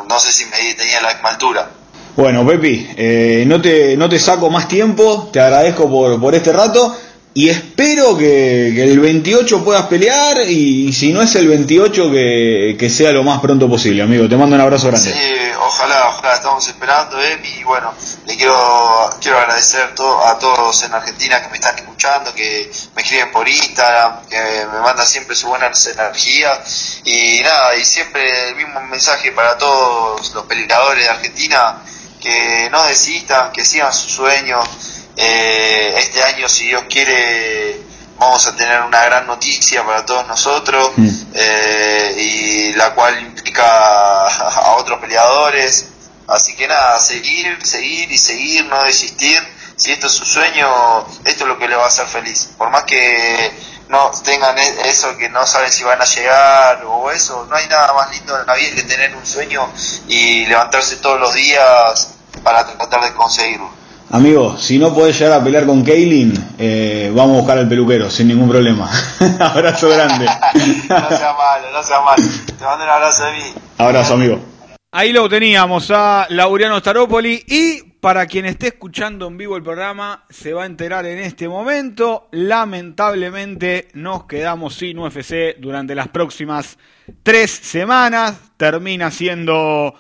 No, 0.07 0.21
sé 0.21 0.33
si 0.33 0.45
me 0.47 0.75
tenía 0.75 1.01
la 1.01 1.15
misma 1.15 1.31
altura. 1.31 1.71
Bueno, 2.17 2.47
Pepi, 2.47 2.91
eh, 2.97 3.45
no, 3.47 3.61
te, 3.61 3.97
no 3.97 4.09
te 4.09 4.21
saco 4.21 4.51
más 4.51 4.69
tiempo, 4.69 5.31
te 5.33 5.41
agradezco 5.41 5.89
por, 5.89 6.21
por 6.21 6.35
este 6.35 6.53
rato 6.53 6.97
y 7.37 7.49
espero 7.49 8.17
que, 8.17 8.69
el 8.81 9.01
28 9.01 9.65
puedas 9.65 9.87
pelear 9.87 10.41
y, 10.49 10.93
si 10.93 11.13
no 11.13 11.21
es 11.21 11.35
el 11.35 11.49
28 11.49 12.11
que, 12.13 12.77
que, 12.79 12.89
sea 12.89 13.11
lo 13.11 13.25
más 13.25 13.41
pronto 13.41 13.69
posible, 13.69 14.05
amigo. 14.05 14.29
Te 14.29 14.37
mando 14.37 14.55
un 14.55 14.63
abrazo 14.63 14.87
grande. 14.87 15.13
Sí, 15.13 15.53
ojalá, 15.59 16.11
ojalá, 16.11 16.35
estamos 16.35 16.69
esperando, 16.69 17.21
eh, 17.21 17.41
y 17.43 17.65
bueno, 17.65 17.93
le 18.27 18.37
quiero, 18.37 19.11
quiero 19.21 19.39
agradecer 19.39 19.83
a 19.83 20.39
todos 20.39 20.85
en 20.85 20.95
Argentina 20.95 21.43
que 21.43 21.49
me 21.49 21.57
están 21.57 21.77
escuchando, 21.77 22.33
que 22.33 22.71
me 22.95 23.03
escriben 23.03 23.33
por 23.33 23.49
Instagram, 23.49 24.27
que 24.27 24.39
me 24.73 24.81
mandan 24.81 25.07
siempre 25.07 25.35
su 25.35 25.49
buena 25.49 25.67
energía 25.67 26.63
y 27.05 27.41
nada, 27.43 27.75
y 27.75 27.85
siempre 27.85 28.51
el 28.51 28.55
mismo 28.55 28.81
mensaje 28.83 29.33
para 29.33 29.59
todos 29.59 30.33
los 30.35 30.45
peleadores 30.45 31.03
de 31.03 31.11
Argentina, 31.11 31.83
que 32.21 32.69
no 32.71 32.85
desistan, 32.85 33.51
que 33.51 33.65
sigan 33.65 33.93
sus 33.93 34.13
sueños 34.13 34.94
eh, 35.17 35.95
este 35.97 36.23
año, 36.23 36.49
si 36.49 36.67
Dios 36.67 36.85
quiere, 36.89 37.81
vamos 38.19 38.47
a 38.47 38.57
tener 38.57 38.81
una 38.83 39.05
gran 39.05 39.27
noticia 39.27 39.85
para 39.85 40.05
todos 40.05 40.27
nosotros 40.27 40.93
mm. 40.97 41.09
eh, 41.35 42.15
y 42.19 42.73
la 42.75 42.95
cual 42.95 43.21
implica 43.21 44.27
a 44.27 44.77
otros 44.77 44.99
peleadores. 45.01 45.89
Así 46.27 46.57
que 46.57 46.67
nada, 46.67 46.99
seguir, 47.01 47.59
seguir 47.65 48.11
y 48.11 48.19
seguir, 48.19 48.65
no 48.67 48.83
desistir. 48.85 49.41
Si 49.77 49.93
esto 49.93 50.07
es 50.07 50.13
su 50.13 50.25
sueño, 50.25 51.07
esto 51.25 51.45
es 51.45 51.49
lo 51.49 51.59
que 51.59 51.69
le 51.69 51.77
va 51.77 51.85
a 51.85 51.89
hacer 51.89 52.07
feliz. 52.07 52.51
Por 52.57 52.71
más 52.71 52.85
que 52.85 53.53
no 53.89 54.11
tengan 54.25 54.57
e-, 54.59 54.89
eso 54.89 55.17
que 55.17 55.29
no 55.29 55.47
saben 55.47 55.71
si 55.71 55.85
van 55.85 56.01
a 56.01 56.05
llegar 56.05 56.85
o 56.87 57.11
eso, 57.11 57.47
no 57.49 57.57
hay 57.57 57.67
nada 57.69 57.93
más 57.93 58.11
lindo 58.11 58.39
en 58.41 58.47
la 58.47 58.55
vida 58.55 58.75
que 58.75 58.83
tener 58.83 59.15
un 59.15 59.27
sueño 59.27 59.71
y 60.09 60.47
levantarse 60.47 60.97
todos 60.97 61.21
los 61.21 61.35
días 61.35 62.09
para 62.43 62.65
tratar 62.65 63.05
de 63.05 63.13
conseguirlo. 63.15 63.84
Amigo, 64.15 64.57
si 64.57 64.79
no 64.79 64.95
podés 64.95 65.19
llegar 65.19 65.41
a 65.41 65.43
pelear 65.43 65.67
con 65.67 65.83
Kaylin, 65.83 66.33
eh, 66.57 67.11
vamos 67.13 67.35
a 67.35 67.39
buscar 67.41 67.59
al 67.59 67.69
peluquero, 67.69 68.09
sin 68.09 68.29
ningún 68.29 68.49
problema. 68.49 68.89
abrazo 69.41 69.89
grande. 69.89 70.25
no 70.25 71.09
sea 71.09 71.33
malo, 71.33 71.73
no 71.73 71.83
sea 71.83 72.01
malo. 72.01 72.23
Te 72.57 72.65
mando 72.65 72.85
un 72.85 72.91
abrazo 72.91 73.25
de 73.25 73.33
mí. 73.33 73.43
Abrazo, 73.77 74.15
amigo. 74.15 74.39
Ahí 74.93 75.13
lo 75.13 75.29
teníamos 75.29 75.91
a 75.91 76.29
Laureano 76.31 76.79
Staropoli 76.79 77.43
y 77.45 77.83
para 77.99 78.27
quien 78.27 78.47
esté 78.47 78.69
escuchando 78.69 79.27
en 79.27 79.37
vivo 79.37 79.57
el 79.57 79.65
programa, 79.65 80.25
se 80.31 80.53
va 80.53 80.63
a 80.63 80.67
enterar 80.67 81.07
en 81.07 81.19
este 81.19 81.49
momento. 81.49 82.29
Lamentablemente 82.31 83.89
nos 83.95 84.27
quedamos 84.27 84.77
sin 84.77 84.97
UFC 85.01 85.57
durante 85.59 85.97
las 85.97 86.07
próximas 86.07 86.79
tres 87.25 87.51
semanas. 87.51 88.37
Termina 88.57 89.11
siendo 89.11 89.93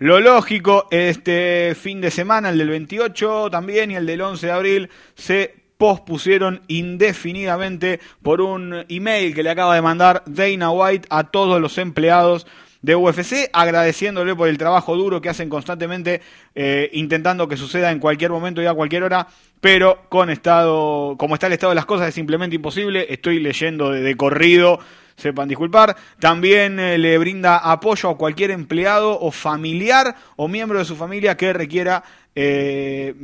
lo 0.00 0.18
lógico. 0.18 0.88
Este 0.90 1.76
fin 1.76 2.00
de 2.00 2.10
semana, 2.10 2.48
el 2.48 2.58
del 2.58 2.70
28 2.70 3.48
también 3.50 3.92
y 3.92 3.94
el 3.94 4.06
del 4.06 4.20
11 4.20 4.46
de 4.46 4.52
abril, 4.52 4.90
se 5.14 5.54
pospusieron 5.78 6.62
indefinidamente 6.66 8.00
por 8.22 8.40
un 8.40 8.84
email 8.88 9.34
que 9.34 9.42
le 9.42 9.50
acaba 9.50 9.74
de 9.74 9.82
mandar 9.82 10.24
Dana 10.26 10.70
White 10.70 11.06
a 11.10 11.30
todos 11.30 11.60
los 11.60 11.78
empleados 11.78 12.46
de 12.82 12.94
UFC, 12.94 13.50
agradeciéndole 13.52 14.34
por 14.34 14.48
el 14.48 14.58
trabajo 14.58 14.96
duro 14.96 15.20
que 15.20 15.28
hacen 15.28 15.48
constantemente, 15.48 16.22
eh, 16.54 16.88
intentando 16.92 17.46
que 17.48 17.56
suceda 17.56 17.90
en 17.90 17.98
cualquier 17.98 18.30
momento 18.30 18.62
y 18.62 18.66
a 18.66 18.74
cualquier 18.74 19.02
hora, 19.02 19.26
pero 19.60 20.06
con 20.08 20.30
estado, 20.30 21.16
como 21.18 21.34
está 21.34 21.46
el 21.46 21.52
estado 21.54 21.70
de 21.70 21.76
las 21.76 21.86
cosas 21.86 22.08
es 22.08 22.14
simplemente 22.14 22.56
imposible. 22.56 23.06
Estoy 23.10 23.40
leyendo 23.40 23.90
de, 23.90 24.16
corrido, 24.16 24.80
sepan 25.20 25.48
disculpar. 25.48 25.96
También 26.18 26.80
eh, 26.80 26.98
le 26.98 27.18
brinda 27.18 27.58
apoyo 27.58 28.10
a 28.10 28.16
cualquier 28.16 28.50
empleado 28.50 29.18
o 29.20 29.30
familiar 29.30 30.16
o 30.36 30.48
miembro 30.48 30.78
de 30.78 30.84
su 30.84 30.96
familia 30.96 31.36
que 31.36 31.52
requiera 31.52 32.02
eh, 32.34 33.14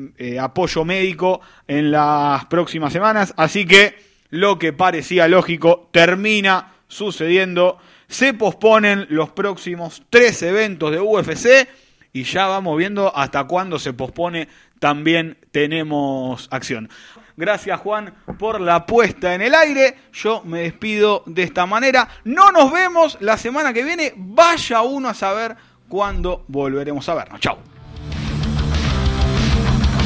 apoyo 0.40 0.84
médico 0.84 1.40
en 1.66 1.90
las 1.90 2.44
próximas 2.46 2.92
semanas. 2.92 3.34
Así 3.36 3.66
que 3.66 3.96
lo 4.30 4.58
que 4.58 4.72
parecía 4.72 5.28
lógico 5.28 5.88
termina 5.92 6.74
sucediendo 6.88 7.78
se 8.08 8.34
posponen 8.34 9.06
los 9.10 9.30
próximos 9.30 10.02
tres 10.10 10.42
eventos 10.42 10.92
de 10.92 11.00
UFC 11.00 11.68
y 12.12 12.22
ya 12.24 12.46
vamos 12.46 12.76
viendo 12.78 13.14
hasta 13.14 13.44
cuándo 13.44 13.78
se 13.78 13.92
pospone 13.92 14.48
también 14.78 15.38
tenemos 15.50 16.48
acción. 16.50 16.88
Gracias 17.36 17.80
Juan 17.80 18.14
por 18.38 18.60
la 18.60 18.86
puesta 18.86 19.34
en 19.34 19.42
el 19.42 19.54
aire. 19.54 19.96
Yo 20.12 20.42
me 20.44 20.62
despido 20.62 21.22
de 21.26 21.42
esta 21.42 21.66
manera. 21.66 22.08
No 22.24 22.50
nos 22.50 22.72
vemos 22.72 23.18
la 23.20 23.36
semana 23.36 23.72
que 23.72 23.84
viene. 23.84 24.14
Vaya 24.16 24.82
uno 24.82 25.08
a 25.08 25.14
saber 25.14 25.56
cuándo 25.88 26.44
volveremos 26.48 27.08
a 27.08 27.14
vernos. 27.14 27.40
Chao. 27.40 27.75